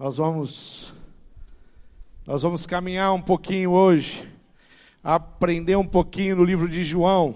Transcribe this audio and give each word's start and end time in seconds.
Nós 0.00 0.16
vamos 0.16 0.94
nós 2.26 2.40
vamos 2.40 2.64
caminhar 2.64 3.12
um 3.12 3.20
pouquinho 3.20 3.72
hoje, 3.72 4.26
aprender 5.04 5.76
um 5.76 5.86
pouquinho 5.86 6.36
no 6.36 6.42
livro 6.42 6.66
de 6.66 6.82
João. 6.82 7.34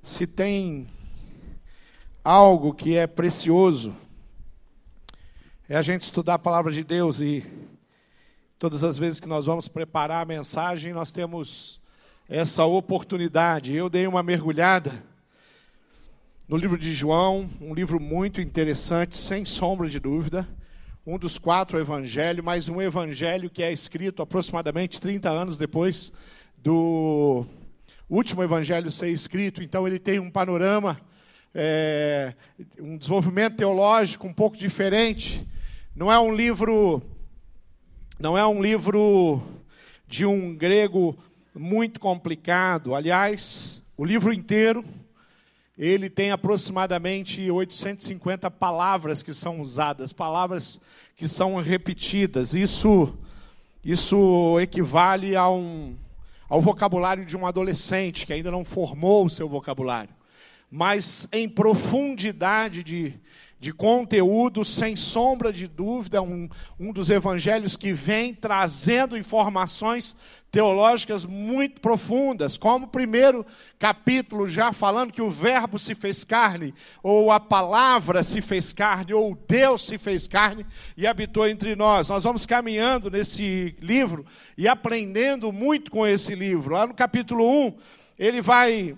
Se 0.00 0.28
tem 0.28 0.86
algo 2.22 2.72
que 2.72 2.96
é 2.96 3.04
precioso, 3.04 3.92
é 5.68 5.76
a 5.76 5.82
gente 5.82 6.02
estudar 6.02 6.34
a 6.34 6.38
palavra 6.38 6.70
de 6.70 6.84
Deus 6.84 7.20
e 7.20 7.44
todas 8.56 8.84
as 8.84 8.96
vezes 8.96 9.18
que 9.18 9.26
nós 9.26 9.46
vamos 9.46 9.66
preparar 9.66 10.22
a 10.22 10.28
mensagem, 10.28 10.92
nós 10.92 11.10
temos 11.10 11.80
essa 12.28 12.64
oportunidade. 12.64 13.74
Eu 13.74 13.90
dei 13.90 14.06
uma 14.06 14.22
mergulhada 14.22 15.04
no 16.46 16.56
livro 16.56 16.78
de 16.78 16.94
João, 16.94 17.50
um 17.60 17.74
livro 17.74 17.98
muito 17.98 18.40
interessante, 18.40 19.16
sem 19.16 19.44
sombra 19.44 19.88
de 19.88 19.98
dúvida 19.98 20.46
um 21.10 21.18
dos 21.18 21.38
quatro 21.38 21.76
evangelhos, 21.76 22.44
mas 22.44 22.68
um 22.68 22.80
evangelho 22.80 23.50
que 23.50 23.64
é 23.64 23.72
escrito 23.72 24.22
aproximadamente 24.22 25.00
30 25.00 25.28
anos 25.28 25.58
depois 25.58 26.12
do 26.56 27.44
último 28.08 28.44
evangelho 28.44 28.92
ser 28.92 29.08
escrito. 29.08 29.60
Então 29.60 29.88
ele 29.88 29.98
tem 29.98 30.20
um 30.20 30.30
panorama, 30.30 31.00
é, 31.52 32.32
um 32.78 32.96
desenvolvimento 32.96 33.56
teológico 33.56 34.28
um 34.28 34.32
pouco 34.32 34.56
diferente. 34.56 35.44
Não 35.96 36.12
é 36.12 36.20
um 36.20 36.32
livro, 36.32 37.02
não 38.16 38.38
é 38.38 38.46
um 38.46 38.62
livro 38.62 39.42
de 40.06 40.24
um 40.24 40.54
grego 40.54 41.18
muito 41.52 41.98
complicado. 41.98 42.94
Aliás, 42.94 43.82
o 43.96 44.04
livro 44.04 44.32
inteiro 44.32 44.84
ele 45.80 46.10
tem 46.10 46.30
aproximadamente 46.30 47.50
850 47.50 48.50
palavras 48.50 49.22
que 49.22 49.32
são 49.32 49.62
usadas, 49.62 50.12
palavras 50.12 50.78
que 51.16 51.26
são 51.26 51.56
repetidas. 51.56 52.52
Isso, 52.52 53.16
isso 53.82 54.60
equivale 54.60 55.34
a 55.34 55.48
um, 55.48 55.96
ao 56.50 56.60
vocabulário 56.60 57.24
de 57.24 57.34
um 57.34 57.46
adolescente 57.46 58.26
que 58.26 58.32
ainda 58.34 58.50
não 58.50 58.62
formou 58.62 59.24
o 59.24 59.30
seu 59.30 59.48
vocabulário. 59.48 60.14
Mas 60.70 61.26
em 61.32 61.48
profundidade 61.48 62.84
de, 62.84 63.14
de 63.60 63.74
conteúdo, 63.74 64.64
sem 64.64 64.96
sombra 64.96 65.52
de 65.52 65.68
dúvida, 65.68 66.22
um, 66.22 66.48
um 66.78 66.94
dos 66.94 67.10
evangelhos 67.10 67.76
que 67.76 67.92
vem 67.92 68.32
trazendo 68.32 69.18
informações 69.18 70.16
teológicas 70.50 71.26
muito 71.26 71.78
profundas, 71.78 72.56
como 72.56 72.86
o 72.86 72.88
primeiro 72.88 73.44
capítulo, 73.78 74.48
já 74.48 74.72
falando 74.72 75.12
que 75.12 75.20
o 75.20 75.30
Verbo 75.30 75.78
se 75.78 75.94
fez 75.94 76.24
carne, 76.24 76.74
ou 77.02 77.30
a 77.30 77.38
palavra 77.38 78.22
se 78.22 78.40
fez 78.40 78.72
carne, 78.72 79.12
ou 79.12 79.38
Deus 79.46 79.84
se 79.84 79.98
fez 79.98 80.26
carne 80.26 80.64
e 80.96 81.06
habitou 81.06 81.46
entre 81.46 81.76
nós. 81.76 82.08
Nós 82.08 82.24
vamos 82.24 82.46
caminhando 82.46 83.10
nesse 83.10 83.76
livro 83.78 84.24
e 84.56 84.66
aprendendo 84.66 85.52
muito 85.52 85.90
com 85.90 86.06
esse 86.06 86.34
livro. 86.34 86.72
Lá 86.74 86.86
no 86.86 86.94
capítulo 86.94 87.46
1, 87.66 87.76
ele 88.18 88.40
vai 88.40 88.96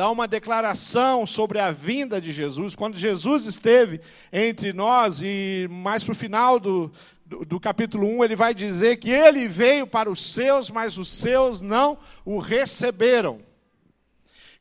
dá 0.00 0.10
uma 0.10 0.26
declaração 0.26 1.26
sobre 1.26 1.58
a 1.58 1.70
vinda 1.70 2.22
de 2.22 2.32
Jesus. 2.32 2.74
Quando 2.74 2.96
Jesus 2.96 3.44
esteve 3.44 4.00
entre 4.32 4.72
nós, 4.72 5.20
e 5.22 5.68
mais 5.70 6.02
para 6.02 6.12
o 6.12 6.14
final 6.14 6.58
do, 6.58 6.90
do, 7.26 7.44
do, 7.44 7.60
capítulo 7.60 8.08
1, 8.08 8.24
ele 8.24 8.34
vai 8.34 8.54
dizer 8.54 8.96
que 8.96 9.10
ele 9.10 9.46
veio 9.46 9.86
para 9.86 10.10
os 10.10 10.24
seus, 10.24 10.70
mas 10.70 10.96
os 10.96 11.06
seus 11.10 11.60
não 11.60 11.98
o 12.24 12.38
receberam. 12.38 13.42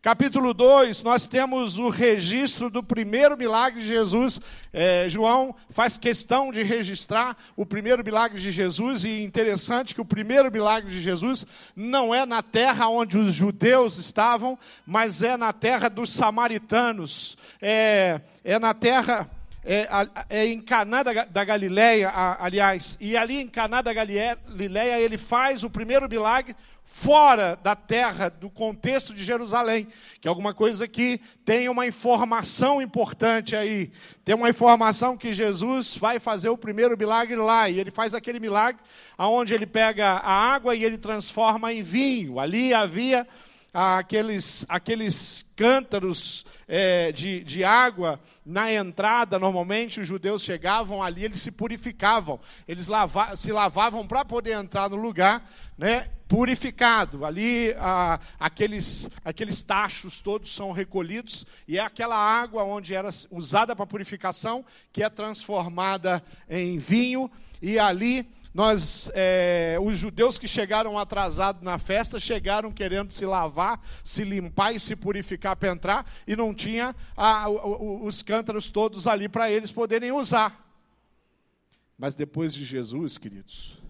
Capítulo 0.02 0.54
2, 0.54 1.04
nós 1.04 1.28
temos 1.28 1.78
o 1.78 1.90
registro 1.90 2.70
do 2.70 2.82
primeiro 2.82 3.36
milagre 3.36 3.82
de 3.82 3.88
Jesus. 3.90 4.40
É, 4.72 5.10
João 5.10 5.54
faz 5.70 5.98
questão 5.98 6.54
de 6.54 6.64
registrar 6.64 7.36
o 7.54 7.66
primeiro 7.66 8.02
milagre 8.02 8.40
de 8.40 8.50
Jesus, 8.50 9.04
e 9.04 9.22
interessante 9.26 9.94
que 9.94 10.00
o 10.00 10.06
primeiro 10.06 10.50
milagre 10.50 10.90
de 10.90 11.02
Jesus 11.02 11.46
não 11.76 12.16
é 12.16 12.26
na 12.26 12.42
terra 12.42 12.88
onde 12.88 13.18
os 13.18 13.34
judeus 13.34 13.98
estavam, 13.98 14.58
mas 14.86 15.22
é 15.22 15.36
na 15.36 15.52
terra 15.52 15.90
dos 15.90 16.14
samaritanos. 16.14 17.38
É, 17.62 18.22
é 18.42 18.58
na 18.58 18.74
terra 18.74 19.30
é, 19.66 19.86
é, 20.30 20.46
em 20.46 20.62
Caná 20.62 21.04
da, 21.04 21.26
da 21.26 21.44
Galileia, 21.44 22.10
aliás, 22.40 22.98
e 23.02 23.18
ali 23.18 23.42
em 23.42 23.50
Caná 23.50 23.82
da 23.82 23.92
Galileia 23.92 24.98
ele 24.98 25.18
faz 25.18 25.66
o 25.66 25.70
primeiro 25.70 26.08
milagre 26.08 26.56
fora 26.92 27.58
da 27.64 27.76
terra, 27.76 28.30
do 28.30 28.50
contexto 28.50 29.14
de 29.14 29.24
Jerusalém, 29.24 29.88
que 30.20 30.28
é 30.28 30.30
alguma 30.30 30.54
coisa 30.54 30.88
que 30.88 31.22
tem 31.46 31.70
uma 31.70 31.86
informação 31.86 32.82
importante 32.82 33.56
aí. 33.56 33.92
Tem 34.26 34.36
uma 34.36 34.50
informação 34.50 35.16
que 35.16 35.32
Jesus 35.32 35.96
vai 35.96 36.20
fazer 36.20 36.50
o 36.50 36.58
primeiro 36.58 36.98
milagre 36.98 37.36
lá, 37.36 37.70
e 37.70 37.80
ele 37.80 37.92
faz 37.92 38.14
aquele 38.14 38.40
milagre 38.40 38.82
aonde 39.18 39.54
ele 39.54 39.66
pega 39.66 40.10
a 40.10 40.54
água 40.54 40.76
e 40.76 40.84
ele 40.84 40.98
transforma 40.98 41.72
em 41.72 41.84
vinho. 41.84 42.40
Ali 42.40 42.74
havia 42.74 43.26
aqueles, 43.74 44.66
aqueles 44.68 45.46
cântaros 45.56 46.46
é, 46.68 47.12
de, 47.12 47.44
de 47.44 47.64
água 47.64 48.20
na 48.46 48.72
entrada, 48.72 49.38
normalmente 49.38 50.00
os 50.00 50.08
judeus 50.08 50.44
chegavam 50.44 51.04
ali, 51.04 51.26
eles 51.26 51.42
se 51.42 51.52
purificavam, 51.52 52.40
eles 52.68 52.88
lava, 52.88 53.36
se 53.36 53.52
lavavam 53.52 54.08
para 54.08 54.26
poder 54.26 54.54
entrar 54.54 54.90
no 54.90 54.96
lugar 54.96 55.50
né, 55.78 56.10
purificado. 56.28 57.26
Ali 57.26 57.76
ah, 57.78 58.20
aqueles, 58.40 59.10
aqueles 59.24 59.62
tachos 59.62 60.20
todos 60.20 60.54
são 60.54 60.72
recolhidos 60.72 61.46
e 61.68 61.78
é 61.78 61.82
aquela 61.82 62.18
água 62.18 62.64
onde 62.64 62.94
era 62.94 63.10
usada 63.32 63.76
para 63.76 63.86
purificação 63.86 64.66
que 64.92 65.04
é 65.04 65.10
transformada 65.10 66.24
em 66.50 66.78
vinho 66.78 67.30
e 67.62 67.78
ali 67.78 68.28
nós, 68.60 69.10
é, 69.14 69.78
os 69.82 69.98
judeus 69.98 70.38
que 70.38 70.46
chegaram 70.46 71.00
atrasados 71.00 71.62
na 71.62 71.80
festa, 71.80 72.20
chegaram 72.20 72.74
querendo 72.74 73.10
se 73.10 73.26
lavar, 73.26 73.82
se 74.04 74.26
limpar 74.26 74.76
e 74.76 74.80
se 74.82 74.98
purificar 74.98 75.56
para 75.56 75.72
entrar, 75.72 76.06
e 76.28 76.36
não 76.36 76.54
tinha 76.54 76.94
a, 77.16 77.50
os 77.50 78.22
cântaros 78.22 78.70
todos 78.70 79.08
ali 79.08 79.30
para 79.30 79.50
eles 79.50 79.72
poderem 79.72 80.12
usar. 80.12 80.70
Mas 81.98 82.16
depois 82.16 82.54
de 82.54 82.66
Jesus, 82.66 83.18
queridos, 83.18 83.82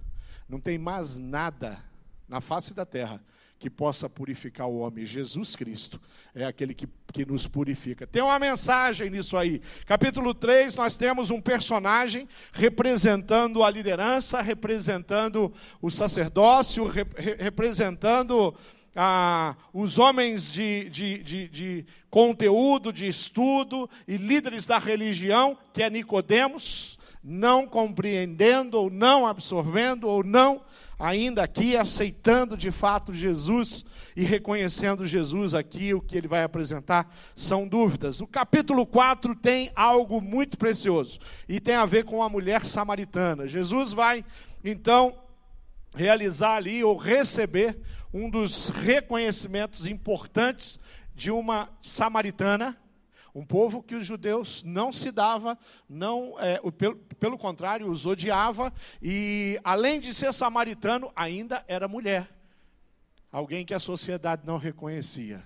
não 0.47 0.59
tem 0.59 0.77
mais 0.77 1.17
nada 1.17 1.83
na 2.27 2.39
face 2.39 2.71
da 2.71 2.85
terra 2.85 3.19
que 3.59 3.69
possa 3.69 4.09
purificar 4.09 4.67
o 4.67 4.79
homem. 4.79 5.05
Jesus 5.05 5.53
Cristo 5.55 5.99
é 6.33 6.45
aquele 6.45 6.73
que, 6.73 6.87
que 7.11 7.25
nos 7.25 7.45
purifica. 7.45 8.07
Tem 8.07 8.23
uma 8.23 8.39
mensagem 8.39 9.09
nisso 9.09 9.35
aí. 9.35 9.61
Capítulo 9.85 10.33
3, 10.33 10.75
nós 10.77 10.95
temos 10.95 11.29
um 11.29 11.41
personagem 11.41 12.27
representando 12.53 13.61
a 13.61 13.69
liderança, 13.69 14.41
representando 14.41 15.53
o 15.81 15.89
sacerdócio, 15.89 16.89
representando 17.37 18.55
ah, 18.95 19.57
os 19.73 19.99
homens 19.99 20.53
de, 20.53 20.89
de, 20.89 21.17
de, 21.17 21.47
de, 21.49 21.85
conteúdo, 22.09 22.93
de 22.93 23.07
estudo 23.07 23.89
e 24.07 24.15
líderes 24.15 24.65
da 24.65 24.79
religião, 24.79 25.57
que 25.73 25.83
é 25.83 25.89
Nicodemos, 25.89 26.97
não 27.21 27.67
compreendendo 27.67 28.79
ou 28.79 28.89
não 28.89 29.27
absorvendo 29.27 30.07
ou 30.07 30.23
não 30.23 30.61
ainda 30.99 31.43
aqui 31.43 31.77
aceitando 31.77 32.57
de 32.57 32.69
fato 32.71 33.13
Jesus 33.13 33.85
e 34.15 34.23
reconhecendo 34.23 35.07
Jesus 35.07 35.53
aqui, 35.53 35.93
o 35.93 36.01
que 36.01 36.17
ele 36.17 36.27
vai 36.27 36.43
apresentar 36.43 37.09
são 37.33 37.65
dúvidas. 37.65 38.19
O 38.19 38.27
capítulo 38.27 38.85
4 38.85 39.33
tem 39.35 39.71
algo 39.73 40.21
muito 40.21 40.57
precioso 40.57 41.19
e 41.47 41.59
tem 41.61 41.75
a 41.75 41.85
ver 41.85 42.03
com 42.03 42.21
a 42.21 42.27
mulher 42.27 42.65
samaritana. 42.65 43.47
Jesus 43.47 43.93
vai 43.93 44.25
então 44.63 45.17
realizar 45.95 46.57
ali 46.57 46.83
ou 46.83 46.97
receber 46.97 47.79
um 48.13 48.29
dos 48.29 48.69
reconhecimentos 48.69 49.85
importantes 49.85 50.79
de 51.15 51.31
uma 51.31 51.69
samaritana 51.81 52.77
um 53.33 53.45
povo 53.45 53.83
que 53.83 53.95
os 53.95 54.05
judeus 54.05 54.63
não 54.63 54.91
se 54.91 55.11
dava, 55.11 55.57
não, 55.87 56.35
é, 56.39 56.59
pelo, 56.71 56.95
pelo 56.95 57.37
contrário, 57.37 57.89
os 57.89 58.05
odiava, 58.05 58.73
e 59.01 59.59
além 59.63 59.99
de 59.99 60.13
ser 60.13 60.33
samaritano, 60.33 61.11
ainda 61.15 61.63
era 61.67 61.87
mulher. 61.87 62.29
Alguém 63.31 63.65
que 63.65 63.73
a 63.73 63.79
sociedade 63.79 64.41
não 64.45 64.57
reconhecia. 64.57 65.43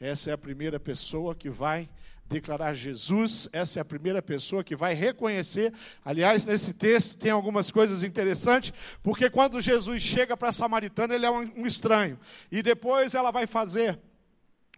Essa 0.00 0.30
é 0.30 0.32
a 0.32 0.38
primeira 0.38 0.80
pessoa 0.80 1.34
que 1.34 1.50
vai 1.50 1.88
declarar 2.26 2.72
Jesus, 2.72 3.48
essa 3.52 3.78
é 3.78 3.82
a 3.82 3.84
primeira 3.84 4.22
pessoa 4.22 4.64
que 4.64 4.74
vai 4.74 4.94
reconhecer. 4.94 5.72
Aliás, 6.04 6.46
nesse 6.46 6.72
texto 6.72 7.16
tem 7.16 7.30
algumas 7.30 7.70
coisas 7.70 8.02
interessantes, 8.02 8.72
porque 9.02 9.28
quando 9.28 9.60
Jesus 9.60 10.02
chega 10.02 10.36
para 10.36 10.48
a 10.48 10.52
samaritana, 10.52 11.14
ele 11.14 11.26
é 11.26 11.30
um, 11.30 11.52
um 11.56 11.66
estranho. 11.66 12.18
E 12.50 12.62
depois 12.62 13.14
ela 13.14 13.30
vai 13.30 13.46
fazer 13.46 13.98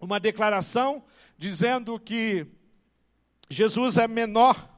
uma 0.00 0.20
declaração 0.20 1.02
dizendo 1.38 1.99
que 1.99 2.47
Jesus 3.49 3.97
é 3.97 4.09
menor, 4.09 4.69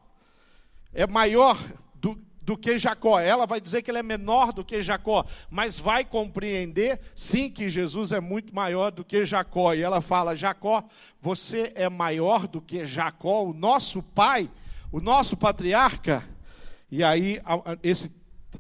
é 0.93 1.07
maior 1.07 1.59
do, 1.95 2.21
do 2.43 2.57
que 2.57 2.79
Jacó. 2.79 3.19
Ela 3.21 3.47
vai 3.47 3.61
dizer 3.61 3.83
que 3.83 3.91
ele 3.91 3.99
é 3.99 4.03
menor 4.03 4.53
do 4.53 4.65
que 4.65 4.83
Jacó, 4.83 5.25
mas 5.51 5.79
vai 5.79 6.05
compreender 6.05 7.01
sim 7.15 7.51
que 7.51 7.69
Jesus 7.69 8.13
é 8.13 8.21
muito 8.21 8.55
maior 8.55 8.91
do 8.91 9.05
que 9.05 9.25
Jacó. 9.25 9.75
E 9.75 9.83
ela 9.83 10.01
fala: 10.01 10.35
Jacó, 10.35 10.85
você 11.21 11.73
é 11.75 11.89
maior 11.89 12.47
do 12.47 12.61
que 12.61 12.85
Jacó, 12.85 13.45
o 13.45 13.55
nosso 13.55 14.03
pai, 14.03 14.51
o 14.93 15.01
nosso 15.01 15.37
patriarca. 15.37 16.29
E 16.91 17.05
aí, 17.05 17.41
esse, 17.83 18.11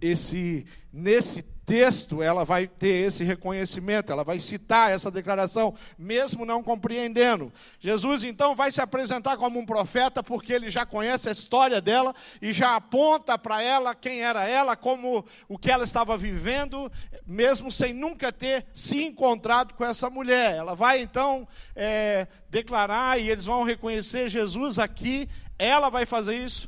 esse, 0.00 0.66
nesse 0.92 1.44
texto, 1.68 2.22
ela 2.22 2.46
vai 2.46 2.66
ter 2.66 3.06
esse 3.06 3.22
reconhecimento, 3.22 4.10
ela 4.10 4.24
vai 4.24 4.38
citar 4.38 4.90
essa 4.90 5.10
declaração, 5.10 5.74
mesmo 5.98 6.46
não 6.46 6.62
compreendendo. 6.62 7.52
Jesus 7.78 8.24
então 8.24 8.56
vai 8.56 8.72
se 8.72 8.80
apresentar 8.80 9.36
como 9.36 9.60
um 9.60 9.66
profeta, 9.66 10.22
porque 10.22 10.54
ele 10.54 10.70
já 10.70 10.86
conhece 10.86 11.28
a 11.28 11.32
história 11.32 11.78
dela 11.78 12.14
e 12.40 12.52
já 12.54 12.74
aponta 12.74 13.36
para 13.36 13.62
ela 13.62 13.94
quem 13.94 14.22
era 14.22 14.48
ela, 14.48 14.76
como 14.76 15.26
o 15.46 15.58
que 15.58 15.70
ela 15.70 15.84
estava 15.84 16.16
vivendo, 16.16 16.90
mesmo 17.26 17.70
sem 17.70 17.92
nunca 17.92 18.32
ter 18.32 18.64
se 18.72 19.04
encontrado 19.04 19.74
com 19.74 19.84
essa 19.84 20.08
mulher. 20.08 20.56
Ela 20.56 20.74
vai 20.74 21.02
então 21.02 21.46
é, 21.76 22.26
declarar 22.48 23.20
e 23.20 23.28
eles 23.28 23.44
vão 23.44 23.62
reconhecer 23.62 24.30
Jesus 24.30 24.78
aqui. 24.78 25.28
Ela 25.58 25.90
vai 25.90 26.06
fazer 26.06 26.34
isso 26.34 26.66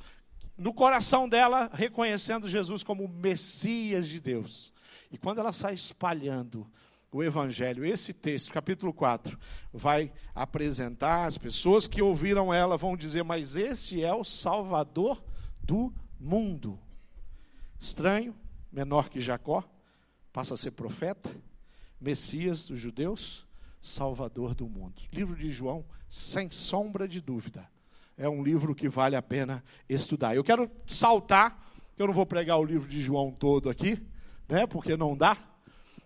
no 0.58 0.74
coração 0.74 1.26
dela, 1.26 1.70
reconhecendo 1.72 2.46
Jesus 2.46 2.82
como 2.82 3.08
Messias 3.08 4.06
de 4.06 4.20
Deus. 4.20 4.70
E 5.10 5.18
quando 5.18 5.38
ela 5.38 5.52
sai 5.52 5.74
espalhando 5.74 6.66
o 7.12 7.22
Evangelho, 7.24 7.84
esse 7.84 8.12
texto, 8.12 8.52
capítulo 8.52 8.92
4, 8.92 9.36
vai 9.72 10.12
apresentar 10.32 11.24
as 11.24 11.36
pessoas 11.36 11.88
que 11.88 12.00
ouviram 12.00 12.54
ela, 12.54 12.76
vão 12.76 12.96
dizer: 12.96 13.24
Mas 13.24 13.56
esse 13.56 14.02
é 14.04 14.14
o 14.14 14.22
Salvador 14.22 15.22
do 15.60 15.92
mundo. 16.18 16.78
Estranho, 17.78 18.34
menor 18.70 19.08
que 19.08 19.20
Jacó, 19.20 19.64
passa 20.32 20.54
a 20.54 20.56
ser 20.56 20.70
profeta, 20.70 21.34
Messias 22.00 22.66
dos 22.66 22.78
judeus, 22.78 23.46
Salvador 23.80 24.54
do 24.54 24.68
mundo. 24.68 25.02
Livro 25.12 25.34
de 25.34 25.50
João, 25.50 25.84
sem 26.08 26.50
sombra 26.50 27.08
de 27.08 27.20
dúvida, 27.20 27.68
é 28.16 28.28
um 28.28 28.42
livro 28.42 28.74
que 28.74 28.88
vale 28.88 29.16
a 29.16 29.22
pena 29.22 29.64
estudar. 29.88 30.36
Eu 30.36 30.44
quero 30.44 30.70
saltar, 30.86 31.72
eu 31.98 32.06
não 32.06 32.14
vou 32.14 32.26
pregar 32.26 32.58
o 32.58 32.64
livro 32.64 32.88
de 32.88 33.00
João 33.00 33.32
todo 33.32 33.68
aqui, 33.68 34.00
né, 34.50 34.66
porque 34.66 34.96
não 34.96 35.16
dá. 35.16 35.36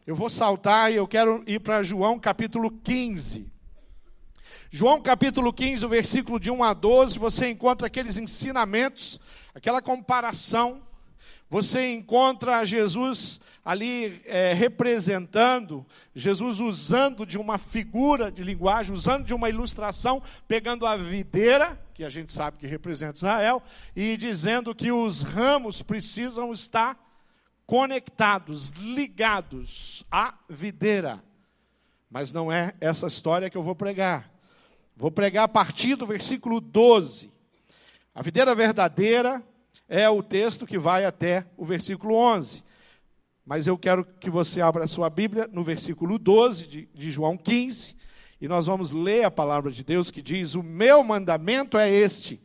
Eu 0.06 0.14
vou 0.14 0.28
saltar 0.28 0.92
e 0.92 0.96
eu 0.96 1.08
quero 1.08 1.42
ir 1.46 1.60
para 1.60 1.82
João 1.82 2.18
capítulo 2.18 2.70
15. 2.70 3.50
João 4.70 5.00
capítulo 5.00 5.52
15, 5.52 5.86
o 5.86 5.88
versículo 5.88 6.38
de 6.38 6.50
1 6.50 6.62
a 6.62 6.74
12, 6.74 7.18
você 7.18 7.48
encontra 7.48 7.86
aqueles 7.86 8.18
ensinamentos, 8.18 9.18
aquela 9.54 9.80
comparação. 9.80 10.82
Você 11.48 11.92
encontra 11.92 12.64
Jesus 12.66 13.40
ali 13.64 14.20
é, 14.26 14.52
representando, 14.52 15.86
Jesus 16.14 16.60
usando 16.60 17.24
de 17.24 17.38
uma 17.38 17.56
figura 17.56 18.30
de 18.30 18.42
linguagem, 18.42 18.92
usando 18.92 19.24
de 19.24 19.32
uma 19.32 19.48
ilustração, 19.48 20.22
pegando 20.46 20.86
a 20.86 20.96
videira, 20.96 21.80
que 21.94 22.04
a 22.04 22.10
gente 22.10 22.32
sabe 22.32 22.58
que 22.58 22.66
representa 22.66 23.16
Israel, 23.16 23.62
e 23.96 24.16
dizendo 24.18 24.74
que 24.74 24.92
os 24.92 25.22
ramos 25.22 25.80
precisam 25.80 26.52
estar 26.52 26.98
conectados, 27.66 28.70
ligados 28.70 30.04
à 30.10 30.34
videira. 30.48 31.22
Mas 32.10 32.32
não 32.32 32.50
é 32.50 32.74
essa 32.80 33.06
história 33.06 33.50
que 33.50 33.56
eu 33.56 33.62
vou 33.62 33.74
pregar. 33.74 34.30
Vou 34.96 35.10
pregar 35.10 35.44
a 35.44 35.48
partir 35.48 35.96
do 35.96 36.06
versículo 36.06 36.60
12. 36.60 37.30
A 38.14 38.22
videira 38.22 38.54
verdadeira 38.54 39.42
é 39.88 40.08
o 40.08 40.22
texto 40.22 40.66
que 40.66 40.78
vai 40.78 41.04
até 41.04 41.46
o 41.56 41.64
versículo 41.64 42.14
11. 42.14 42.62
Mas 43.44 43.66
eu 43.66 43.76
quero 43.76 44.04
que 44.04 44.30
você 44.30 44.60
abra 44.60 44.84
a 44.84 44.88
sua 44.88 45.10
Bíblia 45.10 45.48
no 45.52 45.62
versículo 45.62 46.18
12 46.18 46.68
de, 46.68 46.88
de 46.94 47.10
João 47.10 47.36
15, 47.36 47.94
e 48.40 48.48
nós 48.48 48.66
vamos 48.66 48.90
ler 48.90 49.24
a 49.24 49.30
palavra 49.30 49.70
de 49.70 49.84
Deus 49.84 50.10
que 50.10 50.22
diz: 50.22 50.54
O 50.54 50.62
meu 50.62 51.04
mandamento 51.04 51.76
é 51.76 51.90
este 51.90 52.40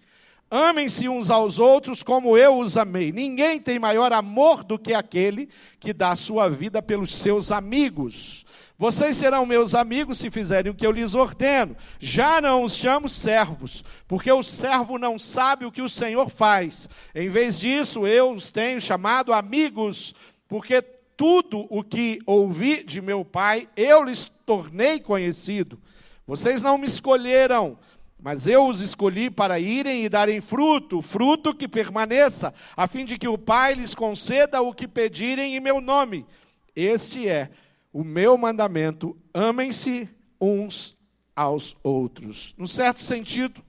Amem-se 0.51 1.07
uns 1.07 1.29
aos 1.29 1.59
outros 1.59 2.01
como 2.01 2.35
eu 2.35 2.57
os 2.57 2.75
amei. 2.75 3.11
Ninguém 3.11 3.59
tem 3.59 3.77
maior 3.77 4.11
amor 4.11 4.63
do 4.63 4.79
que 4.79 4.93
aquele 4.93 5.47
que 5.79 5.93
dá 5.93 6.09
a 6.09 6.15
sua 6.15 6.49
vida 6.49 6.81
pelos 6.81 7.15
seus 7.15 7.51
amigos. 7.51 8.45
Vocês 8.75 9.17
serão 9.17 9.45
meus 9.45 9.75
amigos 9.75 10.17
se 10.17 10.31
fizerem 10.31 10.71
o 10.71 10.75
que 10.75 10.87
eu 10.87 10.91
lhes 10.91 11.13
ordeno. 11.13 11.75
Já 11.99 12.41
não 12.41 12.63
os 12.63 12.75
chamo 12.75 13.07
servos, 13.07 13.83
porque 14.07 14.31
o 14.31 14.41
servo 14.41 14.97
não 14.97 15.19
sabe 15.19 15.65
o 15.65 15.71
que 15.71 15.81
o 15.81 15.89
Senhor 15.89 16.29
faz. 16.29 16.89
Em 17.13 17.29
vez 17.29 17.59
disso, 17.59 18.07
eu 18.07 18.31
os 18.31 18.49
tenho 18.49 18.81
chamado 18.81 19.33
amigos, 19.33 20.15
porque 20.47 20.81
tudo 20.81 21.67
o 21.69 21.83
que 21.83 22.21
ouvi 22.25 22.83
de 22.83 23.01
meu 23.01 23.25
Pai, 23.25 23.67
eu 23.75 24.01
lhes 24.01 24.31
tornei 24.45 24.99
conhecido. 24.99 25.77
Vocês 26.25 26.61
não 26.61 26.77
me 26.77 26.87
escolheram 26.87 27.77
mas 28.21 28.45
eu 28.45 28.67
os 28.67 28.81
escolhi 28.81 29.29
para 29.29 29.59
irem 29.59 30.03
e 30.03 30.09
darem 30.09 30.41
fruto, 30.41 31.01
fruto 31.01 31.55
que 31.55 31.67
permaneça, 31.67 32.53
a 32.75 32.87
fim 32.87 33.05
de 33.05 33.17
que 33.17 33.27
o 33.27 33.37
Pai 33.37 33.73
lhes 33.73 33.95
conceda 33.95 34.61
o 34.61 34.73
que 34.73 34.87
pedirem 34.87 35.55
em 35.55 35.59
meu 35.59 35.79
nome. 35.79 36.25
Este 36.75 37.27
é 37.27 37.49
o 37.93 38.03
meu 38.03 38.37
mandamento: 38.37 39.17
amem-se 39.33 40.09
uns 40.39 40.97
aos 41.35 41.75
outros. 41.81 42.53
Num 42.57 42.67
certo 42.67 42.99
sentido, 42.99 43.63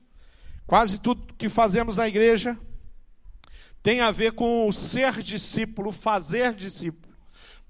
quase 0.67 0.99
tudo 0.99 1.35
que 1.35 1.49
fazemos 1.49 1.97
na 1.97 2.09
igreja 2.09 2.59
tem 3.83 4.01
a 4.01 4.11
ver 4.11 4.33
com 4.33 4.69
o 4.69 4.73
ser 4.73 5.23
discípulo, 5.23 5.93
fazer 5.93 6.53
discípulo. 6.55 7.10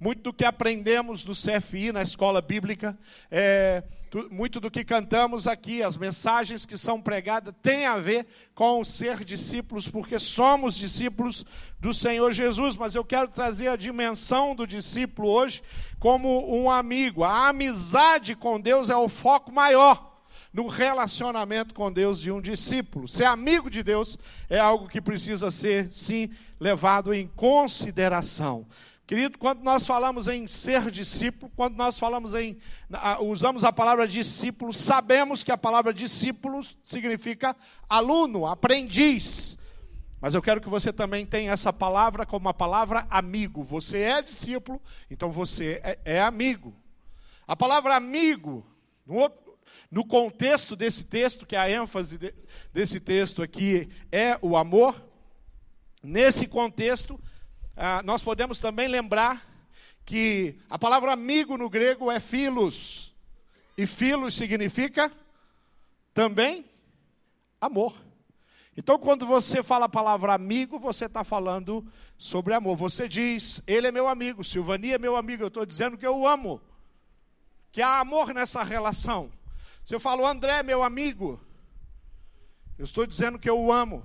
Muito 0.00 0.22
do 0.22 0.32
que 0.32 0.46
aprendemos 0.46 1.26
no 1.26 1.34
CFI, 1.34 1.92
na 1.92 2.00
escola 2.00 2.40
bíblica, 2.40 2.98
é, 3.30 3.84
muito 4.30 4.58
do 4.58 4.70
que 4.70 4.82
cantamos 4.82 5.46
aqui, 5.46 5.82
as 5.82 5.96
mensagens 5.96 6.64
que 6.64 6.76
são 6.76 7.00
pregadas, 7.00 7.54
tem 7.62 7.84
a 7.84 7.98
ver 7.98 8.26
com 8.54 8.82
ser 8.82 9.22
discípulos, 9.22 9.86
porque 9.86 10.18
somos 10.18 10.74
discípulos 10.74 11.44
do 11.78 11.92
Senhor 11.92 12.32
Jesus. 12.32 12.76
Mas 12.76 12.94
eu 12.94 13.04
quero 13.04 13.28
trazer 13.28 13.68
a 13.68 13.76
dimensão 13.76 14.54
do 14.54 14.66
discípulo 14.66 15.28
hoje 15.28 15.62
como 15.98 16.50
um 16.50 16.70
amigo. 16.70 17.22
A 17.22 17.48
amizade 17.48 18.34
com 18.34 18.58
Deus 18.58 18.90
é 18.90 18.96
o 18.96 19.08
foco 19.08 19.52
maior 19.52 20.10
no 20.52 20.66
relacionamento 20.66 21.74
com 21.74 21.92
Deus 21.92 22.20
de 22.20 22.32
um 22.32 22.40
discípulo. 22.40 23.06
Ser 23.06 23.24
amigo 23.24 23.70
de 23.70 23.82
Deus 23.82 24.18
é 24.48 24.58
algo 24.58 24.88
que 24.88 25.00
precisa 25.00 25.50
ser, 25.50 25.92
sim, 25.92 26.30
levado 26.58 27.14
em 27.14 27.28
consideração. 27.28 28.66
Querido, 29.10 29.38
quando 29.38 29.64
nós 29.64 29.84
falamos 29.88 30.28
em 30.28 30.46
ser 30.46 30.88
discípulo, 30.88 31.50
quando 31.56 31.76
nós 31.76 31.98
falamos 31.98 32.32
em 32.32 32.56
usamos 33.22 33.64
a 33.64 33.72
palavra 33.72 34.06
discípulo, 34.06 34.72
sabemos 34.72 35.42
que 35.42 35.50
a 35.50 35.58
palavra 35.58 35.92
discípulo 35.92 36.60
significa 36.80 37.56
aluno, 37.88 38.46
aprendiz. 38.46 39.58
Mas 40.20 40.32
eu 40.32 40.40
quero 40.40 40.60
que 40.60 40.68
você 40.68 40.92
também 40.92 41.26
tenha 41.26 41.50
essa 41.50 41.72
palavra 41.72 42.24
como 42.24 42.46
uma 42.46 42.54
palavra 42.54 43.04
amigo. 43.10 43.64
Você 43.64 43.98
é 43.98 44.22
discípulo, 44.22 44.80
então 45.10 45.28
você 45.32 45.80
é, 45.82 45.98
é 46.04 46.20
amigo. 46.20 46.72
A 47.48 47.56
palavra 47.56 47.96
amigo, 47.96 48.64
no, 49.04 49.14
outro, 49.14 49.58
no, 49.90 50.06
contexto 50.06 50.76
desse 50.76 51.02
texto, 51.02 51.44
que 51.44 51.56
a 51.56 51.68
ênfase 51.68 52.16
de, 52.16 52.32
desse 52.72 53.00
texto 53.00 53.42
aqui 53.42 53.90
é 54.12 54.38
o 54.40 54.56
amor, 54.56 54.94
nesse 56.00 56.46
contexto, 56.46 57.20
ah, 57.82 58.02
nós 58.02 58.22
podemos 58.22 58.58
também 58.58 58.86
lembrar 58.86 59.42
que 60.04 60.54
a 60.68 60.78
palavra 60.78 61.14
amigo 61.14 61.56
no 61.56 61.70
grego 61.70 62.10
é 62.10 62.20
filos, 62.20 63.14
e 63.74 63.86
filos 63.86 64.34
significa 64.34 65.10
também 66.12 66.66
amor. 67.58 67.98
Então, 68.76 68.98
quando 68.98 69.24
você 69.24 69.62
fala 69.62 69.86
a 69.86 69.88
palavra 69.88 70.34
amigo, 70.34 70.78
você 70.78 71.06
está 71.06 71.24
falando 71.24 71.82
sobre 72.18 72.52
amor. 72.52 72.76
Você 72.76 73.08
diz, 73.08 73.62
ele 73.66 73.86
é 73.86 73.92
meu 73.92 74.08
amigo, 74.08 74.44
Silvania 74.44 74.96
é 74.96 74.98
meu 74.98 75.16
amigo, 75.16 75.42
eu 75.42 75.48
estou 75.48 75.64
dizendo 75.64 75.96
que 75.96 76.06
eu 76.06 76.18
o 76.18 76.28
amo, 76.28 76.60
que 77.72 77.80
há 77.80 77.98
amor 77.98 78.34
nessa 78.34 78.62
relação. 78.62 79.32
Se 79.86 79.94
eu 79.94 80.00
falo, 80.00 80.26
André 80.26 80.58
é 80.58 80.62
meu 80.62 80.82
amigo, 80.82 81.40
eu 82.78 82.84
estou 82.84 83.06
dizendo 83.06 83.38
que 83.38 83.48
eu 83.48 83.58
o 83.58 83.72
amo. 83.72 84.04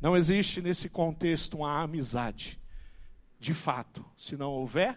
Não 0.00 0.16
existe 0.16 0.62
nesse 0.62 0.88
contexto 0.88 1.58
uma 1.58 1.82
amizade, 1.82 2.60
de 3.38 3.52
fato, 3.52 4.04
se 4.16 4.36
não 4.36 4.50
houver 4.52 4.96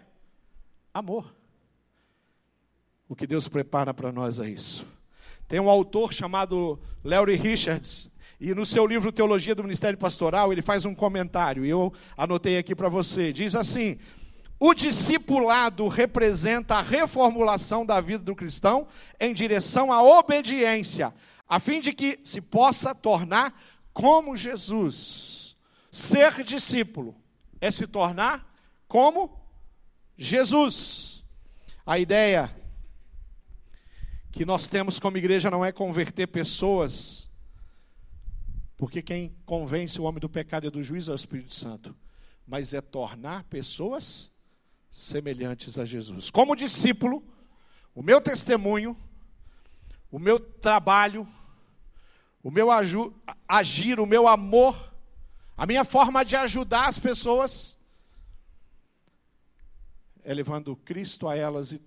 amor. 0.93 1.35
O 3.09 3.15
que 3.15 3.25
Deus 3.25 3.47
prepara 3.47 3.93
para 3.93 4.11
nós 4.11 4.39
é 4.39 4.49
isso. 4.49 4.87
Tem 5.47 5.59
um 5.59 5.69
autor 5.69 6.13
chamado 6.13 6.79
Larry 7.03 7.35
Richards, 7.35 8.11
e 8.39 8.53
no 8.53 8.65
seu 8.65 8.87
livro 8.87 9.11
Teologia 9.11 9.53
do 9.53 9.63
Ministério 9.63 9.97
Pastoral, 9.97 10.51
ele 10.51 10.61
faz 10.61 10.85
um 10.85 10.95
comentário, 10.95 11.65
e 11.65 11.69
eu 11.69 11.91
anotei 12.15 12.57
aqui 12.57 12.75
para 12.75 12.89
você. 12.89 13.33
Diz 13.33 13.53
assim: 13.53 13.97
O 14.59 14.73
discipulado 14.73 15.87
representa 15.87 16.75
a 16.75 16.81
reformulação 16.81 17.85
da 17.85 17.99
vida 17.99 18.23
do 18.23 18.35
cristão 18.35 18.87
em 19.19 19.33
direção 19.33 19.91
à 19.91 20.01
obediência, 20.01 21.13
a 21.49 21.59
fim 21.59 21.81
de 21.81 21.91
que 21.91 22.19
se 22.23 22.39
possa 22.39 22.95
tornar 22.95 23.53
como 23.93 24.35
Jesus. 24.35 25.57
Ser 25.91 26.43
discípulo 26.43 27.15
é 27.59 27.69
se 27.69 27.87
tornar 27.87 28.53
como 28.87 29.39
Jesus. 30.17 31.23
A 31.85 31.99
ideia 31.99 32.55
que 34.31 34.45
nós 34.45 34.67
temos 34.67 34.99
como 34.99 35.17
igreja 35.17 35.51
não 35.51 35.63
é 35.65 35.71
converter 35.71 36.27
pessoas 36.27 37.29
Porque 38.81 38.99
quem 39.03 39.35
convence 39.45 40.01
o 40.01 40.05
homem 40.05 40.19
do 40.19 40.27
pecado 40.27 40.65
e 40.65 40.71
do 40.71 40.81
juízo 40.81 41.11
é 41.11 41.13
o 41.13 41.15
Espírito 41.15 41.53
Santo. 41.53 41.95
Mas 42.47 42.73
é 42.73 42.81
tornar 42.81 43.43
pessoas 43.43 44.31
semelhantes 44.89 45.77
a 45.77 45.85
Jesus. 45.85 46.31
Como 46.31 46.55
discípulo, 46.55 47.23
o 47.93 48.01
meu 48.01 48.19
testemunho, 48.19 48.97
o 50.09 50.17
meu 50.17 50.39
trabalho, 50.39 51.27
o 52.43 52.49
meu 52.49 52.69
agir, 53.47 53.99
o 53.99 54.05
meu 54.05 54.27
amor, 54.27 54.93
a 55.55 55.65
minha 55.65 55.83
forma 55.83 56.23
de 56.23 56.35
ajudar 56.35 56.87
as 56.87 56.97
pessoas 56.97 57.77
é 60.23 60.33
levando 60.33 60.75
Cristo 60.75 61.27
a 61.27 61.35
elas 61.35 61.71
e, 61.71 61.81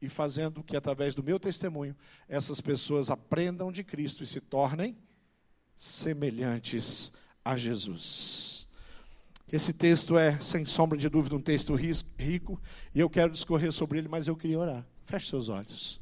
e 0.00 0.08
fazendo 0.08 0.62
que, 0.62 0.76
através 0.76 1.14
do 1.14 1.22
meu 1.22 1.38
testemunho, 1.38 1.96
essas 2.28 2.60
pessoas 2.60 3.10
aprendam 3.10 3.70
de 3.70 3.84
Cristo 3.84 4.22
e 4.22 4.26
se 4.26 4.40
tornem 4.40 4.96
semelhantes 5.76 7.12
a 7.44 7.56
Jesus. 7.56 8.68
Esse 9.50 9.72
texto 9.72 10.16
é, 10.16 10.38
sem 10.38 10.64
sombra 10.64 10.96
de 10.96 11.08
dúvida, 11.08 11.34
um 11.34 11.40
texto 11.40 11.74
rico, 11.74 12.60
e 12.94 13.00
eu 13.00 13.10
quero 13.10 13.32
discorrer 13.32 13.72
sobre 13.72 13.98
ele, 13.98 14.08
mas 14.08 14.28
eu 14.28 14.36
queria 14.36 14.58
orar. 14.58 14.86
Feche 15.04 15.28
seus 15.28 15.48
olhos. 15.48 16.00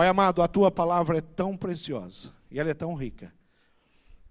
Pai 0.00 0.08
amado, 0.08 0.40
a 0.40 0.48
tua 0.48 0.70
palavra 0.70 1.18
é 1.18 1.20
tão 1.20 1.54
preciosa 1.54 2.32
e 2.50 2.58
ela 2.58 2.70
é 2.70 2.72
tão 2.72 2.94
rica. 2.94 3.34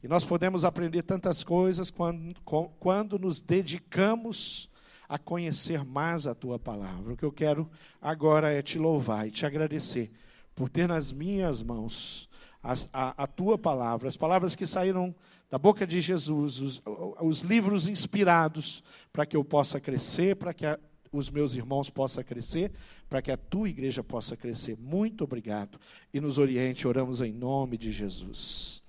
E 0.02 0.08
nós 0.08 0.26
podemos 0.26 0.66
aprender 0.66 1.04
tantas 1.04 1.44
coisas 1.44 1.92
quando, 1.92 2.34
quando 2.80 3.20
nos 3.20 3.40
dedicamos 3.40 4.68
a 5.08 5.20
conhecer 5.20 5.86
mais 5.86 6.26
a 6.26 6.34
tua 6.34 6.58
palavra. 6.58 7.14
O 7.14 7.16
que 7.16 7.24
eu 7.24 7.32
quero 7.32 7.70
agora 8.02 8.52
é 8.52 8.64
te 8.64 8.80
louvar 8.80 9.28
e 9.28 9.32
te 9.32 9.46
agradecer 9.46 10.12
por 10.56 10.70
ter 10.70 10.88
nas 10.88 11.12
minhas 11.12 11.62
mãos 11.62 12.28
a, 12.64 12.74
a, 12.92 13.24
a 13.26 13.28
tua 13.28 13.56
palavra, 13.56 14.08
as 14.08 14.18
palavras 14.18 14.56
que 14.56 14.66
saíram 14.66 15.14
da 15.52 15.60
boca 15.60 15.86
de 15.86 16.02
Jesus, 16.02 16.60
os, 16.60 16.82
os 17.22 17.42
livros 17.42 17.88
inspirados 17.88 18.84
para 19.14 19.24
que 19.24 19.38
eu 19.38 19.44
possa 19.46 19.80
crescer, 19.80 20.36
para 20.36 20.52
que 20.52 20.66
a, 20.66 20.80
os 21.12 21.30
meus 21.30 21.54
irmãos 21.54 21.90
possam 21.90 22.24
crescer, 22.24 22.72
para 23.10 23.22
que 23.22 23.32
a 23.32 23.38
tua 23.38 23.70
igreja 23.70 24.04
possa 24.04 24.36
crescer. 24.38 24.78
Muito 24.78 25.24
obrigado. 25.24 25.80
E 26.14 26.20
nos 26.22 26.38
oriente, 26.38 26.88
oramos 26.88 27.22
em 27.22 27.32
nome 27.32 27.78
de 27.78 27.92
Jesus. 27.92 28.82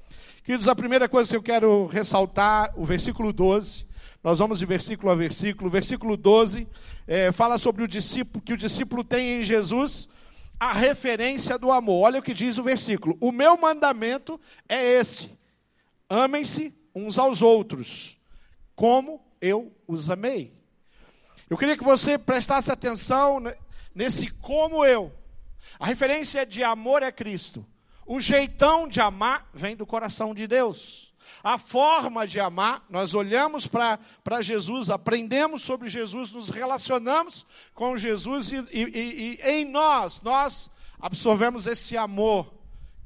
Queridos, 0.45 0.69
a 0.69 0.75
primeira 0.75 1.09
coisa 1.09 1.31
que 1.31 1.37
eu 1.37 1.43
quero 1.43 1.87
ressaltar, 1.87 2.73
o 2.77 2.85
versículo 2.85 3.33
12, 3.33 3.87
nós 4.23 4.39
vamos 4.39 4.59
de 4.59 4.67
versículo 4.67 5.11
a 5.11 5.15
versículo. 5.15 5.71
Versículo 5.71 6.17
12 6.17 6.67
é, 7.07 7.33
fala 7.33 7.57
sobre 7.57 7.83
o 7.83 7.89
discípulo, 7.89 8.43
que 8.43 8.53
o 8.53 8.57
discípulo 8.57 9.03
tem 9.03 9.41
em 9.41 9.43
Jesus 9.43 10.09
a 10.59 10.75
referência 10.75 11.59
do 11.59 11.73
amor. 11.73 12.05
Olha 12.05 12.21
o 12.21 12.23
que 12.23 12.35
diz 12.35 12.59
o 12.59 12.63
versículo: 12.63 13.17
O 13.21 13.33
meu 13.33 13.57
mandamento 13.57 14.39
é 14.69 14.83
esse: 14.99 15.31
amem-se 16.09 16.75
uns 16.95 17.19
aos 17.19 17.41
outros, 17.41 18.19
como 18.75 19.25
eu 19.41 19.73
os 19.87 20.11
amei. 20.11 20.60
Eu 21.51 21.59
queria 21.59 21.77
que 21.77 21.83
você 21.83 22.17
prestasse 22.17 22.71
atenção 22.71 23.43
nesse 23.93 24.31
como 24.31 24.85
eu. 24.85 25.13
A 25.81 25.87
referência 25.87 26.47
de 26.47 26.63
amor 26.63 27.03
é 27.03 27.11
Cristo. 27.11 27.67
O 28.07 28.21
jeitão 28.21 28.87
de 28.87 29.01
amar 29.01 29.51
vem 29.53 29.75
do 29.75 29.85
coração 29.85 30.33
de 30.33 30.47
Deus. 30.47 31.13
A 31.43 31.59
forma 31.59 32.25
de 32.25 32.39
amar, 32.39 32.85
nós 32.89 33.15
olhamos 33.15 33.67
para 33.67 34.41
Jesus, 34.41 34.91
aprendemos 34.91 35.63
sobre 35.63 35.89
Jesus, 35.89 36.31
nos 36.31 36.51
relacionamos 36.51 37.45
com 37.75 37.97
Jesus 37.97 38.53
e, 38.53 38.57
e, 38.73 39.39
e, 39.43 39.51
em 39.51 39.65
nós, 39.65 40.21
nós 40.23 40.71
absorvemos 41.01 41.67
esse 41.67 41.97
amor 41.97 42.55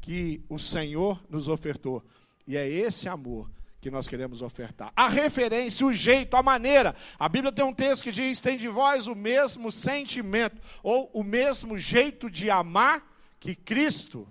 que 0.02 0.44
o 0.50 0.58
Senhor 0.58 1.18
nos 1.30 1.48
ofertou. 1.48 2.04
E 2.46 2.58
é 2.58 2.68
esse 2.68 3.08
amor 3.08 3.50
que 3.84 3.90
nós 3.90 4.08
queremos 4.08 4.40
ofertar. 4.40 4.90
A 4.96 5.08
referência, 5.08 5.84
o 5.86 5.92
jeito, 5.92 6.38
a 6.38 6.42
maneira. 6.42 6.96
A 7.18 7.28
Bíblia 7.28 7.52
tem 7.52 7.62
um 7.62 7.74
texto 7.74 8.02
que 8.02 8.10
diz: 8.10 8.40
tem 8.40 8.56
de 8.56 8.66
vós 8.66 9.06
o 9.06 9.14
mesmo 9.14 9.70
sentimento, 9.70 10.58
ou 10.82 11.10
o 11.12 11.22
mesmo 11.22 11.78
jeito 11.78 12.30
de 12.30 12.48
amar 12.48 13.06
que 13.38 13.54
Cristo 13.54 14.26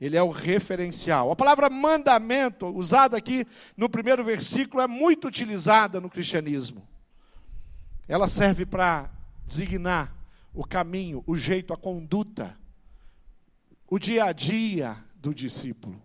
ele 0.00 0.16
é 0.16 0.22
o 0.22 0.30
referencial. 0.30 1.30
A 1.30 1.36
palavra 1.36 1.68
mandamento, 1.68 2.66
usada 2.68 3.18
aqui 3.18 3.46
no 3.76 3.86
primeiro 3.86 4.24
versículo, 4.24 4.82
é 4.82 4.86
muito 4.86 5.28
utilizada 5.28 6.00
no 6.00 6.08
cristianismo. 6.08 6.88
Ela 8.08 8.28
serve 8.28 8.64
para 8.64 9.10
designar 9.44 10.16
o 10.54 10.64
caminho, 10.64 11.22
o 11.26 11.36
jeito, 11.36 11.74
a 11.74 11.76
conduta, 11.76 12.58
o 13.86 13.98
dia 13.98 14.24
a 14.24 14.32
dia 14.32 14.96
do 15.14 15.34
discípulo. 15.34 16.02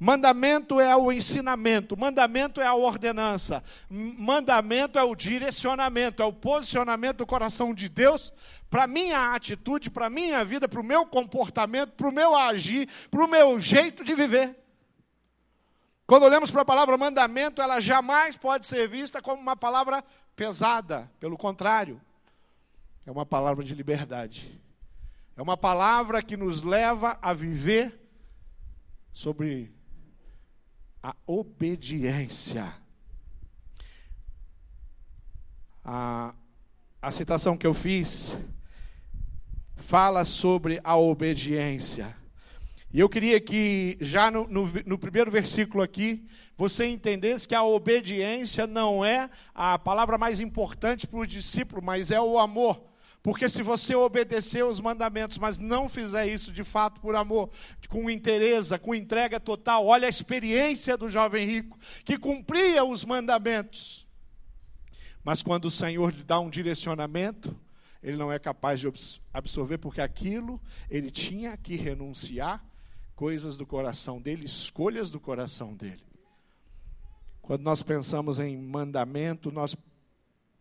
Mandamento 0.00 0.80
é 0.80 0.94
o 0.96 1.10
ensinamento, 1.10 1.96
mandamento 1.96 2.60
é 2.60 2.66
a 2.66 2.74
ordenança, 2.74 3.64
mandamento 3.90 4.96
é 4.96 5.02
o 5.02 5.12
direcionamento, 5.12 6.22
é 6.22 6.24
o 6.24 6.32
posicionamento 6.32 7.16
do 7.16 7.26
coração 7.26 7.74
de 7.74 7.88
Deus 7.88 8.32
para 8.70 8.86
minha 8.86 9.34
atitude, 9.34 9.90
para 9.90 10.08
minha 10.08 10.44
vida, 10.44 10.68
para 10.68 10.80
o 10.80 10.84
meu 10.84 11.04
comportamento, 11.04 11.94
para 11.94 12.06
o 12.06 12.12
meu 12.12 12.36
agir, 12.36 12.88
para 13.10 13.24
o 13.24 13.28
meu 13.28 13.58
jeito 13.58 14.04
de 14.04 14.14
viver. 14.14 14.56
Quando 16.06 16.22
olhamos 16.22 16.50
para 16.50 16.62
a 16.62 16.64
palavra 16.64 16.96
mandamento, 16.96 17.60
ela 17.60 17.80
jamais 17.80 18.36
pode 18.36 18.68
ser 18.68 18.88
vista 18.88 19.20
como 19.20 19.42
uma 19.42 19.56
palavra 19.56 20.04
pesada, 20.36 21.10
pelo 21.18 21.36
contrário, 21.36 22.00
é 23.04 23.10
uma 23.10 23.26
palavra 23.26 23.64
de 23.64 23.74
liberdade. 23.74 24.60
É 25.36 25.42
uma 25.42 25.56
palavra 25.56 26.22
que 26.22 26.36
nos 26.36 26.62
leva 26.62 27.18
a 27.20 27.32
viver 27.32 27.98
sobre 29.12 29.77
a 31.02 31.14
obediência. 31.26 32.74
A, 35.84 36.34
a 37.00 37.10
citação 37.10 37.56
que 37.56 37.66
eu 37.66 37.72
fiz 37.72 38.36
fala 39.76 40.24
sobre 40.24 40.80
a 40.82 40.96
obediência. 40.96 42.16
E 42.92 43.00
eu 43.00 43.08
queria 43.08 43.38
que, 43.38 43.98
já 44.00 44.30
no, 44.30 44.48
no, 44.48 44.66
no, 44.86 44.98
primeiro 44.98 45.30
versículo 45.30 45.82
aqui, 45.82 46.26
você 46.56 46.86
entendesse 46.86 47.46
que 47.46 47.54
a 47.54 47.62
obediência 47.62 48.66
não 48.66 49.04
é 49.04 49.28
a 49.54 49.78
palavra 49.78 50.16
mais 50.16 50.40
importante 50.40 51.06
para 51.06 51.18
o 51.20 51.26
discípulo, 51.26 51.82
mas 51.82 52.10
é 52.10 52.20
o 52.20 52.38
amor. 52.38 52.87
Porque 53.22 53.48
se 53.48 53.62
você 53.62 53.94
obedecer 53.94 54.64
os 54.64 54.80
mandamentos, 54.80 55.38
mas 55.38 55.58
não 55.58 55.88
fizer 55.88 56.26
isso 56.26 56.52
de 56.52 56.62
fato 56.62 57.00
por 57.00 57.16
amor, 57.16 57.50
com 57.88 58.08
interesse, 58.08 58.78
com 58.78 58.94
entrega 58.94 59.40
total, 59.40 59.86
olha 59.86 60.06
a 60.06 60.08
experiência 60.08 60.96
do 60.96 61.10
jovem 61.10 61.46
rico, 61.46 61.78
que 62.04 62.16
cumpria 62.16 62.84
os 62.84 63.04
mandamentos. 63.04 64.06
Mas 65.24 65.42
quando 65.42 65.66
o 65.66 65.70
Senhor 65.70 66.12
lhe 66.14 66.22
dá 66.22 66.38
um 66.38 66.48
direcionamento, 66.48 67.58
ele 68.02 68.16
não 68.16 68.32
é 68.32 68.38
capaz 68.38 68.80
de 68.80 68.88
absorver, 69.32 69.78
porque 69.78 70.00
aquilo 70.00 70.60
ele 70.88 71.10
tinha 71.10 71.56
que 71.56 71.74
renunciar 71.74 72.64
coisas 73.14 73.56
do 73.56 73.66
coração 73.66 74.20
dele, 74.20 74.44
escolhas 74.44 75.10
do 75.10 75.18
coração 75.18 75.74
dele. 75.74 76.06
Quando 77.42 77.62
nós 77.62 77.82
pensamos 77.82 78.38
em 78.38 78.56
mandamento, 78.56 79.50
nós 79.50 79.76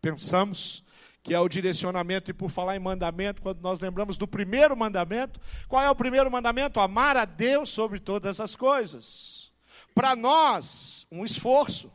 pensamos 0.01 0.83
que 1.27 1.33
é 1.33 1.39
o 1.41 1.49
direcionamento, 1.49 2.31
e 2.31 2.33
por 2.33 2.49
falar 2.49 2.77
em 2.77 2.79
mandamento, 2.79 3.41
quando 3.41 3.59
nós 3.59 3.81
lembramos 3.81 4.17
do 4.17 4.25
primeiro 4.25 4.77
mandamento, 4.77 5.41
qual 5.67 5.83
é 5.83 5.91
o 5.91 5.95
primeiro 5.95 6.31
mandamento? 6.31 6.79
Amar 6.79 7.17
a 7.17 7.25
Deus 7.25 7.67
sobre 7.67 7.99
todas 7.99 8.39
as 8.39 8.55
coisas. 8.55 9.51
Para 9.93 10.15
nós, 10.15 11.05
um 11.11 11.25
esforço. 11.25 11.91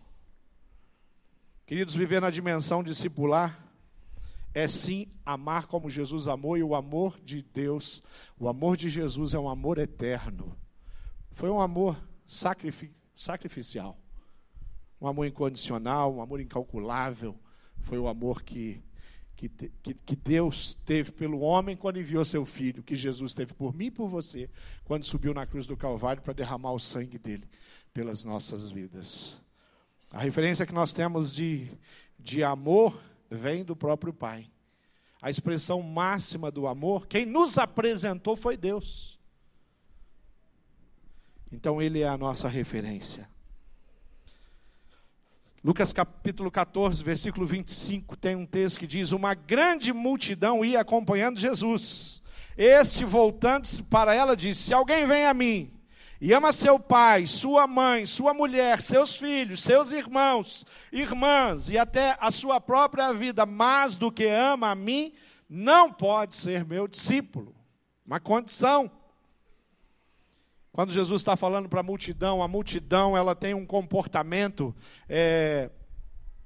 Queridos, 1.64 1.94
viver 1.94 2.20
na 2.20 2.28
dimensão 2.28 2.82
discipular 2.82 3.58
é 4.52 4.68
sim 4.68 5.06
amar 5.24 5.66
como 5.66 5.88
Jesus 5.88 6.28
amou, 6.28 6.58
e 6.58 6.62
o 6.62 6.74
amor 6.74 7.18
de 7.24 7.40
Deus, 7.40 8.02
o 8.38 8.50
amor 8.50 8.76
de 8.76 8.90
Jesus 8.90 9.32
é 9.32 9.38
um 9.38 9.48
amor 9.48 9.78
eterno. 9.78 10.54
Foi 11.30 11.48
um 11.48 11.58
amor 11.58 11.96
sacrifi 12.26 12.92
sacrificial, 13.14 13.98
um 15.00 15.06
amor 15.06 15.26
incondicional, 15.26 16.14
um 16.14 16.20
amor 16.20 16.38
incalculável. 16.38 17.34
Foi 17.80 17.98
o 17.98 18.08
amor 18.08 18.42
que 18.42 18.82
que, 19.49 19.68
que, 19.82 19.94
que, 19.94 20.16
Deus 20.16 20.75
teve 20.84 21.11
pelo 21.11 21.40
homem 21.40 21.76
quando 21.76 21.99
enviou 21.99 22.25
seu 22.25 22.44
filho, 22.44 22.82
que 22.82 22.94
Jesus 22.94 23.34
teve 23.34 23.52
por 23.54 23.75
mim 23.75 23.87
e 23.87 23.90
por 23.90 24.08
você, 24.08 24.49
quando 24.84 25.04
subiu 25.04 25.34
na 25.34 25.46
cruz 25.46 25.66
do 25.66 25.76
Calvário 25.76 26.22
para 26.22 26.32
derramar 26.32 26.72
o 26.72 26.78
sangue 26.78 27.18
dele 27.18 27.49
pelas 27.92 28.25
nossas 28.25 28.70
vidas. 28.70 29.37
A 30.11 30.20
referência 30.20 30.66
que 30.66 30.75
nós 30.75 30.92
temos 30.92 31.34
de, 31.34 31.68
de 32.18 32.44
amor 32.44 33.00
vem 33.30 33.64
do 33.64 33.75
próprio 33.75 34.12
Pai. 34.12 34.50
A 35.20 35.30
expressão 35.30 35.82
máxima 35.82 36.50
do 36.50 36.66
amor, 36.66 37.06
quem 37.06 37.25
nos 37.25 37.58
apresentou 37.58 38.37
foi 38.37 38.56
Deus. 38.56 39.18
Então, 41.50 41.80
Ele 41.80 42.00
é 42.00 42.08
a 42.08 42.18
nossa 42.18 42.49
referência. 42.49 43.28
Lucas 45.64 45.92
capítulo 45.92 46.50
14, 46.50 47.04
versículo 47.04 47.47
25, 47.47 48.16
tem 48.16 48.35
um 48.35 48.45
texto 48.45 48.81
que 48.81 48.87
diz: 48.87 49.12
Uma 49.12 49.33
grande 49.33 49.92
multidão 49.92 50.64
ia 50.64 50.81
acompanhando 50.81 51.38
Jesus. 51.38 52.21
Este, 52.57 53.04
voltando-se 53.04 53.81
para 53.85 54.12
ela, 54.12 54.37
disse: 54.37 54.62
Se 54.62 54.75
alguém 54.75 55.07
vem 55.07 55.25
a 55.25 55.33
mim 55.33 55.73
e 56.21 56.33
ama 56.33 56.52
seu 56.52 56.81
pai, 56.81 57.26
sua 57.26 57.69
mãe, 57.69 58.07
sua 58.07 58.35
mulher, 58.35 58.83
seus 58.83 59.16
filhos, 59.16 59.62
seus 59.62 59.92
irmãos, 59.92 60.66
irmãs 60.90 61.69
e 61.69 61.78
até 61.78 62.16
a 62.21 62.33
sua 62.33 62.61
própria 62.61 63.12
vida 63.12 63.47
mais 63.47 63.95
do 63.95 64.11
que 64.11 64.26
ama 64.26 64.71
a 64.71 64.75
mim, 64.75 65.12
não 65.49 65.92
pode 65.92 66.35
ser 66.35 66.64
meu 66.64 66.88
discípulo. 66.88 67.54
Uma 68.04 68.19
condição. 68.19 68.90
Quando 70.72 70.90
Jesus 70.90 71.20
está 71.20 71.36
falando 71.36 71.68
para 71.68 71.80
a 71.80 71.82
multidão, 71.82 72.42
a 72.42 72.48
multidão 72.48 73.14
ela 73.14 73.34
tem 73.34 73.52
um 73.52 73.66
comportamento 73.66 74.74
é, 75.06 75.70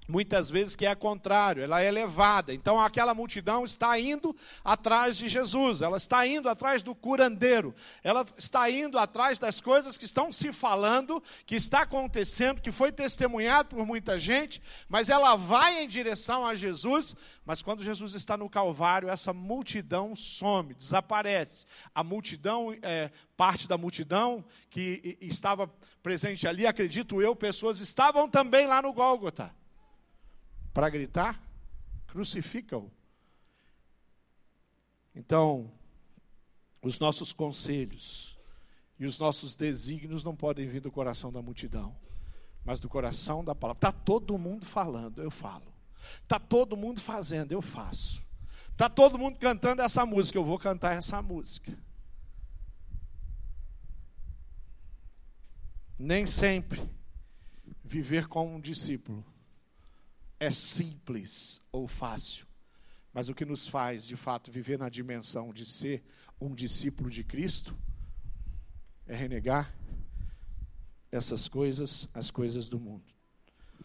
muitas 0.09 0.51
vezes 0.51 0.77
que 0.77 0.87
é 0.87 0.95
contrário, 0.95 1.63
ela 1.63 1.83
é 1.83 1.87
elevada. 1.87 2.53
Então 2.53 2.81
aquela 2.81 3.15
multidão 3.15 3.65
está 3.65 3.99
indo 3.99 4.35
atrás 4.65 5.17
de 5.17 5.29
Jesus, 5.29 5.83
ela 5.83 5.97
está 5.97 6.27
indo 6.27 6.49
atrás 6.49 6.83
do 6.83 6.95
curandeiro, 6.95 7.75
ela 8.03 8.25
está 8.37 8.71
indo 8.71 8.99
atrás 8.99 9.39
das 9.39 9.61
coisas 9.61 9.99
que 9.99 10.05
estão 10.05 10.31
se 10.31 10.53
falando, 10.53 11.23
que 11.45 11.57
está 11.57 11.83
acontecendo, 11.83 12.61
que 12.61 12.73
foi 12.73 12.93
testemunhado 12.93 13.71
por 13.71 13.87
muita 13.87 14.19
gente, 14.19 14.63
mas 14.89 15.09
ela 15.09 15.37
vai 15.37 15.83
em 15.83 15.89
direção 15.89 16.47
a 16.47 16.55
Jesus, 16.55 17.17
mas 17.45 17.63
quando 17.63 17.83
Jesus 17.83 18.15
está 18.15 18.37
no 18.37 18.49
Calvário, 18.49 19.09
essa 19.09 19.33
multidão 19.33 20.15
some, 20.15 20.75
desaparece. 20.75 21.67
A 21.95 22.03
multidão, 22.03 22.77
é, 22.83 23.11
parte 23.37 23.69
da 23.69 23.79
multidão 23.79 24.45
que 24.71 25.17
estava 25.21 25.71
presente 26.03 26.47
ali, 26.47 26.67
acredito 26.67 27.21
eu, 27.21 27.35
pessoas 27.35 27.81
estavam 27.81 28.29
também 28.29 28.67
lá 28.67 28.81
no 28.81 28.93
Gólgota 28.93 29.55
para 30.77 30.91
gritar, 30.91 31.43
crucifica-o. 32.07 32.93
Então, 35.15 35.73
os 36.83 36.99
nossos 36.99 37.33
conselhos 37.33 38.39
e 38.99 39.07
os 39.07 39.19
nossos 39.19 39.57
desígnios 39.57 40.23
não 40.23 40.37
podem 40.37 40.67
vir 40.67 40.81
do 40.81 40.93
coração 40.93 41.33
da 41.33 41.41
multidão, 41.41 41.97
mas 42.63 42.79
do 42.79 42.91
coração 42.91 43.43
da 43.43 43.55
palavra. 43.55 43.79
Está 43.79 43.91
todo 43.91 44.37
mundo 44.37 44.67
falando, 44.67 45.23
eu 45.23 45.31
falo. 45.31 45.73
Está 46.23 46.39
todo 46.39 46.77
mundo 46.77 47.01
fazendo, 47.01 47.53
eu 47.53 47.63
faço. 47.63 48.23
Está 48.71 48.91
todo 48.91 49.19
mundo 49.19 49.39
cantando 49.39 49.81
essa 49.81 50.05
música, 50.05 50.39
eu 50.39 50.45
vou 50.45 50.59
cantar 50.59 50.95
essa 50.95 51.23
música. 51.23 51.73
Nem 55.99 56.27
sempre 56.27 56.87
viver 57.83 58.29
como 58.29 58.57
um 58.57 58.61
discípulo 58.61 59.25
é 60.39 60.51
simples 60.51 61.63
ou 61.73 61.87
fácil, 61.87 62.47
mas 63.13 63.29
o 63.29 63.35
que 63.35 63.45
nos 63.45 63.67
faz, 63.67 64.07
de 64.07 64.17
fato, 64.17 64.53
viver 64.53 64.79
na 64.79 64.89
dimensão 64.89 65.53
de 65.53 65.65
ser 65.65 66.05
um 66.41 66.55
discípulo 66.55 67.09
de 67.09 67.25
Cristo 67.25 67.77
é 69.07 69.15
renegar 69.15 69.75
essas 71.11 71.49
coisas, 71.49 72.09
as 72.13 72.31
coisas 72.31 72.69
do 72.69 72.79
mundo. 72.79 73.05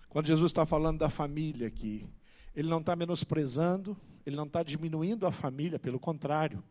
Quando 0.09 0.27
Jesus 0.27 0.51
está 0.51 0.65
falando 0.65 0.99
da 0.99 1.09
família 1.09 1.67
aqui, 1.67 2.05
ele 2.53 2.67
não 2.67 2.79
está 2.79 2.95
menosprezando, 2.95 3.95
ele 4.25 4.35
não 4.35 4.45
está 4.45 4.61
diminuindo 4.63 5.25
a 5.25 5.31
família, 5.31 5.79
pelo 5.79 5.99
contrário, 5.99 6.61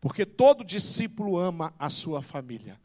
porque 0.00 0.24
todo 0.24 0.64
discípulo 0.64 1.36
ama 1.36 1.74
a 1.78 1.90
sua 1.90 2.22
família. 2.22 2.80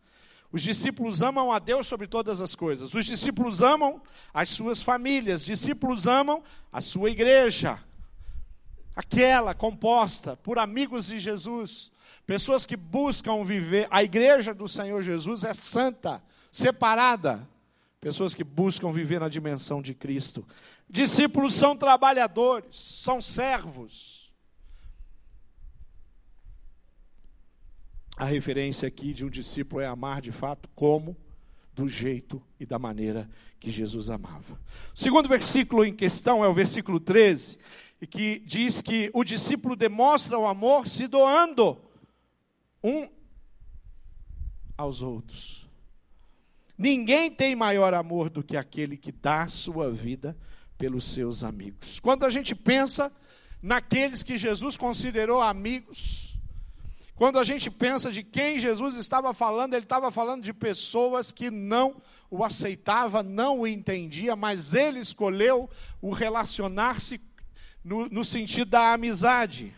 Os 0.56 0.62
discípulos 0.62 1.22
amam 1.22 1.52
a 1.52 1.60
Deus 1.60 1.86
sobre 1.86 2.08
todas 2.08 2.40
as 2.40 2.56
coisas. 2.56 2.94
Os 2.94 3.06
discípulos 3.06 3.62
amam 3.62 4.02
as 4.34 4.48
suas 4.48 4.82
famílias. 4.82 5.42
Os 5.42 5.46
discípulos 5.46 6.08
amam 6.08 6.42
a 6.72 6.80
sua 6.80 7.10
igreja. 7.10 7.78
Aquela 8.96 9.54
composta 9.54 10.38
por 10.38 10.58
amigos 10.58 11.08
de 11.08 11.20
Jesus. 11.20 11.92
Pessoas 12.26 12.66
que 12.66 12.78
buscam 12.78 13.44
viver. 13.44 13.86
A 13.92 14.02
igreja 14.02 14.54
do 14.54 14.66
Senhor 14.66 15.04
Jesus 15.04 15.44
é 15.44 15.54
santa, 15.54 16.24
separada. 16.54 17.46
Pessoas 18.00 18.34
que 18.34 18.46
buscam 18.46 18.94
viver 18.94 19.20
na 19.20 19.28
dimensão 19.28 19.82
de 19.82 19.94
Cristo. 19.94 20.48
Discípulos 20.90 21.54
são 21.54 21.76
trabalhadores, 21.76 22.78
são 22.78 23.20
servos 23.20 24.25
a 28.18 28.26
referência 28.26 28.88
aqui 28.88 29.14
de 29.14 29.26
um 29.26 29.30
discípulo 29.30 29.82
é 29.82 29.86
amar 29.86 30.22
de 30.22 30.32
fato 30.32 30.70
como, 30.74 31.16
do 31.74 31.88
jeito 31.88 32.42
e 32.60 32.66
da 32.66 32.80
maneira 32.80 33.30
que 33.60 33.70
Jesus 33.70 34.10
amava. 34.10 34.60
O 34.94 34.98
segundo 34.98 35.28
versículo 35.28 35.84
em 35.84 35.94
questão 35.94 36.44
é 36.44 36.48
o 36.48 36.54
versículo 36.54 37.00
13, 37.00 37.58
que 38.10 38.40
diz 38.40 38.82
que 38.82 39.10
o 39.14 39.24
discípulo 39.24 39.76
demonstra 39.76 40.38
o 40.38 40.46
amor 40.46 40.88
se 40.88 41.08
doando 41.08 41.78
um 42.84 43.10
aos 44.78 45.02
outros. 45.02 45.68
Ninguém 46.78 47.32
tem 47.32 47.56
maior 47.56 47.94
amor 47.94 48.30
do 48.30 48.44
que 48.44 48.56
aquele 48.56 48.98
que 48.98 49.12
dá 49.12 49.48
sua 49.48 49.92
vida 49.92 50.38
pelos 50.78 51.06
seus 51.06 51.44
amigos. 51.44 52.00
Quando 52.00 52.26
a 52.26 52.30
gente 52.30 52.54
pensa 52.54 53.12
naqueles 53.62 54.24
que 54.24 54.38
Jesus 54.38 54.78
considerou 54.78 55.42
amigos, 55.42 56.25
quando 57.16 57.40
a 57.40 57.46
gente 57.46 57.72
pensa 57.72 58.12
de 58.12 58.24
quem 58.24 58.60
Jesus 58.60 58.98
estava 58.98 59.34
falando, 59.34 59.74
ele 59.74 59.84
estava 59.84 60.12
falando 60.12 60.44
de 60.44 60.54
pessoas 60.54 61.32
que 61.32 61.50
não 61.50 62.02
o 62.30 62.44
aceitava, 62.44 63.24
não 63.24 63.62
o 63.62 63.68
entendia, 63.68 64.36
mas 64.36 64.74
ele 64.74 65.00
escolheu 65.00 65.70
o 66.02 66.12
relacionar-se 66.12 67.22
no, 67.82 68.10
no 68.10 68.26
sentido 68.26 68.72
da 68.72 68.92
amizade. 68.92 69.74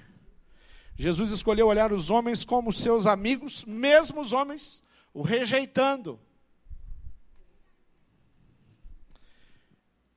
Jesus 0.96 1.32
escolheu 1.32 1.68
olhar 1.68 1.94
os 1.94 2.10
homens 2.10 2.44
como 2.44 2.74
seus 2.74 3.06
amigos, 3.06 3.64
mesmo 3.66 4.20
os 4.20 4.34
homens 4.34 4.84
o 5.14 5.22
rejeitando. 5.22 6.20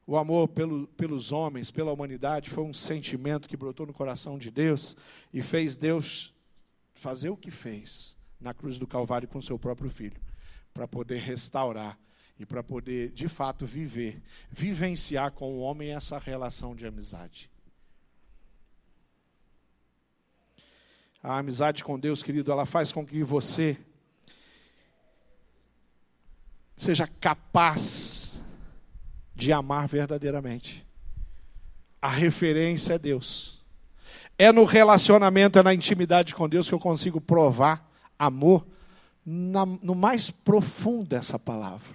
O 0.07 0.17
amor 0.17 0.49
pelo, 0.49 0.87
pelos 0.89 1.33
homens, 1.33 1.71
pela 1.71 1.93
humanidade, 1.93 2.49
foi 2.49 2.65
um 2.65 2.73
sentimento 2.73 3.47
que 3.47 3.59
brotou 3.59 3.87
no 3.87 3.93
coração 3.93 4.39
de 4.39 4.51
Deus 4.51 4.97
e 5.33 5.43
fez 5.43 5.77
Deus 5.77 6.33
fazer 7.01 7.31
o 7.31 7.37
que 7.37 7.51
fez 7.51 8.15
na 8.39 8.53
cruz 8.53 8.77
do 8.77 8.87
Calvário 8.87 9.27
com 9.27 9.41
seu 9.41 9.59
próprio 9.59 9.89
filho, 9.89 10.21
para 10.73 10.87
poder 10.87 11.19
restaurar 11.19 11.99
e 12.39 12.45
para 12.45 12.63
poder, 12.63 13.11
de 13.13 13.27
fato, 13.27 13.65
viver, 13.65 14.23
vivenciar 14.51 15.33
com 15.33 15.55
o 15.55 15.61
homem 15.61 15.95
essa 15.95 16.19
relação 16.19 16.77
de 16.77 16.87
amizade. 16.87 17.51
A 21.23 21.39
amizade 21.39 21.83
com 21.83 21.99
Deus, 21.99 22.23
querido, 22.23 22.53
ela 22.53 22.67
faz 22.67 22.93
com 22.93 23.05
que 23.05 23.25
você 23.25 23.79
seja 26.77 27.07
capaz 27.07 28.41
de 29.35 29.53
amar 29.53 29.89
verdadeiramente. 29.89 30.87
A 32.01 32.09
referência 32.11 32.95
é 32.95 32.99
Deus. 32.99 33.60
É 34.41 34.51
no 34.51 34.65
relacionamento, 34.65 35.59
é 35.59 35.63
na 35.63 35.75
intimidade 35.75 36.35
com 36.35 36.49
Deus 36.49 36.67
que 36.67 36.75
eu 36.75 36.79
consigo 36.79 37.21
provar 37.21 37.87
amor 38.19 38.67
na, 39.23 39.67
no 39.67 39.95
mais 39.95 40.31
profundo 40.31 41.11
dessa 41.11 41.39
palavra. 41.39 41.95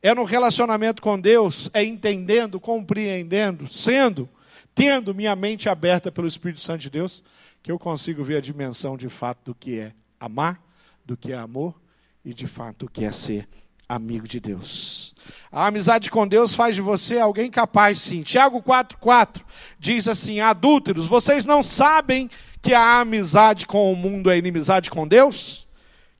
É 0.00 0.14
no 0.14 0.24
relacionamento 0.24 1.02
com 1.02 1.20
Deus, 1.20 1.68
é 1.74 1.84
entendendo, 1.84 2.58
compreendendo, 2.58 3.70
sendo, 3.70 4.26
tendo 4.74 5.14
minha 5.14 5.36
mente 5.36 5.68
aberta 5.68 6.10
pelo 6.10 6.26
Espírito 6.26 6.62
Santo 6.62 6.80
de 6.80 6.88
Deus, 6.88 7.22
que 7.62 7.70
eu 7.70 7.78
consigo 7.78 8.24
ver 8.24 8.38
a 8.38 8.40
dimensão 8.40 8.96
de 8.96 9.10
fato 9.10 9.40
do 9.44 9.54
que 9.54 9.78
é 9.78 9.92
amar, 10.18 10.58
do 11.04 11.14
que 11.14 11.30
é 11.30 11.36
amor 11.36 11.78
e 12.24 12.32
de 12.32 12.46
fato 12.46 12.86
do 12.86 12.90
que 12.90 13.04
é 13.04 13.12
ser 13.12 13.46
amigo 13.88 14.28
de 14.28 14.38
Deus. 14.38 15.14
A 15.50 15.66
amizade 15.66 16.10
com 16.10 16.28
Deus 16.28 16.52
faz 16.52 16.74
de 16.74 16.82
você 16.82 17.18
alguém 17.18 17.50
capaz, 17.50 17.98
sim. 17.98 18.22
Tiago 18.22 18.62
4,4 18.62 19.42
diz 19.78 20.06
assim: 20.06 20.40
Adúlteros, 20.40 21.06
vocês 21.06 21.46
não 21.46 21.62
sabem 21.62 22.28
que 22.60 22.74
a 22.74 23.00
amizade 23.00 23.66
com 23.66 23.90
o 23.92 23.96
mundo 23.96 24.30
é 24.30 24.36
inimizade 24.36 24.90
com 24.90 25.06
Deus? 25.06 25.66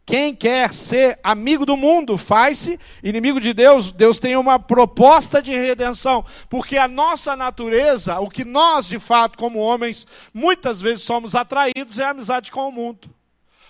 Quem 0.06 0.34
quer 0.34 0.72
ser 0.72 1.18
amigo 1.22 1.66
do 1.66 1.76
mundo 1.76 2.16
faz-se 2.16 2.80
inimigo 3.04 3.38
de 3.38 3.52
Deus. 3.52 3.92
Deus 3.92 4.18
tem 4.18 4.38
uma 4.38 4.58
proposta 4.58 5.42
de 5.42 5.54
redenção, 5.54 6.24
porque 6.48 6.78
a 6.78 6.88
nossa 6.88 7.36
natureza, 7.36 8.18
o 8.18 8.30
que 8.30 8.42
nós 8.42 8.88
de 8.88 8.98
fato, 8.98 9.36
como 9.36 9.58
homens, 9.58 10.06
muitas 10.32 10.80
vezes 10.80 11.04
somos 11.04 11.34
atraídos, 11.34 11.98
é 11.98 12.04
a 12.04 12.10
amizade 12.10 12.50
com 12.50 12.66
o 12.66 12.72
mundo. 12.72 13.10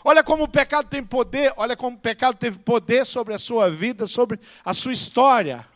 Olha 0.05 0.23
como 0.23 0.45
o 0.45 0.49
pecado 0.49 0.89
tem 0.89 1.03
poder, 1.03 1.53
olha 1.57 1.77
como 1.77 1.97
o 1.97 2.01
pecado 2.01 2.37
teve 2.37 2.59
poder 2.59 3.05
sobre 3.05 3.35
a 3.35 3.39
sua 3.39 3.71
vida, 3.71 4.07
sobre 4.07 4.39
a 4.65 4.73
sua 4.73 4.93
história. 4.93 5.67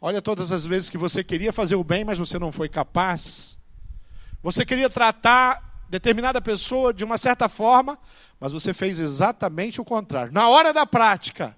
Olha 0.00 0.20
todas 0.20 0.52
as 0.52 0.66
vezes 0.66 0.90
que 0.90 0.98
você 0.98 1.24
queria 1.24 1.52
fazer 1.52 1.76
o 1.76 1.84
bem, 1.84 2.04
mas 2.04 2.18
você 2.18 2.38
não 2.38 2.52
foi 2.52 2.68
capaz. 2.68 3.58
Você 4.42 4.64
queria 4.64 4.90
tratar 4.90 5.86
determinada 5.88 6.40
pessoa 6.40 6.92
de 6.92 7.04
uma 7.04 7.16
certa 7.16 7.48
forma, 7.48 7.98
mas 8.38 8.52
você 8.52 8.74
fez 8.74 8.98
exatamente 8.98 9.80
o 9.80 9.84
contrário. 9.84 10.32
Na 10.32 10.48
hora 10.48 10.72
da 10.72 10.84
prática, 10.84 11.56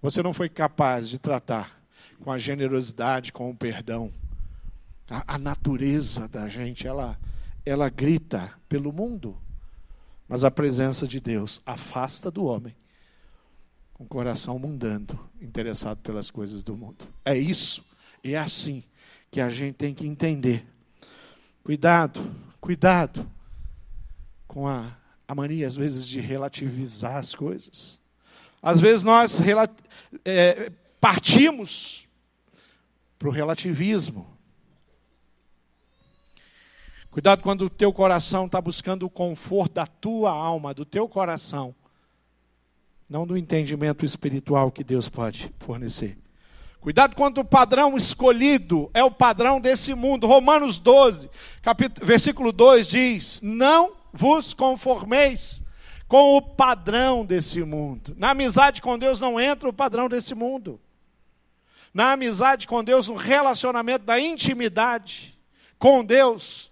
você 0.00 0.22
não 0.22 0.32
foi 0.32 0.48
capaz 0.48 1.08
de 1.08 1.18
tratar 1.18 1.78
com 2.20 2.30
a 2.30 2.38
generosidade, 2.38 3.32
com 3.32 3.50
o 3.50 3.56
perdão. 3.56 4.12
A, 5.10 5.34
a 5.34 5.38
natureza 5.38 6.28
da 6.28 6.48
gente, 6.48 6.86
ela, 6.86 7.18
ela 7.64 7.88
grita 7.88 8.52
pelo 8.68 8.92
mundo. 8.92 9.36
Mas 10.28 10.44
a 10.44 10.50
presença 10.50 11.08
de 11.08 11.18
Deus 11.18 11.60
afasta 11.64 12.30
do 12.30 12.44
homem 12.44 12.76
o 13.98 14.04
coração 14.04 14.58
mundano, 14.58 15.28
interessado 15.40 15.98
pelas 15.98 16.30
coisas 16.30 16.62
do 16.62 16.76
mundo. 16.76 17.04
É 17.24 17.36
isso, 17.36 17.84
é 18.22 18.36
assim 18.36 18.84
que 19.30 19.40
a 19.40 19.50
gente 19.50 19.74
tem 19.74 19.92
que 19.92 20.06
entender. 20.06 20.64
Cuidado, 21.64 22.34
cuidado 22.60 23.28
com 24.46 24.68
a, 24.68 24.96
a 25.26 25.34
mania, 25.34 25.66
às 25.66 25.74
vezes, 25.74 26.06
de 26.06 26.20
relativizar 26.20 27.16
as 27.16 27.34
coisas. 27.34 27.98
Às 28.62 28.78
vezes 28.78 29.02
nós 29.02 29.40
é, 30.24 30.70
partimos 31.00 32.06
para 33.18 33.28
o 33.28 33.32
relativismo. 33.32 34.37
Cuidado 37.18 37.42
quando 37.42 37.62
o 37.62 37.68
teu 37.68 37.92
coração 37.92 38.46
está 38.46 38.60
buscando 38.60 39.04
o 39.04 39.10
conforto 39.10 39.72
da 39.72 39.88
tua 39.88 40.30
alma, 40.30 40.72
do 40.72 40.84
teu 40.84 41.08
coração, 41.08 41.74
não 43.10 43.26
do 43.26 43.36
entendimento 43.36 44.04
espiritual 44.04 44.70
que 44.70 44.84
Deus 44.84 45.08
pode 45.08 45.52
fornecer. 45.58 46.16
Cuidado 46.80 47.16
quando 47.16 47.38
o 47.38 47.44
padrão 47.44 47.96
escolhido 47.96 48.88
é 48.94 49.02
o 49.02 49.10
padrão 49.10 49.60
desse 49.60 49.96
mundo. 49.96 50.28
Romanos 50.28 50.78
12, 50.78 51.28
capítulo, 51.60 52.06
versículo 52.06 52.52
2 52.52 52.86
diz: 52.86 53.40
Não 53.42 53.94
vos 54.12 54.54
conformeis 54.54 55.60
com 56.06 56.36
o 56.36 56.40
padrão 56.40 57.26
desse 57.26 57.64
mundo. 57.64 58.14
Na 58.16 58.30
amizade 58.30 58.80
com 58.80 58.96
Deus 58.96 59.18
não 59.18 59.40
entra 59.40 59.68
o 59.68 59.72
padrão 59.72 60.08
desse 60.08 60.36
mundo. 60.36 60.80
Na 61.92 62.12
amizade 62.12 62.68
com 62.68 62.84
Deus, 62.84 63.08
no 63.08 63.16
relacionamento 63.16 64.04
da 64.04 64.20
intimidade 64.20 65.36
com 65.80 66.04
Deus, 66.04 66.70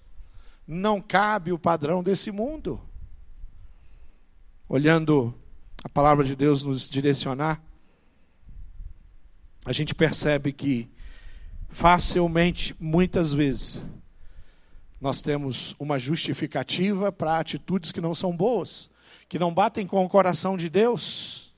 não 0.66 1.00
cabe 1.00 1.52
o 1.52 1.58
padrão 1.58 2.02
desse 2.02 2.30
mundo. 2.30 2.80
Olhando 4.68 5.34
a 5.84 5.88
palavra 5.88 6.24
de 6.24 6.34
Deus 6.34 6.62
nos 6.62 6.88
direcionar, 6.88 7.62
a 9.64 9.72
gente 9.72 9.94
percebe 9.94 10.52
que 10.52 10.90
facilmente, 11.68 12.74
muitas 12.80 13.32
vezes, 13.32 13.84
nós 15.00 15.22
temos 15.22 15.74
uma 15.78 15.98
justificativa 15.98 17.12
para 17.12 17.38
atitudes 17.38 17.92
que 17.92 18.00
não 18.00 18.14
são 18.14 18.36
boas 18.36 18.90
que 19.28 19.38
não 19.38 19.52
batem 19.52 19.86
com 19.86 20.04
o 20.04 20.08
coração 20.08 20.56
de 20.56 20.68
Deus. 20.68 21.54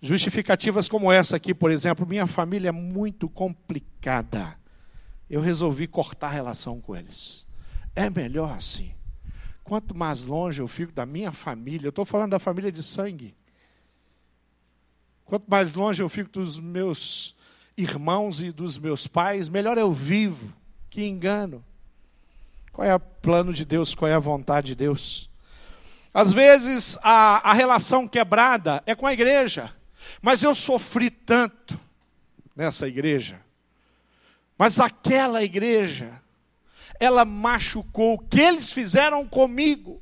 Justificativas 0.00 0.88
como 0.88 1.12
essa 1.12 1.36
aqui, 1.36 1.54
por 1.54 1.70
exemplo, 1.70 2.06
minha 2.06 2.26
família 2.26 2.70
é 2.70 2.72
muito 2.72 3.28
complicada. 3.28 4.56
Eu 5.28 5.40
resolvi 5.40 5.86
cortar 5.86 6.28
a 6.28 6.30
relação 6.30 6.80
com 6.80 6.94
eles. 6.94 7.46
É 7.94 8.08
melhor 8.10 8.56
assim. 8.56 8.94
Quanto 9.64 9.96
mais 9.96 10.24
longe 10.24 10.60
eu 10.60 10.68
fico 10.68 10.92
da 10.92 11.06
minha 11.06 11.32
família, 11.32 11.86
eu 11.86 11.90
estou 11.90 12.04
falando 12.04 12.32
da 12.32 12.38
família 12.38 12.70
de 12.70 12.82
sangue. 12.82 13.34
Quanto 15.24 15.48
mais 15.48 15.74
longe 15.74 16.02
eu 16.02 16.08
fico 16.08 16.30
dos 16.30 16.58
meus 16.58 17.34
irmãos 17.76 18.40
e 18.40 18.52
dos 18.52 18.78
meus 18.78 19.06
pais, 19.06 19.48
melhor 19.48 19.78
eu 19.78 19.92
vivo. 19.92 20.52
Que 20.90 21.04
engano. 21.04 21.64
Qual 22.72 22.86
é 22.86 22.94
o 22.94 23.00
plano 23.00 23.52
de 23.52 23.64
Deus? 23.64 23.94
Qual 23.94 24.10
é 24.10 24.14
a 24.14 24.18
vontade 24.18 24.68
de 24.68 24.74
Deus? 24.74 25.30
Às 26.12 26.32
vezes 26.32 26.98
a, 27.02 27.50
a 27.50 27.52
relação 27.52 28.06
quebrada 28.06 28.82
é 28.84 28.94
com 28.94 29.06
a 29.06 29.12
igreja, 29.12 29.74
mas 30.20 30.42
eu 30.42 30.54
sofri 30.54 31.08
tanto 31.08 31.80
nessa 32.54 32.86
igreja. 32.86 33.40
Mas 34.62 34.78
aquela 34.78 35.42
igreja, 35.42 36.22
ela 37.00 37.24
machucou 37.24 38.14
o 38.14 38.18
que 38.20 38.38
eles 38.38 38.70
fizeram 38.70 39.26
comigo. 39.26 40.00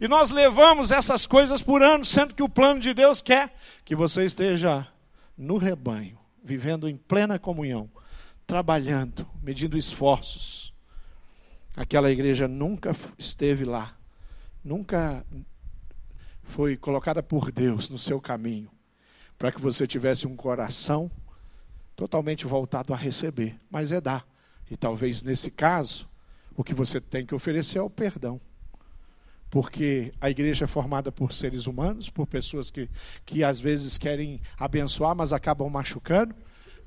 E 0.00 0.08
nós 0.08 0.30
levamos 0.30 0.90
essas 0.90 1.26
coisas 1.26 1.60
por 1.60 1.82
anos, 1.82 2.08
sendo 2.08 2.34
que 2.34 2.42
o 2.42 2.48
plano 2.48 2.80
de 2.80 2.94
Deus 2.94 3.20
quer 3.20 3.54
que 3.84 3.94
você 3.94 4.24
esteja 4.24 4.88
no 5.36 5.58
rebanho, 5.58 6.18
vivendo 6.42 6.88
em 6.88 6.96
plena 6.96 7.38
comunhão, 7.38 7.90
trabalhando, 8.46 9.28
medindo 9.42 9.76
esforços. 9.76 10.72
Aquela 11.76 12.10
igreja 12.10 12.48
nunca 12.48 12.96
esteve 13.18 13.66
lá 13.66 13.94
nunca 14.64 15.22
foi 16.42 16.74
colocada 16.74 17.22
por 17.22 17.52
Deus 17.52 17.90
no 17.90 17.98
seu 17.98 18.18
caminho 18.18 18.70
para 19.36 19.52
que 19.52 19.60
você 19.60 19.86
tivesse 19.86 20.26
um 20.26 20.34
coração 20.34 21.10
totalmente 21.96 22.46
voltado 22.46 22.92
a 22.92 22.96
receber, 22.96 23.58
mas 23.70 23.90
é 23.90 24.00
dar. 24.00 24.24
E 24.70 24.76
talvez 24.76 25.22
nesse 25.22 25.50
caso, 25.50 26.08
o 26.54 26.62
que 26.62 26.74
você 26.74 27.00
tem 27.00 27.24
que 27.24 27.34
oferecer 27.34 27.78
é 27.78 27.82
o 27.82 27.90
perdão. 27.90 28.40
Porque 29.48 30.12
a 30.20 30.28
igreja 30.28 30.66
é 30.66 30.68
formada 30.68 31.10
por 31.10 31.32
seres 31.32 31.66
humanos, 31.66 32.10
por 32.10 32.26
pessoas 32.26 32.70
que, 32.70 32.90
que 33.24 33.42
às 33.42 33.58
vezes 33.58 33.96
querem 33.96 34.40
abençoar, 34.58 35.16
mas 35.16 35.32
acabam 35.32 35.70
machucando, 35.70 36.34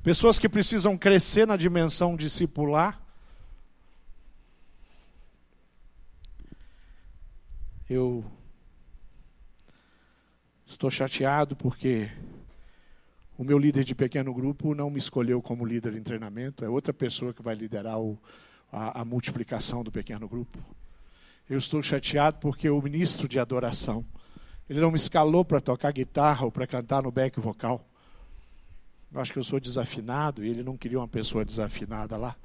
pessoas 0.03 0.37
que 0.37 0.47
precisam 0.47 0.97
crescer 0.97 1.47
na 1.47 1.57
dimensão 1.57 2.15
discipular, 2.15 3.01
Eu 7.89 8.23
estou 10.63 10.91
chateado 10.91 11.55
porque 11.55 12.11
o 13.39 13.43
meu 13.45 13.57
líder 13.57 13.85
de 13.85 13.95
pequeno 13.95 14.33
grupo 14.33 14.75
não 14.75 14.89
me 14.89 14.99
escolheu 14.99 15.41
como 15.41 15.65
líder 15.65 15.95
em 15.95 16.03
treinamento, 16.03 16.65
é 16.65 16.67
outra 16.67 16.91
pessoa 16.91 17.33
que 17.33 17.41
vai 17.41 17.55
liderar 17.55 17.97
o, 17.97 18.19
a, 18.69 18.99
a 18.99 19.05
multiplicação 19.05 19.81
do 19.81 19.89
pequeno 19.89 20.27
grupo. 20.27 20.59
Eu 21.49 21.57
estou 21.57 21.81
chateado 21.81 22.37
porque 22.41 22.69
o 22.69 22.81
ministro 22.81 23.29
de 23.29 23.39
adoração, 23.39 24.05
ele 24.69 24.81
não 24.81 24.91
me 24.91 24.97
escalou 24.97 25.45
para 25.45 25.61
tocar 25.61 25.93
guitarra 25.93 26.43
ou 26.43 26.51
para 26.51 26.67
cantar 26.67 27.01
no 27.01 27.11
back 27.11 27.39
vocal. 27.39 27.87
Eu 29.09 29.21
acho 29.21 29.31
que 29.31 29.39
eu 29.39 29.43
sou 29.43 29.57
desafinado 29.57 30.43
e 30.43 30.49
ele 30.49 30.61
não 30.61 30.75
queria 30.75 30.99
uma 30.99 31.07
pessoa 31.07 31.45
desafinada 31.45 32.17
lá. 32.17 32.35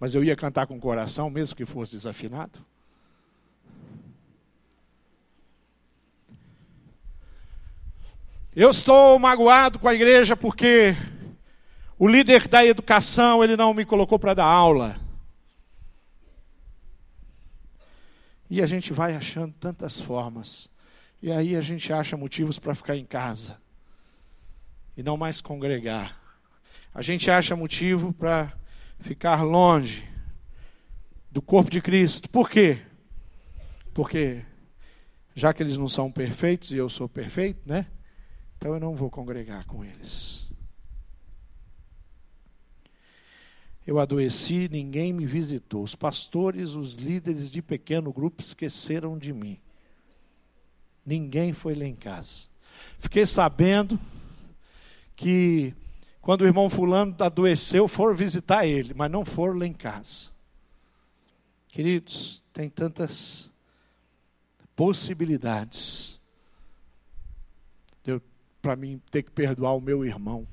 Mas 0.00 0.14
eu 0.14 0.24
ia 0.24 0.34
cantar 0.34 0.66
com 0.66 0.78
o 0.78 0.80
coração, 0.80 1.28
mesmo 1.28 1.54
que 1.54 1.66
fosse 1.66 1.92
desafinado. 1.92 2.60
Eu 8.56 8.70
estou 8.70 9.18
magoado 9.18 9.80
com 9.80 9.88
a 9.88 9.94
igreja 9.94 10.36
porque 10.36 10.94
o 11.98 12.06
líder 12.06 12.46
da 12.46 12.64
educação, 12.64 13.42
ele 13.42 13.56
não 13.56 13.74
me 13.74 13.84
colocou 13.84 14.16
para 14.16 14.32
dar 14.32 14.44
aula. 14.44 14.96
E 18.48 18.62
a 18.62 18.66
gente 18.66 18.92
vai 18.92 19.16
achando 19.16 19.52
tantas 19.54 20.00
formas. 20.00 20.70
E 21.20 21.32
aí 21.32 21.56
a 21.56 21.60
gente 21.60 21.92
acha 21.92 22.16
motivos 22.16 22.56
para 22.56 22.76
ficar 22.76 22.96
em 22.96 23.04
casa 23.04 23.58
e 24.96 25.02
não 25.02 25.16
mais 25.16 25.40
congregar. 25.40 26.16
A 26.94 27.02
gente 27.02 27.28
acha 27.28 27.56
motivo 27.56 28.12
para 28.12 28.52
ficar 29.00 29.42
longe 29.42 30.08
do 31.28 31.42
corpo 31.42 31.72
de 31.72 31.82
Cristo. 31.82 32.30
Por 32.30 32.48
quê? 32.48 32.78
Porque 33.92 34.44
já 35.34 35.52
que 35.52 35.60
eles 35.60 35.76
não 35.76 35.88
são 35.88 36.08
perfeitos 36.12 36.70
e 36.70 36.76
eu 36.76 36.88
sou 36.88 37.08
perfeito, 37.08 37.60
né? 37.66 37.88
Então 38.64 38.72
eu 38.72 38.80
não 38.80 38.94
vou 38.94 39.10
congregar 39.10 39.66
com 39.66 39.84
eles. 39.84 40.48
Eu 43.86 43.98
adoeci, 43.98 44.70
ninguém 44.70 45.12
me 45.12 45.26
visitou. 45.26 45.82
Os 45.82 45.94
pastores, 45.94 46.70
os 46.70 46.94
líderes 46.94 47.50
de 47.50 47.60
pequeno 47.60 48.10
grupo 48.10 48.40
esqueceram 48.40 49.18
de 49.18 49.34
mim. 49.34 49.60
Ninguém 51.04 51.52
foi 51.52 51.74
lá 51.74 51.84
em 51.84 51.94
casa. 51.94 52.46
Fiquei 52.98 53.26
sabendo 53.26 54.00
que 55.14 55.74
quando 56.22 56.40
o 56.40 56.46
irmão 56.46 56.70
fulano 56.70 57.14
adoeceu, 57.18 57.86
foram 57.86 58.16
visitar 58.16 58.64
ele, 58.64 58.94
mas 58.94 59.10
não 59.10 59.26
foram 59.26 59.58
lá 59.58 59.66
em 59.66 59.74
casa. 59.74 60.30
Queridos, 61.68 62.42
tem 62.50 62.70
tantas 62.70 63.50
possibilidades 64.74 66.14
para 68.64 68.76
mim 68.76 68.98
ter 69.10 69.22
que 69.22 69.30
perdoar 69.30 69.76
o 69.76 69.80
meu 69.80 70.06
irmão, 70.06 70.48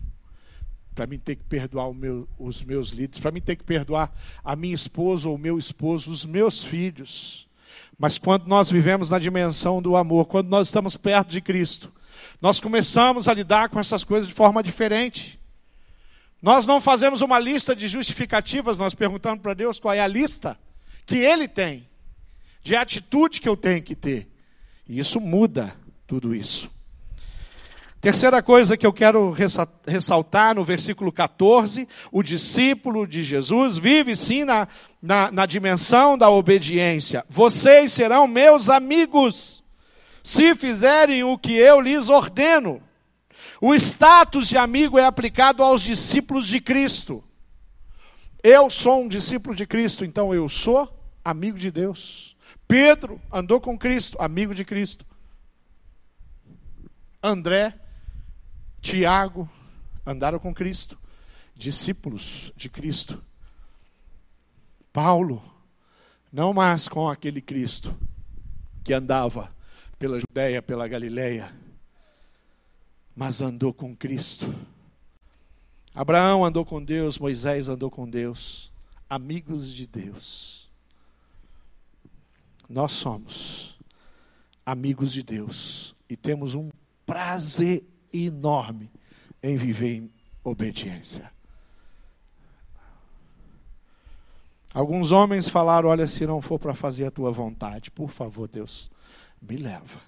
para 0.93 1.08
mim 1.08 1.17
ter 1.17 1.38
que 1.38 1.45
perdoar 1.45 1.93
meu, 1.93 2.28
os 2.38 2.62
meus 2.62 2.89
líderes, 2.89 3.21
para 3.21 3.32
mim 3.32 3.39
ter 3.39 3.56
que 3.56 3.63
perdoar 3.63 4.12
a 4.43 4.54
minha 4.54 4.76
esposa 4.76 5.30
ou 5.30 5.36
o 5.36 5.38
meu 5.38 5.58
esposo, 5.58 6.12
os 6.12 6.26
meus 6.26 6.62
filhos. 6.62 7.47
Mas 7.97 8.17
quando 8.17 8.47
nós 8.47 8.69
vivemos 8.69 9.10
na 9.10 9.17
dimensão 9.17 9.82
do 9.82 9.95
amor, 9.95 10.26
quando 10.26 10.50
nós 10.50 10.67
estamos 10.67 10.97
perto 10.97 11.30
de 11.30 11.39
Cristo, 11.39 11.89
nós 12.41 12.60
começamos 12.60 13.30
a 13.30 13.34
lidar 13.34 13.69
com 13.69 13.80
essas 13.80 14.04
coisas 14.04 14.28
de 14.28 14.34
forma 14.34 14.62
diferente. 14.62 15.39
Nós 16.41 16.65
não 16.67 16.82
fazemos 16.82 17.21
uma 17.21 17.39
lista 17.39 17.74
de 17.74 17.88
justificativas, 17.88 18.78
nós 18.78 18.93
perguntamos 18.93 19.41
para 19.41 19.54
Deus 19.54 19.80
qual 19.80 19.93
é 19.93 20.02
a 20.02 20.08
lista 20.08 20.60
que 21.06 21.15
Ele 21.15 21.47
tem, 21.47 21.88
de 22.62 22.76
atitude 22.76 23.39
que 23.39 23.47
eu 23.47 23.56
tenho 23.56 23.82
que 23.82 23.95
ter. 23.95 24.28
E 24.86 25.00
isso 25.00 25.21
muda 25.21 25.74
tudo 26.06 26.36
isso. 26.36 26.69
Terceira 28.02 28.42
coisa 28.42 28.76
que 28.76 28.86
eu 28.86 28.92
quero 28.92 29.32
ressaltar 29.86 30.56
no 30.56 30.64
versículo 30.64 31.12
14: 31.12 31.88
o 32.12 32.24
discípulo 32.24 33.06
de 33.06 33.24
Jesus 33.24 33.78
vive 33.78 34.16
sim 34.16 34.44
na, 34.44 34.68
na, 35.00 35.32
na 35.32 35.46
dimensão 35.46 36.18
da 36.18 36.28
obediência. 36.28 37.24
Vocês 37.30 37.94
serão 37.94 38.26
meus 38.26 38.70
amigos 38.70 39.64
se 40.24 40.56
fizerem 40.56 41.24
o 41.24 41.38
que 41.38 41.54
eu 41.54 41.80
lhes 41.80 42.10
ordeno. 42.10 42.82
O 43.62 43.76
status 43.76 44.48
de 44.48 44.58
amigo 44.58 44.98
é 44.98 45.06
aplicado 45.06 45.62
aos 45.62 45.84
discípulos 45.84 46.48
de 46.48 46.60
Cristo. 46.60 47.24
Eu 48.42 48.68
sou 48.72 49.04
um 49.04 49.08
discípulo 49.08 49.56
de 49.56 49.68
Cristo, 49.68 50.04
então 50.04 50.34
eu 50.34 50.50
sou 50.50 50.92
amigo 51.24 51.60
de 51.60 51.70
Deus. 51.70 52.36
Pedro 52.68 53.22
andou 53.32 53.62
com 53.62 53.78
Cristo, 53.78 54.18
amigo 54.20 54.56
de 54.56 54.66
Cristo. 54.66 55.06
André, 57.22 57.76
Tiago 58.82 59.50
andaram 60.06 60.39
com 60.39 60.54
Cristo, 60.54 60.98
discípulos 61.56 62.52
de 62.56 62.67
Cristo. 62.70 63.24
Paulo, 64.91 65.41
não 66.32 66.54
mais 66.54 66.88
com 66.88 67.08
aquele 67.08 67.41
Cristo 67.41 67.96
que 68.84 68.94
andava 68.94 69.54
pela 70.00 70.20
Judéia, 70.20 70.62
pela 70.62 70.88
Galileia, 70.88 71.54
mas 73.15 73.39
andou 73.39 73.72
com 73.72 73.96
Cristo. 73.96 74.54
Abraão 75.94 76.44
andou 76.44 76.65
com 76.65 76.84
Deus, 76.84 77.20
Moisés 77.20 77.70
andou 77.70 77.91
com 77.91 78.10
Deus, 78.10 78.72
amigos 79.10 79.74
de 79.74 79.86
Deus. 79.86 80.70
Nós 82.67 82.94
somos 82.94 83.78
amigos 84.65 85.12
de 85.12 85.22
Deus 85.22 85.94
e 86.10 86.15
temos 86.15 86.56
um 86.56 86.70
prazer 87.06 87.84
enorme 88.13 88.91
em 89.41 89.56
viver 89.56 89.97
em 89.97 90.12
obediência. 90.43 91.32
Alguns 94.74 95.12
homens 95.12 95.50
falaram: 95.50 95.89
Olha, 95.89 96.08
se 96.08 96.26
não 96.26 96.41
for 96.41 96.58
para 96.58 96.74
fazer 96.74 97.06
a 97.06 97.12
tua 97.12 97.32
vontade, 97.32 97.91
por 97.91 98.10
favor, 98.10 98.47
Deus, 98.47 98.89
me 99.41 99.58
leva, 99.58 100.00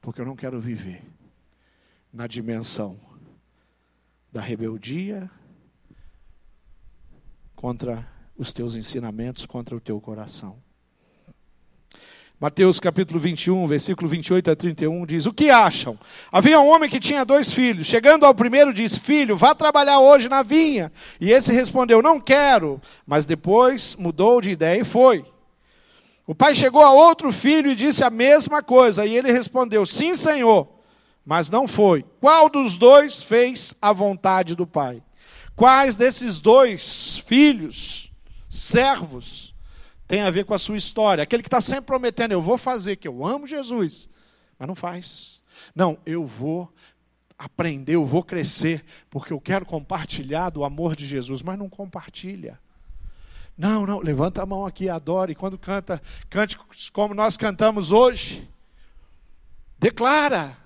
porque 0.00 0.20
eu 0.20 0.26
não 0.26 0.36
quero 0.36 0.60
viver 0.60 1.02
na 2.12 2.26
dimensão 2.26 2.98
da 4.32 4.40
rebeldia 4.40 5.30
contra 7.54 8.08
os 8.36 8.52
teus 8.52 8.74
ensinamentos, 8.74 9.46
contra 9.46 9.76
o 9.76 9.80
teu 9.80 10.00
coração. 10.00 10.58
Mateus 12.42 12.80
capítulo 12.80 13.20
21, 13.20 13.68
versículo 13.68 14.08
28 14.08 14.50
a 14.50 14.56
31 14.56 15.06
diz: 15.06 15.26
O 15.26 15.32
que 15.32 15.48
acham? 15.48 15.96
Havia 16.32 16.58
um 16.58 16.66
homem 16.66 16.90
que 16.90 16.98
tinha 16.98 17.24
dois 17.24 17.52
filhos. 17.52 17.86
Chegando 17.86 18.26
ao 18.26 18.34
primeiro, 18.34 18.74
disse: 18.74 18.98
Filho, 18.98 19.36
vá 19.36 19.54
trabalhar 19.54 20.00
hoje 20.00 20.28
na 20.28 20.42
vinha. 20.42 20.90
E 21.20 21.30
esse 21.30 21.52
respondeu: 21.52 22.02
Não 22.02 22.18
quero. 22.18 22.82
Mas 23.06 23.26
depois 23.26 23.94
mudou 23.94 24.40
de 24.40 24.50
ideia 24.50 24.80
e 24.80 24.84
foi. 24.84 25.24
O 26.26 26.34
pai 26.34 26.52
chegou 26.52 26.82
a 26.82 26.92
outro 26.92 27.30
filho 27.30 27.70
e 27.70 27.76
disse 27.76 28.02
a 28.02 28.10
mesma 28.10 28.60
coisa. 28.60 29.06
E 29.06 29.16
ele 29.16 29.30
respondeu: 29.30 29.86
Sim, 29.86 30.12
senhor. 30.12 30.66
Mas 31.24 31.48
não 31.48 31.68
foi. 31.68 32.04
Qual 32.20 32.48
dos 32.48 32.76
dois 32.76 33.22
fez 33.22 33.72
a 33.80 33.92
vontade 33.92 34.56
do 34.56 34.66
pai? 34.66 35.00
Quais 35.54 35.94
desses 35.94 36.40
dois 36.40 37.18
filhos, 37.18 38.10
servos, 38.48 39.51
tem 40.12 40.20
a 40.20 40.28
ver 40.28 40.44
com 40.44 40.52
a 40.52 40.58
sua 40.58 40.76
história. 40.76 41.22
Aquele 41.22 41.42
que 41.42 41.46
está 41.46 41.58
sempre 41.58 41.86
prometendo, 41.86 42.32
eu 42.32 42.42
vou 42.42 42.58
fazer, 42.58 42.96
que 42.96 43.08
eu 43.08 43.24
amo 43.24 43.46
Jesus, 43.46 44.10
mas 44.58 44.68
não 44.68 44.74
faz. 44.74 45.42
Não, 45.74 45.96
eu 46.04 46.26
vou 46.26 46.70
aprender, 47.38 47.94
eu 47.94 48.04
vou 48.04 48.22
crescer, 48.22 48.84
porque 49.08 49.32
eu 49.32 49.40
quero 49.40 49.64
compartilhar 49.64 50.50
do 50.50 50.64
amor 50.64 50.94
de 50.94 51.06
Jesus, 51.06 51.40
mas 51.40 51.58
não 51.58 51.66
compartilha. 51.66 52.60
Não, 53.56 53.86
não, 53.86 54.00
levanta 54.00 54.42
a 54.42 54.46
mão 54.46 54.66
aqui, 54.66 54.86
adore. 54.86 55.34
Quando 55.34 55.56
canta 55.56 55.98
cânticos 56.28 56.90
como 56.90 57.14
nós 57.14 57.38
cantamos 57.38 57.90
hoje, 57.90 58.46
declara, 59.78 60.58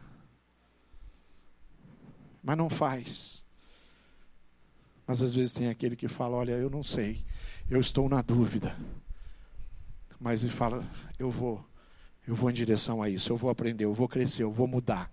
mas 2.42 2.58
não 2.58 2.68
faz. 2.68 3.44
Mas 5.06 5.22
às 5.22 5.32
vezes 5.32 5.52
tem 5.52 5.68
aquele 5.68 5.94
que 5.94 6.08
fala: 6.08 6.36
Olha, 6.36 6.54
eu 6.54 6.68
não 6.68 6.82
sei, 6.82 7.24
eu 7.70 7.78
estou 7.78 8.08
na 8.08 8.22
dúvida 8.22 8.76
mas 10.20 10.42
ele 10.42 10.52
fala: 10.52 10.84
eu 11.18 11.30
vou, 11.30 11.64
eu 12.26 12.34
vou 12.34 12.50
em 12.50 12.54
direção 12.54 13.02
a 13.02 13.08
isso, 13.08 13.32
eu 13.32 13.36
vou 13.36 13.50
aprender, 13.50 13.84
eu 13.84 13.92
vou 13.92 14.08
crescer, 14.08 14.42
eu 14.42 14.50
vou 14.50 14.66
mudar. 14.66 15.10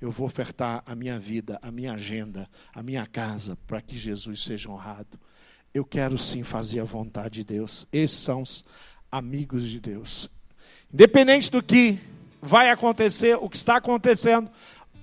Eu 0.00 0.12
vou 0.12 0.26
ofertar 0.26 0.80
a 0.86 0.94
minha 0.94 1.18
vida, 1.18 1.58
a 1.60 1.72
minha 1.72 1.92
agenda, 1.92 2.48
a 2.72 2.82
minha 2.84 3.04
casa 3.04 3.58
para 3.66 3.80
que 3.80 3.98
Jesus 3.98 4.44
seja 4.44 4.70
honrado. 4.70 5.18
Eu 5.74 5.84
quero 5.84 6.16
sim 6.16 6.44
fazer 6.44 6.78
a 6.78 6.84
vontade 6.84 7.40
de 7.40 7.44
Deus. 7.44 7.84
Esses 7.92 8.18
são 8.18 8.42
os 8.42 8.64
amigos 9.10 9.68
de 9.68 9.80
Deus. 9.80 10.30
Independente 10.94 11.50
do 11.50 11.60
que 11.60 11.98
vai 12.40 12.70
acontecer, 12.70 13.36
o 13.36 13.48
que 13.48 13.56
está 13.56 13.78
acontecendo, 13.78 14.48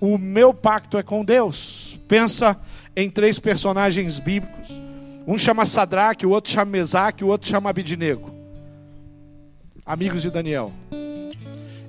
o 0.00 0.16
meu 0.16 0.54
pacto 0.54 0.96
é 0.96 1.02
com 1.02 1.22
Deus. 1.22 2.00
Pensa 2.08 2.58
em 2.96 3.10
três 3.10 3.38
personagens 3.38 4.18
bíblicos. 4.18 4.70
Um 5.26 5.36
chama 5.36 5.66
Sadraque, 5.66 6.24
o 6.24 6.30
outro 6.30 6.50
chama 6.50 6.70
Mesaque, 6.70 7.22
o 7.22 7.28
outro 7.28 7.50
chama 7.50 7.68
Abidinego 7.68 8.35
amigos 9.86 10.20
de 10.20 10.30
Daniel. 10.30 10.72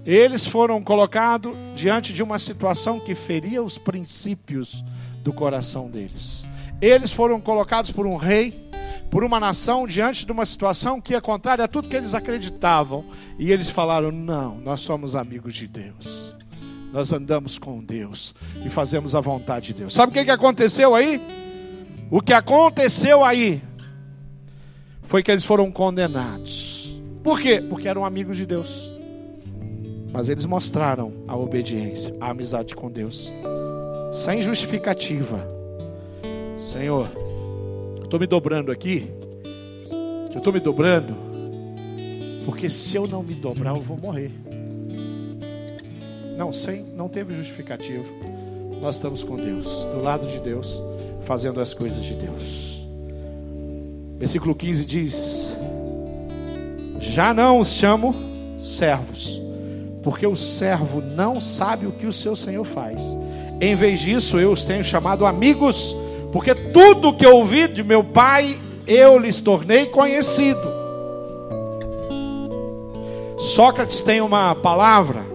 Eles 0.05 0.45
foram 0.45 0.81
colocados 0.81 1.57
diante 1.75 2.13
de 2.13 2.21
uma 2.21 2.37
situação 2.39 2.99
que 2.99 3.15
feria 3.15 3.61
os 3.61 3.77
princípios 3.77 4.83
do 5.23 5.33
coração 5.33 5.89
deles. 5.89 6.47
Eles 6.79 7.11
foram 7.11 7.41
colocados 7.41 7.91
por 7.91 8.05
um 8.05 8.15
rei, 8.15 8.69
por 9.09 9.23
uma 9.23 9.39
nação, 9.39 9.87
diante 9.87 10.25
de 10.25 10.31
uma 10.31 10.45
situação 10.45 11.01
que 11.01 11.15
é 11.15 11.19
contrária 11.19 11.65
a 11.65 11.67
tudo 11.67 11.89
que 11.89 11.95
eles 11.95 12.13
acreditavam. 12.13 13.03
E 13.37 13.51
eles 13.51 13.69
falaram: 13.69 14.11
Não, 14.11 14.57
nós 14.59 14.81
somos 14.81 15.15
amigos 15.15 15.55
de 15.55 15.67
Deus. 15.67 16.35
Nós 16.93 17.11
andamos 17.11 17.59
com 17.59 17.83
Deus 17.83 18.33
e 18.65 18.69
fazemos 18.69 19.13
a 19.13 19.19
vontade 19.19 19.67
de 19.67 19.73
Deus. 19.73 19.93
Sabe 19.93 20.11
o 20.11 20.13
que, 20.13 20.23
que 20.23 20.31
aconteceu 20.31 20.95
aí? 20.95 21.21
O 22.09 22.21
que 22.21 22.31
aconteceu 22.31 23.25
aí 23.25 23.61
foi 25.01 25.21
que 25.21 25.31
eles 25.31 25.43
foram 25.43 25.69
condenados. 25.69 26.76
Por 27.27 27.41
quê? 27.41 27.59
Porque 27.59 27.89
eram 27.89 28.05
amigos 28.05 28.37
de 28.37 28.45
Deus. 28.45 28.89
Mas 30.13 30.29
eles 30.29 30.45
mostraram 30.45 31.11
a 31.27 31.35
obediência, 31.35 32.15
a 32.21 32.29
amizade 32.29 32.73
com 32.73 32.89
Deus, 32.89 33.29
sem 34.13 34.41
justificativa. 34.41 35.45
Senhor, 36.57 37.11
eu 37.97 38.05
estou 38.05 38.17
me 38.17 38.25
dobrando 38.25 38.71
aqui, 38.71 39.11
eu 40.31 40.37
estou 40.37 40.53
me 40.53 40.61
dobrando, 40.61 41.17
porque 42.45 42.69
se 42.69 42.95
eu 42.95 43.05
não 43.05 43.21
me 43.21 43.35
dobrar, 43.35 43.75
eu 43.75 43.81
vou 43.81 43.97
morrer. 43.97 44.31
Não, 46.37 46.53
sem, 46.53 46.81
não 46.95 47.09
teve 47.09 47.35
justificativo. 47.35 48.05
Nós 48.81 48.95
estamos 48.95 49.21
com 49.21 49.35
Deus, 49.35 49.65
do 49.65 50.01
lado 50.01 50.27
de 50.27 50.39
Deus, 50.39 50.81
fazendo 51.23 51.59
as 51.59 51.73
coisas 51.73 52.05
de 52.05 52.13
Deus. 52.13 52.87
Versículo 54.17 54.55
15 54.55 54.85
diz: 54.85 55.57
já 56.99 57.33
não 57.33 57.59
os 57.59 57.69
chamo 57.69 58.15
servos, 58.59 59.41
porque 60.03 60.25
o 60.25 60.35
servo 60.35 61.01
não 61.01 61.39
sabe 61.39 61.85
o 61.85 61.91
que 61.91 62.05
o 62.05 62.11
seu 62.11 62.35
senhor 62.35 62.65
faz. 62.65 63.15
Em 63.59 63.75
vez 63.75 63.99
disso, 63.99 64.39
eu 64.39 64.51
os 64.51 64.63
tenho 64.63 64.83
chamado 64.83 65.25
amigos, 65.25 65.95
porque 66.31 66.53
tudo 66.53 67.15
que 67.15 67.25
ouvi 67.25 67.67
de 67.67 67.83
meu 67.83 68.03
pai, 68.03 68.57
eu 68.85 69.17
lhes 69.17 69.41
tornei 69.41 69.87
conhecido. 69.87 70.77
Sócrates 73.37 74.01
tem 74.01 74.21
uma 74.21 74.55
palavra, 74.55 75.25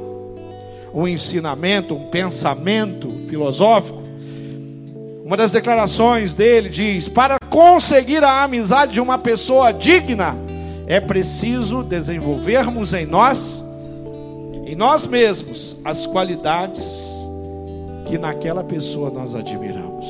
um 0.92 1.07
ensinamento, 1.07 1.94
um 1.94 2.09
pensamento 2.09 3.11
filosófico. 3.29 4.03
Uma 5.25 5.37
das 5.37 5.53
declarações 5.53 6.35
dele 6.35 6.68
diz: 6.68 7.09
Para 7.09 7.38
conseguir 7.48 8.22
a 8.22 8.42
amizade 8.42 8.94
de 8.94 9.01
uma 9.01 9.18
pessoa 9.18 9.72
digna, 9.72 10.37
é 10.92 11.00
preciso 11.00 11.83
desenvolvermos 11.83 12.92
em 12.92 13.07
nós, 13.07 13.64
em 14.66 14.76
nós 14.76 15.07
mesmos, 15.07 15.74
as 15.83 16.05
qualidades 16.05 17.11
que 18.07 18.18
naquela 18.18 18.62
pessoa 18.62 19.09
nós 19.09 19.35
admiramos. 19.35 20.07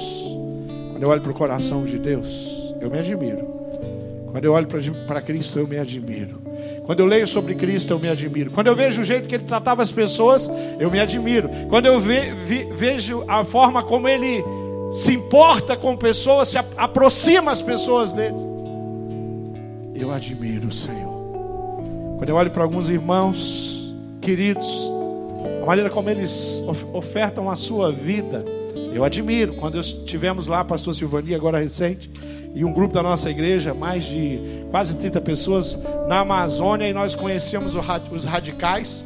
Quando 0.91 1.05
eu 1.05 1.09
olho 1.09 1.21
para 1.21 1.31
o 1.31 1.35
coração 1.35 1.85
de 1.85 2.01
Deus, 2.01 2.75
eu 2.81 2.91
me 2.91 2.99
admiro. 2.99 3.47
Quando 4.33 4.45
eu 4.45 4.55
olho 4.55 4.67
para 5.07 5.23
Cristo, 5.23 5.61
eu 5.61 5.69
me 5.69 5.79
admiro. 5.79 6.43
Quando 6.85 6.99
eu 6.99 7.07
leio 7.07 7.29
sobre 7.29 7.55
Cristo, 7.55 7.93
eu 7.93 8.01
me 8.01 8.09
admiro. 8.09 8.51
Quando 8.51 8.67
eu 8.67 8.75
vejo 8.75 9.03
o 9.03 9.05
jeito 9.05 9.29
que 9.29 9.37
ele 9.37 9.45
tratava 9.45 9.85
as 9.85 9.93
pessoas, 9.93 10.51
eu 10.81 10.91
me 10.91 10.99
admiro. 10.99 11.49
Quando 11.69 11.87
eu 11.87 12.01
ve, 12.01 12.35
ve, 12.45 12.65
vejo 12.75 13.23
a 13.29 13.45
forma 13.45 13.85
como 13.85 14.09
ele 14.09 14.43
se 14.91 15.15
importa 15.15 15.77
com 15.77 15.97
pessoas, 15.97 16.49
se 16.49 16.59
aproxima 16.59 17.53
as 17.53 17.63
pessoas 17.63 18.13
dele 18.13 18.52
eu 19.95 20.11
admiro 20.11 20.69
o 20.69 20.73
Senhor. 20.73 21.13
Quando 22.19 22.29
eu 22.29 22.37
olho 22.37 22.51
para 22.51 22.63
alguns 22.63 22.89
irmãos 22.89 23.93
queridos, 24.21 24.67
a 25.63 25.67
maneira 25.67 25.91
como 25.91 26.09
eles 26.09 26.63
ofertam 26.93 27.51
a 27.51 27.57
sua 27.57 27.91
vida, 27.91 28.45
eu 28.95 29.05
admiro. 29.05 29.55
Quando 29.55 29.79
estivemos 29.79 30.47
lá, 30.47 30.65
pastor 30.65 30.95
Silvani, 30.95 31.35
agora 31.35 31.59
recente, 31.59 32.11
e 32.55 32.65
um 32.65 32.73
grupo 32.73 32.95
da 32.95 33.03
nossa 33.03 33.31
igreja, 33.31 33.73
mais 33.73 34.05
de 34.05 34.39
quase 34.71 34.95
30 34.95 35.21
pessoas, 35.21 35.79
na 36.07 36.21
Amazônia, 36.21 36.89
e 36.89 36.93
nós 36.93 37.15
conhecemos 37.15 37.75
os 37.75 38.25
radicais, 38.25 39.05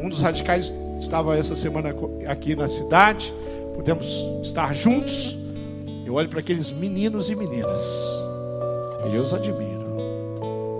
Um 0.00 0.08
dos 0.08 0.20
radicais 0.20 0.74
estava 0.98 1.36
essa 1.36 1.56
semana 1.56 1.94
aqui 2.26 2.54
na 2.54 2.68
cidade. 2.68 3.34
Podemos 3.74 4.24
estar 4.42 4.74
juntos. 4.74 5.36
Eu 6.04 6.14
olho 6.14 6.28
para 6.28 6.40
aqueles 6.40 6.70
meninos 6.70 7.30
e 7.30 7.34
meninas. 7.34 7.82
E 9.10 9.14
eu 9.14 9.22
os 9.22 9.32
admiro 9.32 9.73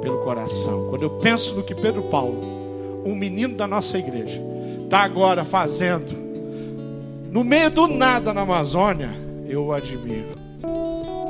pelo 0.05 0.19
coração. 0.19 0.87
Quando 0.91 1.03
eu 1.03 1.11
penso 1.11 1.55
no 1.55 1.65
que 1.65 1.75
Pedro 1.75 2.03
Paulo, 2.03 3.03
um 3.05 3.15
menino 3.15 3.57
da 3.57 3.67
nossa 3.67 3.99
igreja, 3.99 4.41
está 4.85 5.03
agora 5.03 5.45
fazendo, 5.45 6.15
no 7.33 7.43
meio 7.43 7.71
do 7.71 7.89
nada 7.89 8.33
na 8.33 8.43
Amazônia, 8.43 9.11
eu 9.49 9.65
o 9.65 9.73
admiro. 9.73 10.35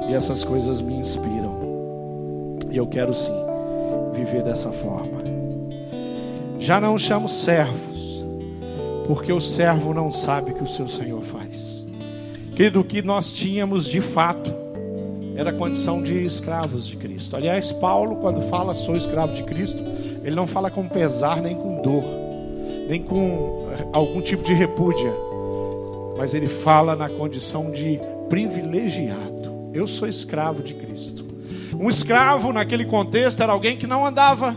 E 0.08 0.12
essas 0.12 0.44
coisas 0.44 0.80
me 0.80 0.94
inspiram. 0.94 2.58
E 2.70 2.76
eu 2.76 2.86
quero 2.86 3.14
sim 3.14 3.32
viver 4.12 4.42
dessa 4.42 4.70
forma. 4.70 5.22
Já 6.58 6.80
não 6.80 6.98
chamo 6.98 7.28
servos, 7.28 8.24
porque 9.06 9.32
o 9.32 9.40
servo 9.40 9.94
não 9.94 10.10
sabe 10.10 10.50
o 10.50 10.54
que 10.54 10.64
o 10.64 10.66
seu 10.66 10.88
Senhor 10.88 11.22
faz. 11.22 11.86
Querido, 12.54 12.80
o 12.80 12.84
que 12.84 13.02
nós 13.02 13.32
tínhamos 13.32 13.86
de 13.86 14.00
fato 14.00 14.63
era 15.36 15.50
a 15.50 15.52
condição 15.52 16.02
de 16.02 16.24
escravos 16.24 16.86
de 16.86 16.96
Cristo. 16.96 17.36
Aliás, 17.36 17.72
Paulo, 17.72 18.16
quando 18.16 18.40
fala 18.42 18.74
sou 18.74 18.96
escravo 18.96 19.34
de 19.34 19.42
Cristo, 19.42 19.82
ele 20.22 20.34
não 20.34 20.46
fala 20.46 20.70
com 20.70 20.88
pesar 20.88 21.42
nem 21.42 21.54
com 21.54 21.82
dor, 21.82 22.04
nem 22.88 23.02
com 23.02 23.68
algum 23.92 24.20
tipo 24.20 24.44
de 24.44 24.54
repúdia, 24.54 25.12
mas 26.16 26.34
ele 26.34 26.46
fala 26.46 26.94
na 26.94 27.08
condição 27.08 27.70
de 27.70 28.00
privilegiado. 28.28 29.70
Eu 29.72 29.86
sou 29.86 30.06
escravo 30.06 30.62
de 30.62 30.74
Cristo. 30.74 31.24
Um 31.78 31.88
escravo, 31.88 32.52
naquele 32.52 32.84
contexto, 32.84 33.42
era 33.42 33.52
alguém 33.52 33.76
que 33.76 33.86
não 33.86 34.06
andava 34.06 34.56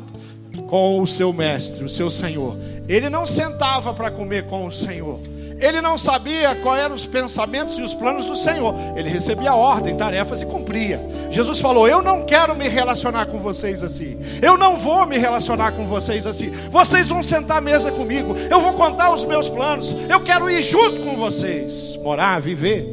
com 0.68 1.02
o 1.02 1.08
seu 1.08 1.34
mestre, 1.34 1.84
o 1.84 1.90
seu 1.90 2.10
senhor. 2.10 2.56
Ele 2.88 3.10
não 3.10 3.26
sentava 3.26 3.94
para 3.94 4.12
comer 4.12 4.46
com 4.46 4.66
o 4.66 4.72
senhor. 4.72 5.20
Ele 5.60 5.82
não 5.82 5.98
sabia 5.98 6.56
quais 6.56 6.84
eram 6.84 6.94
os 6.94 7.06
pensamentos 7.06 7.78
e 7.78 7.82
os 7.82 7.94
planos 7.94 8.26
do 8.26 8.36
Senhor. 8.36 8.76
Ele 8.96 9.10
recebia 9.10 9.56
ordem, 9.56 9.98
tarefas 9.98 10.42
e 10.42 10.46
cumpria. 10.46 11.02
Jesus 11.32 11.60
falou: 11.60 11.88
Eu 11.88 12.02
não 12.02 12.24
quero 12.24 12.56
me 12.56 12.68
relacionar 12.68 13.26
com 13.26 13.40
vocês 13.40 13.82
assim. 13.82 14.20
Eu 14.42 14.58
não 14.58 14.78
vou 14.78 15.06
me 15.06 15.18
relacionar 15.18 15.72
com 15.72 15.88
vocês 15.88 16.28
assim. 16.28 16.50
Vocês 16.70 17.10
vão 17.10 17.24
sentar 17.24 17.58
à 17.58 17.62
mesa 17.62 17.92
comigo. 17.92 18.36
Eu 18.50 18.60
vou 18.60 18.74
contar 18.74 19.12
os 19.12 19.26
meus 19.26 19.50
planos. 19.50 19.96
Eu 20.08 20.20
quero 20.20 20.50
ir 20.50 20.62
junto 20.62 21.02
com 21.02 21.16
vocês. 21.16 21.98
Morar, 22.04 22.40
viver, 22.40 22.88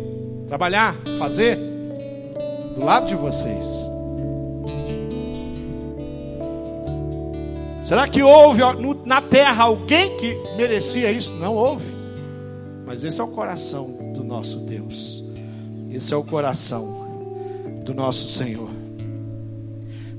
trabalhar, 0.49 0.97
fazer. 1.19 1.57
Do 1.57 2.85
lado 2.85 3.07
de 3.07 3.15
vocês. 3.15 3.85
Será 7.85 8.09
que 8.09 8.23
houve 8.23 8.63
na 9.05 9.21
terra 9.21 9.65
alguém 9.65 10.17
que 10.17 10.37
merecia 10.57 11.13
isso? 11.13 11.35
Não 11.35 11.55
houve. 11.55 11.94
Mas 12.87 13.05
esse 13.05 13.21
é 13.21 13.25
o 13.25 13.29
coração 13.29 14.13
do 14.15 14.23
nosso 14.23 14.59
Deus. 14.59 15.25
Esse 15.91 16.13
é 16.13 16.17
o 16.17 16.25
coração 16.25 17.05
do 17.85 17.95
nosso 17.95 18.29
Senhor. 18.29 18.69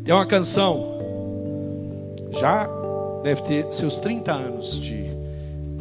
Tem 0.03 0.13
uma 0.13 0.25
canção, 0.25 0.99
já 2.39 2.69
deve 3.23 3.41
ter 3.41 3.67
seus 3.71 3.97
30 3.99 4.31
anos 4.31 4.79
de, 4.79 5.05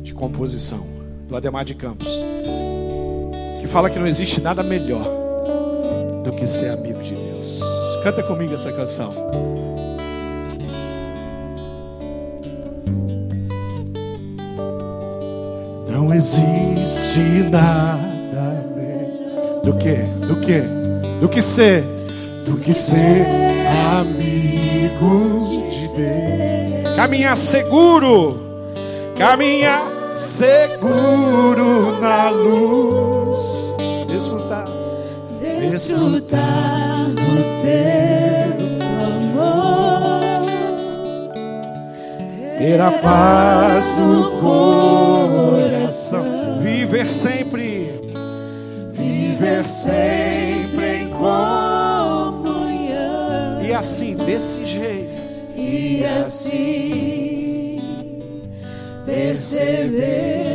de 0.03 0.15
composição, 0.15 0.85
do 1.29 1.37
Ademar 1.37 1.65
de 1.65 1.75
Campos, 1.75 2.09
que 3.61 3.67
fala 3.67 3.91
que 3.91 3.99
não 3.99 4.07
existe 4.07 4.41
nada 4.41 4.63
melhor 4.63 5.05
do 6.25 6.33
que 6.33 6.47
ser 6.47 6.71
amigo 6.71 7.03
de 7.03 7.15
Deus. 7.15 7.61
Canta 8.03 8.23
comigo 8.23 8.55
essa 8.55 8.73
canção. 8.73 9.13
Não 16.05 16.13
existe 16.13 17.49
nada 17.51 18.63
do 19.63 19.75
que, 19.79 19.95
do 20.27 20.37
que, 20.37 20.61
do 21.19 21.29
que 21.31 21.41
ser, 21.41 21.83
do 22.45 22.59
que 22.59 22.75
ser 22.75 23.25
amigo 23.91 25.39
de 25.71 25.89
Deus. 25.97 26.95
Caminhar 26.95 27.39
seguro, 27.39 28.37
caminhar 29.17 29.83
seguro 30.15 31.99
na 32.03 32.29
luz, 32.29 33.39
desfrutar, 34.07 34.69
desfrutar 35.41 37.07
do 37.13 37.43
seu 37.63 38.24
a 42.73 42.91
paz 42.93 43.99
no 43.99 44.41
coração. 44.41 46.25
Viver 46.61 47.07
sempre, 47.07 48.01
viver 48.93 49.65
sempre 49.65 51.03
em 51.03 51.11
comunhão. 51.11 52.43
E 53.63 53.73
assim, 53.73 54.17
desse 54.17 54.65
jeito, 54.65 55.13
e 55.55 56.05
assim 56.05 57.81
perceber 59.05 60.55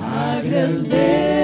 a 0.00 0.40
grandeza 0.42 1.39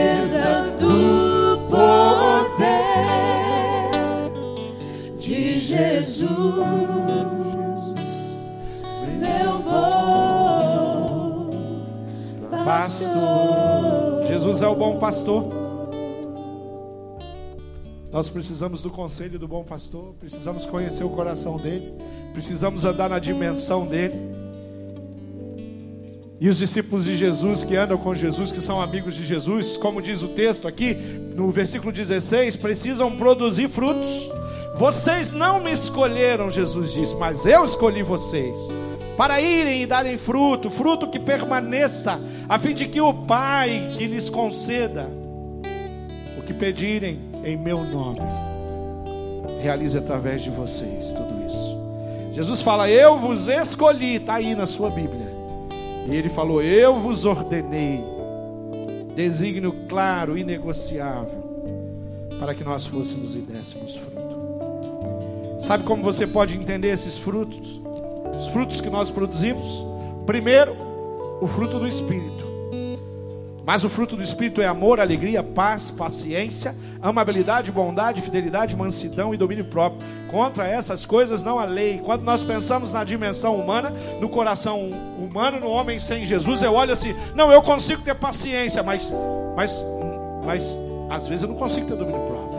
pastor. 12.87 14.27
Jesus 14.29 14.63
é 14.63 14.69
o 14.69 14.75
bom 14.75 14.99
pastor. 14.99 15.49
Nós 18.13 18.29
precisamos 18.29 18.81
do 18.81 18.91
conselho 18.91 19.39
do 19.39 19.49
bom 19.49 19.65
pastor, 19.65 20.15
precisamos 20.21 20.65
conhecer 20.65 21.05
o 21.05 21.11
coração 21.11 21.57
dele, 21.57 21.93
precisamos 22.33 22.85
andar 22.85 23.11
na 23.11 23.19
dimensão 23.19 23.87
dele. 23.87 24.15
E 26.39 26.49
os 26.49 26.59
discípulos 26.59 27.07
de 27.07 27.17
Jesus 27.17 27.65
que 27.65 27.77
andam 27.77 27.99
com 27.99 28.15
Jesus, 28.15 28.53
que 28.53 28.61
são 28.61 28.81
amigos 28.81 29.17
de 29.17 29.27
Jesus, 29.27 29.77
como 29.77 30.01
diz 30.01 30.23
o 30.23 30.29
texto 30.29 30.69
aqui, 30.69 30.95
no 31.35 31.51
versículo 31.51 31.91
16, 31.91 32.57
precisam 32.57 33.17
produzir 33.17 33.69
frutos. 33.69 34.31
Vocês 34.77 35.33
não 35.33 35.61
me 35.61 35.73
escolheram, 35.73 36.51
Jesus 36.51 36.93
disse, 36.93 37.15
mas 37.17 37.47
eu 37.47 37.65
escolhi 37.65 38.03
vocês 38.03 38.57
para 39.17 39.41
irem 39.41 39.83
e 39.83 39.87
darem 39.87 40.19
fruto, 40.19 40.69
fruto 40.69 41.09
que 41.09 41.19
permaneça, 41.19 42.21
a 42.49 42.59
fim 42.59 42.75
de 42.75 42.87
que 42.87 43.01
o 43.01 43.13
Pai 43.13 43.89
que 43.97 44.07
lhes 44.07 44.31
conceda 44.31 45.09
o 46.39 46.43
que 46.43 46.55
pedirem 46.55 47.21
em 47.45 47.57
meu 47.57 47.83
nome, 47.83 48.21
realize 49.61 49.97
através 49.97 50.43
de 50.43 50.51
vocês 50.51 51.13
tudo 51.13 51.47
isso. 51.47 51.77
Jesus 52.33 52.61
fala: 52.61 52.89
Eu 52.91 53.19
vos 53.19 53.49
escolhi, 53.49 54.17
está 54.17 54.35
aí 54.35 54.55
na 54.55 54.67
sua 54.67 54.91
Bíblia. 54.91 55.27
E 56.11 56.15
ele 56.15 56.29
falou: 56.29 56.63
Eu 56.63 56.95
vos 56.95 57.25
ordenei, 57.25 58.05
desígnio 59.15 59.75
claro, 59.89 60.37
inegociável, 60.37 61.43
para 62.39 62.55
que 62.55 62.63
nós 62.63 62.87
fôssemos 62.87 63.35
e 63.35 63.39
dessemos 63.39 63.97
fruto. 63.97 64.27
Sabe 65.59 65.85
como 65.85 66.03
você 66.03 66.27
pode 66.27 66.57
entender 66.57 66.89
esses 66.89 67.19
frutos? 67.19 67.81
os 68.37 68.49
frutos 68.49 68.81
que 68.81 68.91
nós 68.91 69.11
produzimos. 69.11 69.85
Primeiro, 70.27 70.77
o 71.41 71.47
fruto 71.47 71.79
do 71.79 71.87
Espírito. 71.87 72.47
Mas 73.67 73.83
o 73.83 73.89
fruto 73.89 74.15
do 74.15 74.23
Espírito 74.23 74.63
é 74.63 74.67
amor, 74.67 75.01
alegria, 75.01 75.43
paz, 75.43 75.91
paciência, 75.91 76.73
amabilidade, 77.03 77.73
bondade, 77.73 78.21
fidelidade, 78.21 78.77
mansidão 78.77 79.35
e 79.35 79.37
domínio 79.37 79.65
próprio. 79.65 80.07
Contra 80.31 80.69
essas 80.69 81.05
coisas 81.05 81.43
não 81.43 81.59
há 81.59 81.65
lei. 81.65 82.01
Quando 82.05 82.23
nós 82.23 82.45
pensamos 82.45 82.93
na 82.93 83.03
dimensão 83.03 83.57
humana, 83.57 83.93
no 84.21 84.29
coração 84.29 84.89
humano, 85.19 85.59
no 85.59 85.69
homem 85.69 85.99
sem 85.99 86.25
Jesus, 86.25 86.63
eu 86.63 86.75
olho 86.75 86.93
assim: 86.93 87.13
não, 87.35 87.53
eu 87.53 87.61
consigo 87.61 88.03
ter 88.03 88.15
paciência, 88.15 88.85
mas, 88.85 89.13
mas, 89.57 89.85
mas 90.45 90.79
às 91.11 91.27
vezes 91.27 91.43
eu 91.43 91.49
não 91.49 91.57
consigo 91.57 91.89
ter 91.89 91.97
domínio 91.97 92.21
próprio. 92.21 92.57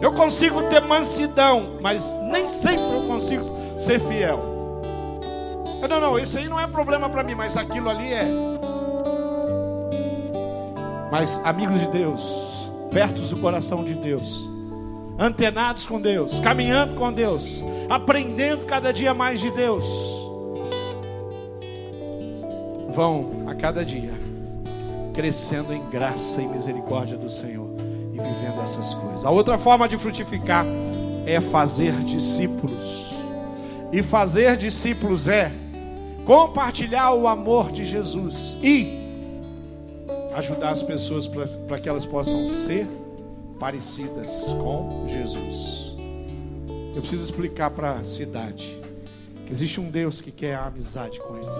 Eu 0.00 0.12
consigo 0.12 0.62
ter 0.68 0.80
mansidão, 0.82 1.78
mas 1.82 2.16
nem 2.30 2.46
sempre 2.46 2.84
eu 2.84 3.08
consigo 3.08 3.44
ser 3.76 3.98
fiel. 3.98 4.57
Não, 5.86 6.00
não, 6.00 6.18
esse 6.18 6.38
aí 6.38 6.48
não 6.48 6.58
é 6.58 6.66
problema 6.66 7.08
para 7.08 7.22
mim, 7.22 7.34
mas 7.34 7.56
aquilo 7.56 7.88
ali 7.88 8.12
é. 8.12 8.26
Mas 11.10 11.40
amigos 11.44 11.80
de 11.80 11.86
Deus, 11.88 12.70
perto 12.90 13.20
do 13.20 13.36
coração 13.38 13.84
de 13.84 13.94
Deus, 13.94 14.48
antenados 15.18 15.86
com 15.86 16.00
Deus, 16.00 16.40
caminhando 16.40 16.94
com 16.94 17.12
Deus, 17.12 17.64
aprendendo 17.88 18.66
cada 18.66 18.92
dia 18.92 19.14
mais 19.14 19.40
de 19.40 19.50
Deus, 19.50 19.84
vão 22.94 23.44
a 23.46 23.54
cada 23.54 23.84
dia 23.84 24.12
crescendo 25.14 25.72
em 25.72 25.84
graça 25.90 26.40
e 26.40 26.46
misericórdia 26.46 27.16
do 27.18 27.28
Senhor 27.28 27.68
e 28.12 28.18
vivendo 28.18 28.60
essas 28.62 28.94
coisas. 28.94 29.24
A 29.24 29.30
outra 29.30 29.58
forma 29.58 29.88
de 29.88 29.96
frutificar 29.96 30.64
é 31.26 31.40
fazer 31.40 31.92
discípulos. 32.04 33.14
E 33.92 34.00
fazer 34.00 34.56
discípulos 34.56 35.26
é 35.26 35.50
compartilhar 36.28 37.14
o 37.14 37.26
amor 37.26 37.72
de 37.72 37.86
Jesus 37.86 38.58
e 38.62 38.98
ajudar 40.34 40.72
as 40.72 40.82
pessoas 40.82 41.26
para 41.26 41.80
que 41.80 41.88
elas 41.88 42.04
possam 42.04 42.46
ser 42.46 42.86
parecidas 43.58 44.52
com 44.52 45.06
Jesus. 45.08 45.96
Eu 46.94 47.00
preciso 47.00 47.24
explicar 47.24 47.70
para 47.70 47.92
a 47.92 48.04
cidade 48.04 48.78
que 49.46 49.50
existe 49.50 49.80
um 49.80 49.90
Deus 49.90 50.20
que 50.20 50.30
quer 50.30 50.56
a 50.56 50.66
amizade 50.66 51.18
com 51.18 51.34
eles. 51.34 51.56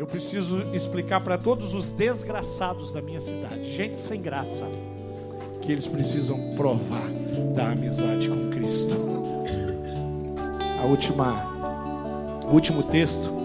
Eu 0.00 0.06
preciso 0.08 0.64
explicar 0.74 1.20
para 1.20 1.38
todos 1.38 1.72
os 1.72 1.92
desgraçados 1.92 2.92
da 2.92 3.00
minha 3.00 3.20
cidade, 3.20 3.72
gente 3.72 4.00
sem 4.00 4.20
graça, 4.20 4.66
que 5.60 5.70
eles 5.70 5.86
precisam 5.86 6.56
provar 6.56 7.08
da 7.54 7.70
amizade 7.70 8.28
com 8.28 8.50
Cristo. 8.50 8.96
A 10.82 10.86
última, 10.86 12.42
o 12.48 12.52
último 12.52 12.82
texto 12.82 13.41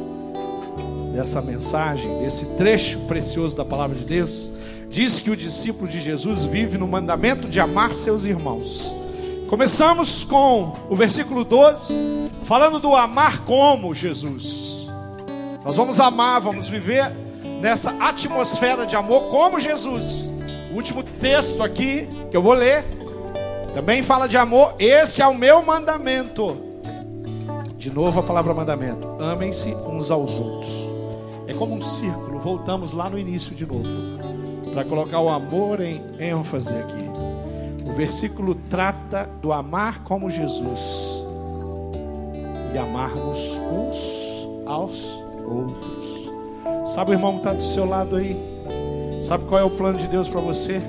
dessa 1.17 1.41
mensagem, 1.41 2.19
desse 2.19 2.45
trecho 2.57 2.99
precioso 3.07 3.57
da 3.57 3.65
palavra 3.65 3.95
de 3.95 4.05
Deus, 4.05 4.51
diz 4.87 5.19
que 5.19 5.31
o 5.31 5.35
discípulo 5.35 5.87
de 5.87 5.99
Jesus 5.99 6.45
vive 6.45 6.77
no 6.77 6.87
mandamento 6.87 7.49
de 7.49 7.59
amar 7.59 7.91
seus 7.91 8.23
irmãos. 8.23 8.95
Começamos 9.49 10.23
com 10.23 10.73
o 10.87 10.95
versículo 10.95 11.43
12, 11.43 11.91
falando 12.43 12.79
do 12.79 12.95
amar 12.95 13.39
como 13.45 13.95
Jesus. 13.95 14.91
Nós 15.65 15.75
vamos 15.75 15.99
amar, 15.99 16.39
vamos 16.39 16.67
viver 16.67 17.11
nessa 17.61 17.89
atmosfera 17.99 18.85
de 18.85 18.95
amor 18.95 19.31
como 19.31 19.59
Jesus. 19.59 20.29
O 20.71 20.75
último 20.75 21.01
texto 21.01 21.63
aqui 21.63 22.07
que 22.29 22.37
eu 22.37 22.43
vou 22.43 22.53
ler 22.53 22.85
também 23.73 24.03
fala 24.03 24.27
de 24.27 24.37
amor. 24.37 24.75
Este 24.77 25.23
é 25.23 25.27
o 25.27 25.33
meu 25.33 25.63
mandamento. 25.63 26.57
De 27.75 27.89
novo 27.89 28.19
a 28.19 28.23
palavra 28.23 28.53
mandamento: 28.53 29.07
amem-se 29.19 29.69
uns 29.73 30.11
aos 30.11 30.37
outros. 30.37 30.96
É 31.47 31.53
como 31.53 31.73
um 31.73 31.81
círculo, 31.81 32.39
voltamos 32.39 32.91
lá 32.91 33.09
no 33.09 33.17
início 33.17 33.55
de 33.55 33.65
novo, 33.65 33.87
para 34.73 34.83
colocar 34.83 35.21
o 35.21 35.29
amor 35.29 35.79
em 35.79 36.01
ênfase 36.19 36.73
aqui. 36.73 37.07
O 37.87 37.93
versículo 37.93 38.53
trata 38.69 39.29
do 39.41 39.53
amar 39.53 40.03
como 40.03 40.29
Jesus 40.29 41.23
e 42.73 42.77
amarmos 42.77 43.57
uns 43.71 44.67
aos 44.67 45.21
outros. 45.45 46.29
Sabe 46.93 47.11
o 47.11 47.13
irmão 47.13 47.31
que 47.33 47.37
está 47.37 47.53
do 47.53 47.63
seu 47.63 47.85
lado 47.85 48.17
aí? 48.17 48.35
Sabe 49.23 49.45
qual 49.45 49.61
é 49.61 49.63
o 49.63 49.69
plano 49.69 49.97
de 49.97 50.07
Deus 50.07 50.27
para 50.27 50.41
você? 50.41 50.81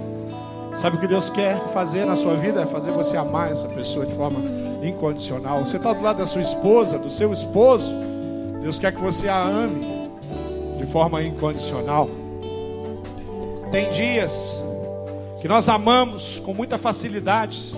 Sabe 0.75 0.97
o 0.97 1.01
que 1.01 1.07
Deus 1.07 1.31
quer 1.31 1.57
fazer 1.69 2.05
na 2.05 2.17
sua 2.17 2.35
vida? 2.35 2.63
É 2.63 2.67
fazer 2.67 2.91
você 2.91 3.17
amar 3.17 3.53
essa 3.53 3.69
pessoa 3.69 4.05
de 4.05 4.15
forma 4.15 4.41
incondicional. 4.83 5.65
Você 5.65 5.77
está 5.77 5.93
do 5.93 6.03
lado 6.03 6.19
da 6.19 6.27
sua 6.27 6.43
esposa, 6.43 6.99
do 6.99 7.11
seu 7.11 7.33
esposo. 7.33 7.93
Deus 8.61 8.79
quer 8.79 8.93
que 8.93 9.01
você 9.01 9.29
a 9.29 9.41
ame 9.41 9.98
de 10.79 10.87
forma 10.87 11.22
incondicional. 11.22 12.09
Tem 13.70 13.91
dias 13.91 14.62
que 15.41 15.49
nós 15.49 15.68
amamos 15.68 16.39
com 16.41 16.55
muita 16.55 16.79
facilidade. 16.79 17.76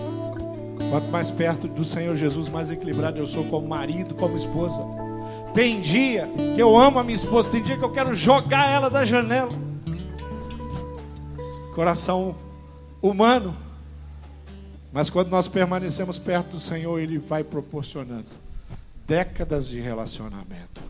Quanto 0.91 1.11
mais 1.11 1.31
perto 1.31 1.67
do 1.67 1.85
Senhor 1.85 2.15
Jesus, 2.15 2.49
mais 2.49 2.71
equilibrado 2.71 3.19
eu 3.19 3.27
sou 3.27 3.45
como 3.45 3.67
marido, 3.67 4.15
como 4.15 4.37
esposa. 4.37 4.83
Tem 5.53 5.81
dia 5.81 6.29
que 6.55 6.61
eu 6.61 6.79
amo 6.79 6.99
a 6.99 7.03
minha 7.03 7.17
esposa, 7.17 7.51
tem 7.51 7.63
dia 7.63 7.77
que 7.77 7.85
eu 7.85 7.93
quero 7.93 8.15
jogar 8.15 8.71
ela 8.71 8.89
da 8.89 9.05
janela. 9.05 9.51
Coração 11.75 12.37
humano. 13.03 13.57
Mas 14.93 15.11
quando 15.11 15.29
nós 15.29 15.49
permanecemos 15.49 16.19
perto 16.19 16.53
do 16.53 16.61
Senhor, 16.61 16.99
Ele 16.99 17.19
vai 17.19 17.45
proporcionando 17.45 18.27
décadas 19.07 19.69
de 19.69 19.81
relacionamento. 19.81 20.90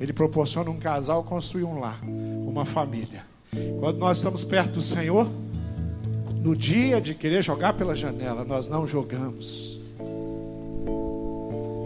Ele 0.00 0.12
proporciona 0.12 0.70
um 0.70 0.78
casal 0.78 1.22
construir 1.22 1.64
um 1.64 1.78
lar, 1.78 2.00
uma 2.02 2.64
família. 2.64 3.24
Quando 3.78 3.98
nós 3.98 4.16
estamos 4.16 4.42
perto 4.42 4.72
do 4.72 4.82
Senhor, 4.82 5.28
no 6.42 6.56
dia 6.56 7.00
de 7.00 7.14
querer 7.14 7.42
jogar 7.42 7.74
pela 7.74 7.94
janela, 7.94 8.44
nós 8.44 8.66
não 8.66 8.86
jogamos. 8.86 9.78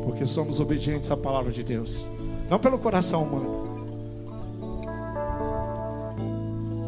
Porque 0.05 0.25
somos 0.25 0.61
obedientes 0.61 1.11
à 1.11 1.17
palavra 1.17 1.51
de 1.51 1.65
Deus, 1.65 2.07
não 2.49 2.59
pelo 2.59 2.79
coração 2.79 3.25
humano. 3.25 3.65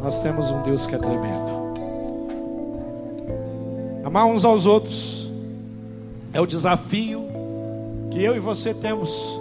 Nós 0.00 0.20
temos 0.20 0.50
um 0.52 0.62
Deus 0.62 0.86
que 0.86 0.94
é 0.94 0.98
tremendo. 0.98 1.56
Amar 4.04 4.26
uns 4.26 4.44
aos 4.44 4.66
outros 4.66 5.28
é 6.32 6.40
o 6.40 6.46
desafio 6.46 7.26
que 8.12 8.22
eu 8.22 8.36
e 8.36 8.38
você 8.38 8.72
temos, 8.72 9.40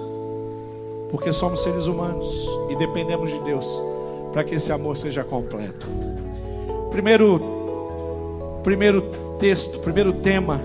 porque 1.09 1.31
somos 1.31 1.61
seres 1.61 1.87
humanos 1.87 2.27
e 2.69 2.75
dependemos 2.75 3.29
de 3.29 3.39
Deus 3.39 3.81
para 4.31 4.43
que 4.43 4.55
esse 4.55 4.71
amor 4.71 4.97
seja 4.97 5.23
completo. 5.23 5.87
Primeiro, 6.91 8.59
primeiro 8.63 9.01
texto, 9.39 9.79
primeiro 9.79 10.13
tema, 10.13 10.61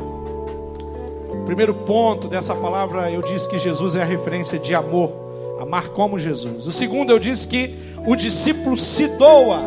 primeiro 1.47 1.75
ponto 1.75 2.29
dessa 2.29 2.55
palavra, 2.55 3.11
eu 3.11 3.23
disse 3.23 3.49
que 3.49 3.59
Jesus 3.59 3.95
é 3.95 4.03
a 4.03 4.05
referência 4.05 4.59
de 4.59 4.75
amor, 4.75 5.13
amar 5.61 5.89
como 5.91 6.19
Jesus. 6.19 6.67
O 6.67 6.73
segundo, 6.73 7.11
eu 7.11 7.19
disse 7.19 7.47
que 7.47 7.75
o 8.07 8.17
discípulo 8.17 8.77
se 8.77 9.07
doa. 9.09 9.63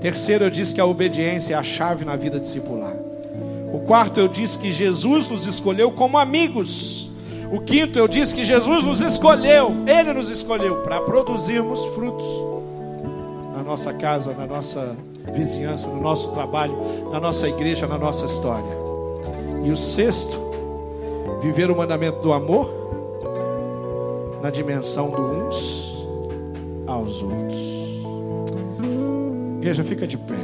Terceiro, 0.00 0.44
eu 0.44 0.50
disse 0.50 0.74
que 0.74 0.80
a 0.80 0.86
obediência 0.86 1.54
é 1.54 1.56
a 1.58 1.62
chave 1.62 2.04
na 2.04 2.16
vida 2.16 2.38
discipular. 2.38 2.94
O 3.72 3.80
quarto, 3.80 4.20
eu 4.20 4.28
disse 4.28 4.58
que 4.58 4.70
Jesus 4.70 5.28
nos 5.28 5.46
escolheu 5.46 5.90
como 5.90 6.16
amigos. 6.16 7.05
O 7.50 7.60
quinto, 7.60 7.98
eu 7.98 8.08
disse 8.08 8.34
que 8.34 8.44
Jesus 8.44 8.84
nos 8.84 9.00
escolheu, 9.00 9.72
Ele 9.86 10.12
nos 10.12 10.30
escolheu 10.30 10.82
para 10.82 11.00
produzirmos 11.00 11.84
frutos 11.94 12.26
na 13.56 13.62
nossa 13.62 13.92
casa, 13.94 14.34
na 14.34 14.46
nossa 14.46 14.96
vizinhança, 15.32 15.88
no 15.88 16.00
nosso 16.00 16.30
trabalho, 16.32 16.76
na 17.10 17.20
nossa 17.20 17.48
igreja, 17.48 17.86
na 17.86 17.98
nossa 17.98 18.24
história. 18.24 18.76
E 19.64 19.70
o 19.70 19.76
sexto, 19.76 20.36
viver 21.40 21.70
o 21.70 21.76
mandamento 21.76 22.20
do 22.20 22.32
amor 22.32 22.70
na 24.42 24.50
dimensão 24.50 25.10
do 25.10 25.22
uns 25.22 26.06
aos 26.86 27.22
outros. 27.22 27.76
Igreja, 29.58 29.82
fica 29.82 30.06
de 30.06 30.16
pé, 30.16 30.34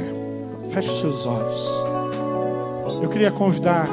feche 0.71 0.89
os 0.89 0.99
seus 0.99 1.25
olhos. 1.25 1.69
Eu 3.01 3.09
queria 3.09 3.31
convidar 3.31 3.87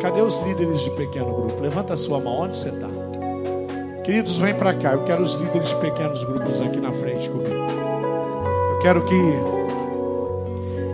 Cadê 0.00 0.20
os 0.20 0.38
líderes 0.38 0.80
de 0.80 0.90
pequeno 0.92 1.32
grupo? 1.32 1.60
Levanta 1.60 1.94
a 1.94 1.96
sua 1.96 2.20
mão, 2.20 2.40
onde 2.40 2.56
você 2.56 2.68
está? 2.68 2.88
Queridos, 4.04 4.36
vem 4.38 4.54
para 4.54 4.72
cá. 4.74 4.92
Eu 4.92 5.04
quero 5.04 5.22
os 5.22 5.34
líderes 5.34 5.68
de 5.68 5.76
pequenos 5.76 6.24
grupos 6.24 6.60
aqui 6.60 6.80
na 6.80 6.92
frente 6.92 7.28
comigo. 7.28 7.50
Eu 7.50 8.78
quero 8.80 9.04
que, 9.04 9.20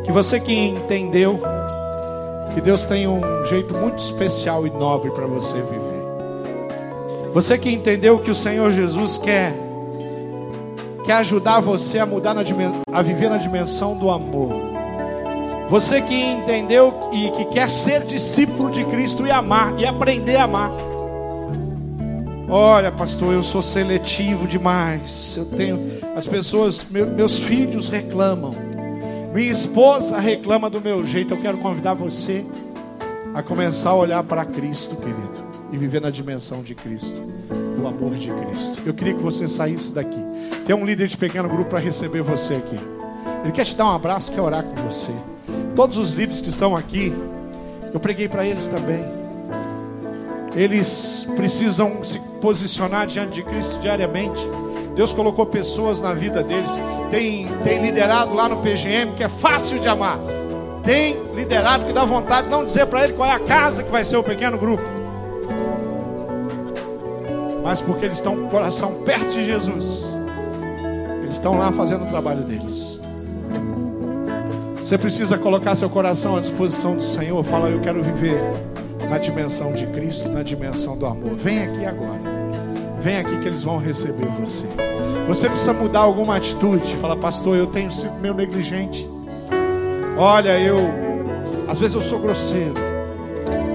que 0.04 0.12
você 0.12 0.40
que 0.40 0.52
entendeu 0.52 1.38
que 2.54 2.60
Deus 2.60 2.84
tem 2.84 3.06
um 3.06 3.44
jeito 3.44 3.74
muito 3.76 3.98
especial 3.98 4.66
e 4.66 4.70
nobre 4.70 5.10
para 5.10 5.26
você 5.26 5.54
viver. 5.54 6.04
Você 7.32 7.58
que 7.58 7.70
entendeu 7.70 8.18
que 8.18 8.30
o 8.30 8.34
Senhor 8.34 8.70
Jesus 8.70 9.18
quer 9.18 9.52
quer 11.04 11.14
ajudar 11.14 11.60
você 11.60 11.98
a 11.98 12.06
mudar 12.06 12.32
na, 12.32 12.42
a 12.92 13.02
viver 13.02 13.28
na 13.28 13.36
dimensão 13.36 13.96
do 13.96 14.10
amor. 14.10 14.73
Você 15.68 16.02
que 16.02 16.14
entendeu 16.14 17.10
e 17.12 17.30
que 17.30 17.44
quer 17.46 17.70
ser 17.70 18.02
discípulo 18.04 18.70
de 18.70 18.84
Cristo 18.84 19.26
e 19.26 19.30
amar 19.30 19.78
e 19.78 19.86
aprender 19.86 20.36
a 20.36 20.44
amar. 20.44 20.70
Olha, 22.48 22.92
pastor, 22.92 23.32
eu 23.32 23.42
sou 23.42 23.62
seletivo 23.62 24.46
demais. 24.46 25.34
Eu 25.36 25.46
tenho 25.46 25.80
as 26.14 26.26
pessoas, 26.26 26.86
meus 27.16 27.38
filhos 27.38 27.88
reclamam. 27.88 28.52
Minha 29.34 29.50
esposa 29.50 30.18
reclama 30.18 30.68
do 30.68 30.80
meu 30.80 31.02
jeito. 31.02 31.34
Eu 31.34 31.40
quero 31.40 31.58
convidar 31.58 31.94
você 31.94 32.44
a 33.34 33.42
começar 33.42 33.90
a 33.90 33.96
olhar 33.96 34.22
para 34.22 34.44
Cristo, 34.44 34.94
querido, 34.94 35.44
e 35.72 35.76
viver 35.78 36.00
na 36.00 36.10
dimensão 36.10 36.62
de 36.62 36.74
Cristo, 36.74 37.16
do 37.76 37.86
amor 37.88 38.14
de 38.14 38.30
Cristo. 38.30 38.80
Eu 38.86 38.94
queria 38.94 39.14
que 39.14 39.22
você 39.22 39.48
saísse 39.48 39.92
daqui. 39.92 40.20
Tem 40.66 40.76
um 40.76 40.84
líder 40.84 41.08
de 41.08 41.16
pequeno 41.16 41.48
grupo 41.48 41.70
para 41.70 41.80
receber 41.80 42.22
você 42.22 42.54
aqui. 42.54 42.78
Ele 43.42 43.52
quer 43.52 43.64
te 43.64 43.74
dar 43.74 43.86
um 43.86 43.90
abraço, 43.90 44.30
quer 44.30 44.40
orar 44.40 44.62
com 44.62 44.76
você. 44.82 45.10
Todos 45.74 45.96
os 45.96 46.12
líderes 46.12 46.40
que 46.40 46.48
estão 46.48 46.76
aqui, 46.76 47.12
eu 47.92 47.98
preguei 47.98 48.28
para 48.28 48.46
eles 48.46 48.68
também. 48.68 49.04
Eles 50.54 51.26
precisam 51.34 52.04
se 52.04 52.20
posicionar 52.40 53.06
diante 53.08 53.32
de 53.32 53.42
Cristo 53.42 53.80
diariamente. 53.80 54.40
Deus 54.94 55.12
colocou 55.12 55.44
pessoas 55.46 56.00
na 56.00 56.14
vida 56.14 56.44
deles. 56.44 56.70
Tem, 57.10 57.48
tem 57.64 57.82
liderado 57.82 58.34
lá 58.34 58.48
no 58.48 58.58
PGM 58.58 59.14
que 59.16 59.24
é 59.24 59.28
fácil 59.28 59.80
de 59.80 59.88
amar. 59.88 60.18
Tem 60.84 61.16
liderado 61.34 61.86
que 61.86 61.92
dá 61.92 62.04
vontade 62.04 62.46
de 62.46 62.52
não 62.52 62.64
dizer 62.64 62.86
para 62.86 63.04
ele 63.04 63.14
qual 63.14 63.28
é 63.28 63.32
a 63.32 63.40
casa 63.40 63.82
que 63.82 63.90
vai 63.90 64.04
ser 64.04 64.16
o 64.16 64.22
pequeno 64.22 64.56
grupo. 64.56 64.84
Mas 67.64 67.80
porque 67.80 68.04
eles 68.04 68.18
estão 68.18 68.36
com 68.36 68.44
o 68.44 68.50
coração 68.50 69.02
perto 69.04 69.32
de 69.32 69.44
Jesus. 69.44 70.04
Eles 71.22 71.34
estão 71.34 71.58
lá 71.58 71.72
fazendo 71.72 72.04
o 72.04 72.06
trabalho 72.06 72.42
deles. 72.42 73.00
Você 74.84 74.98
precisa 74.98 75.38
colocar 75.38 75.74
seu 75.74 75.88
coração 75.88 76.36
à 76.36 76.40
disposição 76.40 76.94
do 76.94 77.02
Senhor. 77.02 77.42
Fala, 77.42 77.70
eu 77.70 77.80
quero 77.80 78.02
viver 78.02 78.38
na 79.08 79.16
dimensão 79.16 79.72
de 79.72 79.86
Cristo, 79.86 80.28
na 80.28 80.42
dimensão 80.42 80.94
do 80.94 81.06
amor. 81.06 81.36
Vem 81.36 81.64
aqui 81.64 81.86
agora. 81.86 82.20
vem 83.00 83.16
aqui 83.16 83.34
que 83.38 83.48
eles 83.48 83.62
vão 83.62 83.78
receber 83.78 84.26
você. 84.38 84.66
Você 85.26 85.48
precisa 85.48 85.72
mudar 85.72 86.00
alguma 86.00 86.36
atitude. 86.36 86.96
Fala, 86.96 87.16
pastor, 87.16 87.56
eu 87.56 87.68
tenho 87.68 87.90
sido 87.90 88.12
meio 88.20 88.34
negligente. 88.34 89.08
Olha, 90.18 90.60
eu 90.60 90.76
às 91.66 91.78
vezes 91.78 91.94
eu 91.94 92.02
sou 92.02 92.18
grosseiro. 92.18 92.74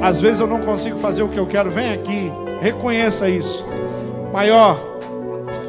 Às 0.04 0.22
vezes 0.22 0.40
eu 0.40 0.46
não 0.46 0.60
consigo 0.60 1.00
fazer 1.00 1.24
o 1.24 1.28
que 1.28 1.40
eu 1.40 1.48
quero. 1.48 1.72
Vem 1.72 1.92
aqui, 1.92 2.32
reconheça 2.62 3.28
isso. 3.28 3.66
Maior 4.32 4.80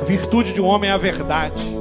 virtude 0.07 0.53
de 0.53 0.61
um 0.61 0.67
homem 0.67 0.91
é 0.91 0.93
a 0.93 0.99
verdade. 0.99 1.80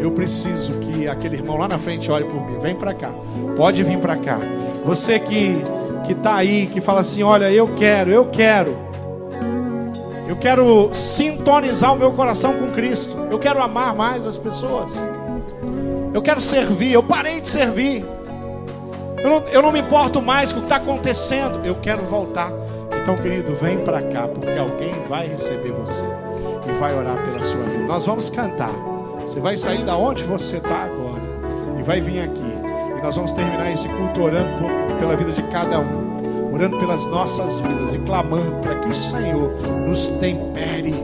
Eu 0.00 0.10
preciso 0.12 0.72
que 0.80 1.06
aquele 1.06 1.36
irmão 1.36 1.56
lá 1.56 1.68
na 1.68 1.78
frente 1.78 2.10
olhe 2.10 2.24
por 2.24 2.44
mim. 2.46 2.58
Vem 2.58 2.74
para 2.74 2.94
cá. 2.94 3.10
Pode 3.56 3.82
vir 3.82 3.98
para 3.98 4.16
cá. 4.16 4.38
Você 4.84 5.18
que 5.18 5.62
que 6.04 6.12
está 6.12 6.34
aí, 6.36 6.66
que 6.66 6.80
fala 6.80 7.00
assim: 7.00 7.22
Olha, 7.22 7.50
eu 7.52 7.68
quero, 7.74 8.10
eu 8.10 8.26
quero. 8.26 8.76
Eu 10.26 10.36
quero 10.36 10.90
sintonizar 10.92 11.92
o 11.92 11.98
meu 11.98 12.12
coração 12.12 12.54
com 12.54 12.70
Cristo. 12.70 13.16
Eu 13.30 13.38
quero 13.38 13.60
amar 13.60 13.94
mais 13.94 14.26
as 14.26 14.36
pessoas. 14.36 14.96
Eu 16.14 16.22
quero 16.22 16.40
servir. 16.40 16.92
Eu 16.92 17.02
parei 17.02 17.40
de 17.40 17.48
servir. 17.48 18.04
Eu 19.18 19.28
não, 19.28 19.42
eu 19.48 19.62
não 19.62 19.72
me 19.72 19.80
importo 19.80 20.22
mais 20.22 20.52
com 20.52 20.60
o 20.60 20.62
que 20.62 20.66
está 20.66 20.76
acontecendo. 20.76 21.64
Eu 21.64 21.74
quero 21.76 22.04
voltar. 22.04 22.52
Então, 23.02 23.16
querido, 23.16 23.54
vem 23.54 23.78
para 23.78 24.02
cá, 24.02 24.28
porque 24.28 24.50
alguém 24.50 24.92
vai 25.08 25.26
receber 25.26 25.72
você 25.72 26.02
e 26.68 26.72
vai 26.78 26.94
orar 26.94 27.24
pela 27.24 27.42
sua 27.42 27.62
vida. 27.64 27.84
Nós 27.84 28.06
vamos 28.06 28.30
cantar. 28.30 28.89
Você 29.30 29.38
vai 29.38 29.56
sair 29.56 29.84
da 29.84 29.96
onde 29.96 30.24
você 30.24 30.56
está 30.56 30.86
agora 30.86 31.22
e 31.78 31.84
vai 31.84 32.00
vir 32.00 32.18
aqui. 32.18 32.42
E 32.98 33.00
nós 33.00 33.14
vamos 33.14 33.32
terminar 33.32 33.70
esse 33.70 33.88
culto 33.88 34.22
orando 34.22 34.58
por, 34.58 34.96
pela 34.98 35.14
vida 35.14 35.30
de 35.30 35.40
cada 35.44 35.78
um, 35.78 36.52
orando 36.52 36.76
pelas 36.78 37.06
nossas 37.06 37.60
vidas 37.60 37.94
e 37.94 37.98
clamando 37.98 38.56
para 38.56 38.80
que 38.80 38.88
o 38.88 38.92
Senhor 38.92 39.52
nos 39.86 40.08
tempere, 40.08 40.96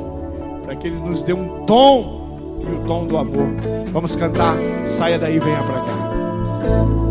para 0.64 0.74
que 0.74 0.89
Ele 0.89 0.97
nos 0.97 1.22
dê 1.22 1.35
um 1.35 1.64
tom 1.66 2.59
e 2.68 2.74
o 2.74 2.85
tom 2.85 3.07
do 3.07 3.16
amor. 3.16 3.47
Vamos 3.93 4.16
cantar. 4.16 4.57
Saia 4.85 5.20
daí, 5.20 5.39
venha 5.39 5.62
para 5.62 5.83
cá. 5.83 7.05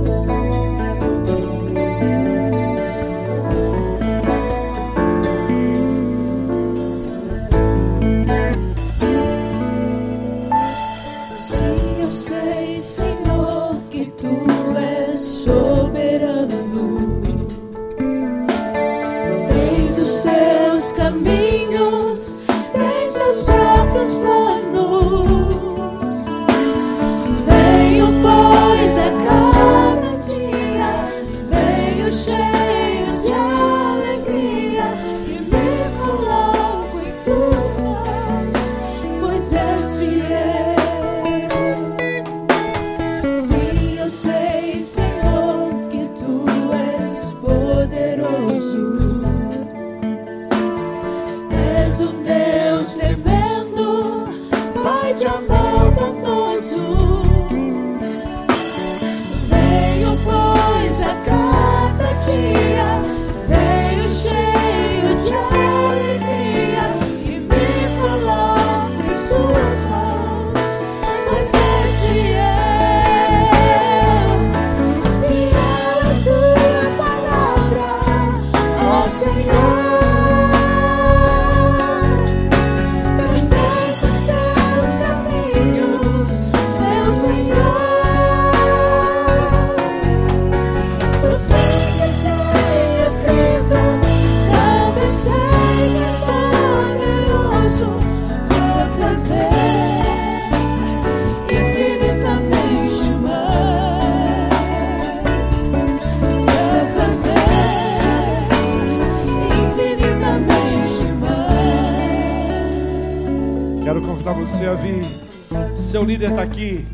Líder 116.15 116.29
está 116.29 116.43
aqui, 116.43 116.87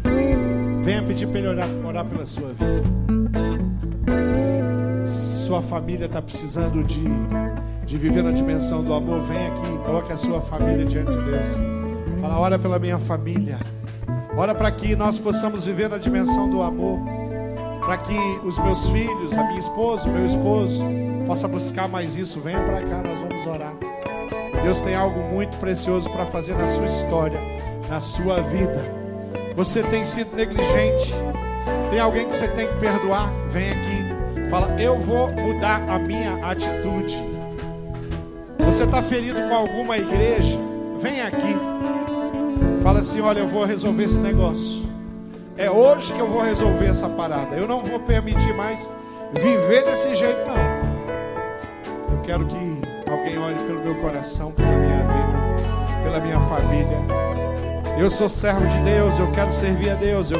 venha 0.82 1.04
pedir 1.04 1.28
para 1.28 1.38
ele 1.38 1.48
orar, 1.50 1.70
orar 1.86 2.06
pela 2.06 2.26
sua 2.26 2.50
vida. 2.54 2.82
Sua 5.08 5.62
família 5.62 6.08
está 6.08 6.20
precisando 6.20 6.84
de, 6.84 7.04
de 7.86 7.98
viver 8.00 8.24
na 8.24 8.32
dimensão 8.32 8.84
do 8.84 8.92
amor. 8.92 9.22
Vem 9.22 9.48
aqui, 9.48 9.78
coloque 9.86 10.12
a 10.12 10.18
sua 10.18 10.42
família 10.42 10.86
diante 10.86 11.12
de 11.12 11.24
Deus. 11.24 11.46
Fala, 12.20 12.40
ora 12.40 12.58
pela 12.58 12.80
minha 12.80 12.98
família. 12.98 13.60
Ora 14.36 14.56
para 14.56 14.72
que 14.72 14.96
nós 14.96 15.20
possamos 15.20 15.66
viver 15.66 15.88
na 15.88 16.00
dimensão 16.00 16.50
do 16.50 16.64
amor. 16.64 17.00
Para 17.86 17.98
que 17.98 18.18
os 18.44 18.58
meus 18.58 18.88
filhos, 18.90 19.38
a 19.38 19.44
minha 19.44 19.60
esposa, 19.60 20.10
o 20.10 20.12
meu 20.12 20.26
esposo, 20.26 20.84
possa 21.28 21.48
buscar 21.48 21.88
mais 21.88 22.16
isso. 22.16 22.40
Venha 22.40 22.64
para 22.64 22.82
cá, 22.82 23.04
nós 23.04 23.20
vamos 23.20 23.46
orar. 23.46 23.74
Deus 24.64 24.82
tem 24.82 24.96
algo 24.96 25.20
muito 25.32 25.60
precioso 25.60 26.10
para 26.10 26.26
fazer 26.26 26.56
na 26.56 26.66
sua 26.68 26.86
história, 26.86 27.40
na 27.88 28.00
sua 28.00 28.42
vida. 28.42 29.01
Você 29.56 29.84
tem 29.84 30.04
sido 30.04 30.36
negligente. 30.36 31.14
Tem 31.90 32.00
alguém 32.00 32.28
que 32.28 32.36
você 32.36 32.48
tem 32.48 32.68
que 32.68 32.76
perdoar? 32.76 33.32
Vem 33.50 33.72
aqui. 33.72 34.50
Fala, 34.50 34.76
eu 34.82 34.98
vou 35.00 35.30
mudar 35.32 35.82
a 35.90 36.00
minha 36.00 36.46
atitude. 36.46 37.18
Você 38.60 38.84
está 38.84 39.02
ferido 39.02 39.40
com 39.42 39.54
alguma 39.54 39.98
igreja? 39.98 40.58
Vem 41.00 41.22
aqui. 41.22 41.58
Fala 42.82 43.00
assim: 43.00 43.22
olha, 43.22 43.40
eu 43.40 43.48
vou 43.48 43.66
resolver 43.66 44.04
esse 44.04 44.20
negócio. 44.20 44.84
É 45.58 45.70
hoje 45.70 46.14
que 46.14 46.20
eu 46.20 46.28
vou 46.28 46.42
resolver 46.42 46.86
essa 46.86 47.08
parada. 47.10 47.56
Eu 47.56 47.68
não 47.68 47.84
vou 47.84 48.00
permitir 48.00 48.54
mais 48.54 48.90
viver 49.34 49.84
desse 49.84 50.16
jeito, 50.16 50.40
não. 50.48 52.16
Eu 52.16 52.22
quero 52.24 52.46
que 52.46 52.56
alguém 53.10 53.38
olhe 53.38 53.60
pelo 53.66 53.84
meu 53.84 53.96
coração, 54.02 54.52
pela 54.52 54.70
minha 54.70 54.98
vida, 54.98 56.04
pela 56.04 56.20
minha 56.20 56.40
família. 56.42 57.31
Eu 58.02 58.10
sou 58.10 58.28
servo 58.28 58.68
de 58.68 58.80
Deus, 58.80 59.20
eu 59.20 59.32
quero 59.32 59.52
servir 59.52 59.92
a 59.92 59.94
Deus. 59.94 60.32
Eu, 60.32 60.40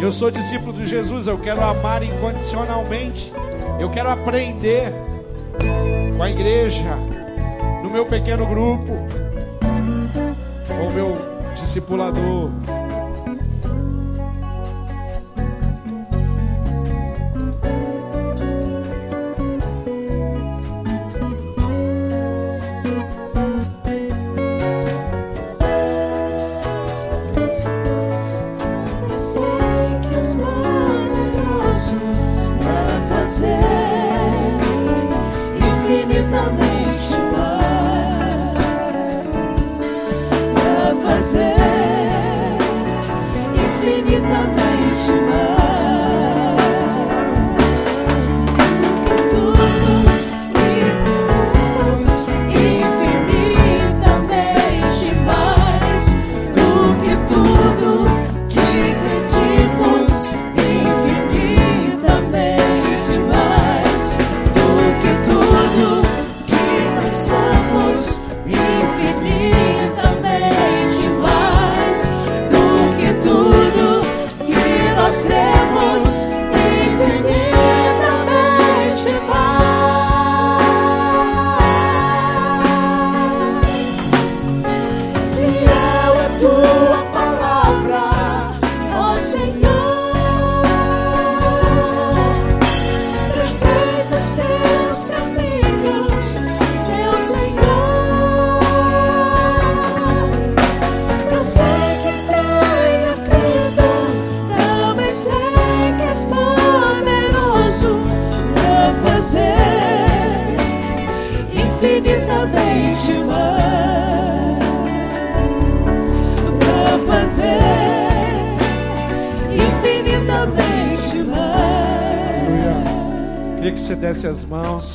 eu 0.00 0.10
sou 0.10 0.30
discípulo 0.30 0.72
de 0.72 0.86
Jesus, 0.86 1.26
eu 1.26 1.36
quero 1.36 1.62
amar 1.62 2.02
incondicionalmente. 2.02 3.30
Eu 3.78 3.90
quero 3.90 4.08
aprender 4.08 4.90
com 6.16 6.22
a 6.22 6.30
igreja, 6.30 6.96
no 7.82 7.90
meu 7.90 8.06
pequeno 8.06 8.46
grupo, 8.46 8.90
com 10.66 10.88
o 10.88 10.92
meu 10.94 11.12
discipulador. 11.54 12.48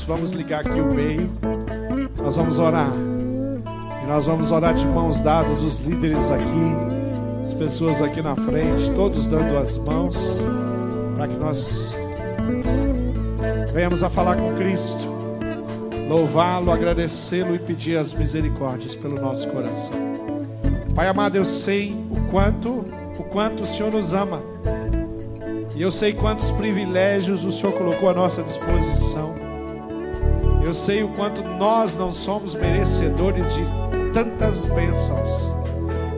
Vamos 0.10 0.32
ligar 0.32 0.62
aqui 0.62 0.82
o 0.82 0.92
meio. 0.92 1.30
Nós 2.18 2.36
vamos 2.36 2.58
orar. 2.58 2.92
E 4.04 4.08
nós 4.08 4.26
vamos 4.26 4.52
orar 4.52 4.74
de 4.74 4.88
mãos 4.88 5.22
dadas, 5.22 5.62
os 5.62 5.78
líderes 5.78 6.32
aqui, 6.32 7.44
as 7.44 7.54
pessoas 7.54 8.02
aqui 8.02 8.20
na 8.20 8.36
frente, 8.36 8.90
todos 8.96 9.28
dando 9.28 9.56
as 9.56 9.78
mãos, 9.78 10.44
para 11.16 11.28
que 11.28 11.36
nós 11.36 11.96
venhamos 13.72 14.02
a 14.02 14.10
falar 14.10 14.36
com 14.38 14.56
Cristo, 14.56 15.08
louvá-lo, 16.08 16.72
agradecê-lo 16.72 17.54
e 17.54 17.60
pedir 17.60 17.96
as 17.96 18.12
misericórdias 18.12 18.96
pelo 18.96 19.22
nosso 19.22 19.48
coração. 19.50 19.96
Pai 20.96 21.08
amado, 21.08 21.36
eu 21.36 21.46
sei 21.46 21.96
o 22.10 22.32
quanto, 22.32 22.84
o 23.16 23.24
quanto 23.26 23.62
o 23.62 23.66
Senhor 23.68 23.92
nos 23.92 24.16
ama. 24.16 24.42
E 25.76 25.84
eu 25.84 25.92
sei 25.92 26.14
quantos 26.14 26.50
privilégios 26.50 27.46
o 27.46 27.52
Senhor 27.52 27.74
colocou 27.74 28.10
à 28.10 28.14
nossa 28.16 28.42
disposição. 28.42 29.29
Eu 30.70 30.74
sei 30.76 31.02
o 31.02 31.08
quanto 31.08 31.42
nós 31.42 31.96
não 31.96 32.12
somos 32.12 32.54
merecedores 32.54 33.52
de 33.56 33.64
tantas 34.14 34.68
bênçãos. 34.68 35.52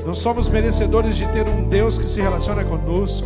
Não 0.06 0.14
somos 0.14 0.50
merecedores 0.50 1.16
de 1.16 1.26
ter 1.28 1.48
um 1.48 1.70
Deus 1.70 1.98
que 1.98 2.04
se 2.04 2.20
relaciona 2.20 2.66
conosco. 2.66 3.26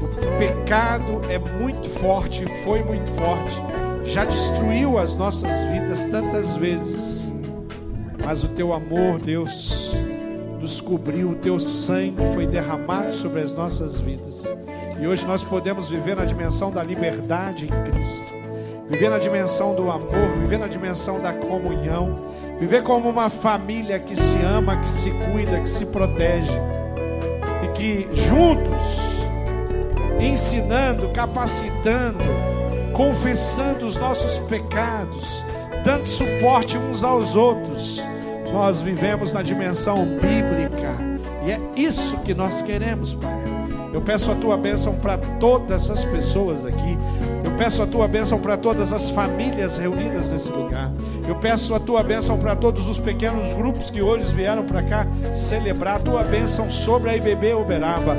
O 0.00 0.38
pecado 0.38 1.20
é 1.28 1.38
muito 1.38 1.86
forte, 1.86 2.46
foi 2.64 2.82
muito 2.82 3.10
forte, 3.10 3.62
já 4.02 4.24
destruiu 4.24 4.96
as 4.96 5.14
nossas 5.14 5.62
vidas 5.70 6.06
tantas 6.06 6.56
vezes. 6.56 7.30
Mas 8.24 8.44
o 8.44 8.48
teu 8.48 8.72
amor, 8.72 9.20
Deus, 9.20 9.92
nos 10.58 10.80
cobriu, 10.80 11.32
o 11.32 11.34
teu 11.34 11.60
sangue 11.60 12.32
foi 12.32 12.46
derramado 12.46 13.12
sobre 13.12 13.42
as 13.42 13.54
nossas 13.54 14.00
vidas. 14.00 14.44
E 14.98 15.06
hoje 15.06 15.26
nós 15.26 15.42
podemos 15.42 15.86
viver 15.86 16.16
na 16.16 16.24
dimensão 16.24 16.70
da 16.70 16.82
liberdade 16.82 17.66
em 17.66 17.92
Cristo, 17.92 18.43
viver 18.88 19.10
na 19.10 19.18
dimensão 19.18 19.74
do 19.74 19.90
amor, 19.90 20.30
viver 20.38 20.58
na 20.58 20.68
dimensão 20.68 21.20
da 21.20 21.32
comunhão, 21.32 22.16
viver 22.58 22.82
como 22.82 23.08
uma 23.08 23.30
família 23.30 23.98
que 23.98 24.14
se 24.14 24.36
ama, 24.44 24.76
que 24.76 24.88
se 24.88 25.10
cuida, 25.10 25.60
que 25.60 25.68
se 25.68 25.86
protege 25.86 26.52
e 27.62 27.68
que 27.68 28.08
juntos, 28.12 29.00
ensinando, 30.20 31.08
capacitando, 31.10 32.18
confessando 32.92 33.86
os 33.86 33.96
nossos 33.96 34.38
pecados, 34.40 35.44
dando 35.84 36.06
suporte 36.06 36.78
uns 36.78 37.02
aos 37.02 37.34
outros, 37.34 38.02
nós 38.52 38.80
vivemos 38.80 39.32
na 39.32 39.42
dimensão 39.42 40.04
bíblica 40.04 41.14
e 41.44 41.50
é 41.50 41.60
isso 41.76 42.16
que 42.18 42.32
nós 42.32 42.62
queremos, 42.62 43.12
Pai. 43.14 43.44
Eu 43.92 44.00
peço 44.00 44.30
a 44.30 44.34
tua 44.34 44.56
bênção 44.56 44.94
para 44.94 45.18
todas 45.18 45.90
as 45.90 46.04
pessoas 46.04 46.64
aqui. 46.64 46.98
Peço 47.56 47.82
a 47.82 47.86
tua 47.86 48.08
bênção 48.08 48.40
para 48.40 48.56
todas 48.56 48.92
as 48.92 49.10
famílias 49.10 49.76
reunidas 49.76 50.32
nesse 50.32 50.50
lugar. 50.50 50.90
Eu 51.26 51.36
peço 51.36 51.72
a 51.74 51.80
tua 51.80 52.02
bênção 52.02 52.36
para 52.36 52.56
todos 52.56 52.88
os 52.88 52.98
pequenos 52.98 53.52
grupos 53.52 53.90
que 53.90 54.02
hoje 54.02 54.32
vieram 54.32 54.64
para 54.64 54.82
cá 54.82 55.06
celebrar 55.32 55.96
a 55.96 56.00
tua 56.00 56.22
bênção 56.24 56.68
sobre 56.68 57.10
a 57.10 57.16
IBB 57.16 57.54
Uberaba. 57.54 58.18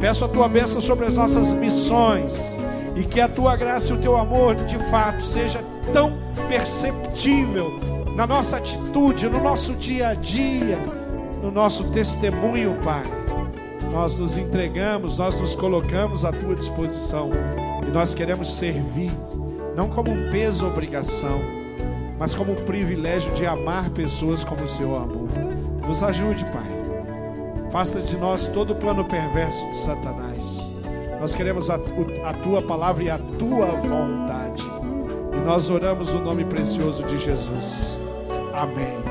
Peço 0.00 0.24
a 0.24 0.28
tua 0.28 0.48
bênção 0.48 0.80
sobre 0.80 1.06
as 1.06 1.14
nossas 1.14 1.52
missões 1.52 2.58
e 2.96 3.04
que 3.04 3.20
a 3.20 3.28
tua 3.28 3.56
graça 3.56 3.92
e 3.92 3.96
o 3.96 4.00
teu 4.00 4.16
amor 4.16 4.56
de 4.56 4.78
fato 4.90 5.22
seja 5.22 5.62
tão 5.92 6.12
perceptível 6.48 7.78
na 8.16 8.26
nossa 8.26 8.56
atitude, 8.56 9.28
no 9.28 9.40
nosso 9.40 9.74
dia 9.74 10.08
a 10.08 10.14
dia, 10.14 10.78
no 11.40 11.50
nosso 11.50 11.84
testemunho, 11.92 12.76
Pai 12.82 13.04
nós 13.92 14.18
nos 14.18 14.36
entregamos, 14.36 15.16
nós 15.16 15.38
nos 15.38 15.54
colocamos 15.54 16.24
à 16.24 16.30
tua 16.30 16.54
disposição 16.54 17.30
e 17.86 17.90
nós 17.90 18.14
queremos 18.14 18.52
servir, 18.54 19.12
não 19.76 19.88
como 19.88 20.10
um 20.10 20.30
peso 20.30 20.66
obrigação, 20.66 21.40
mas 22.18 22.34
como 22.34 22.52
um 22.52 22.64
privilégio 22.64 23.32
de 23.34 23.46
amar 23.46 23.90
pessoas 23.90 24.42
como 24.42 24.62
o 24.62 24.68
Senhor 24.68 25.02
amou. 25.02 25.28
Nos 25.86 26.02
ajude, 26.02 26.44
Pai. 26.46 26.76
Faça 27.70 28.00
de 28.00 28.16
nós 28.16 28.46
todo 28.46 28.72
o 28.72 28.76
plano 28.76 29.04
perverso 29.04 29.64
de 29.68 29.76
Satanás. 29.76 30.72
Nós 31.20 31.34
queremos 31.34 31.70
a, 31.70 31.74
a 32.24 32.32
tua 32.34 32.62
palavra 32.62 33.04
e 33.04 33.10
a 33.10 33.18
tua 33.18 33.66
vontade. 33.66 34.62
E 35.36 35.40
nós 35.40 35.68
oramos 35.70 36.12
no 36.12 36.20
nome 36.22 36.44
precioso 36.44 37.04
de 37.04 37.18
Jesus. 37.18 37.98
Amém. 38.54 39.05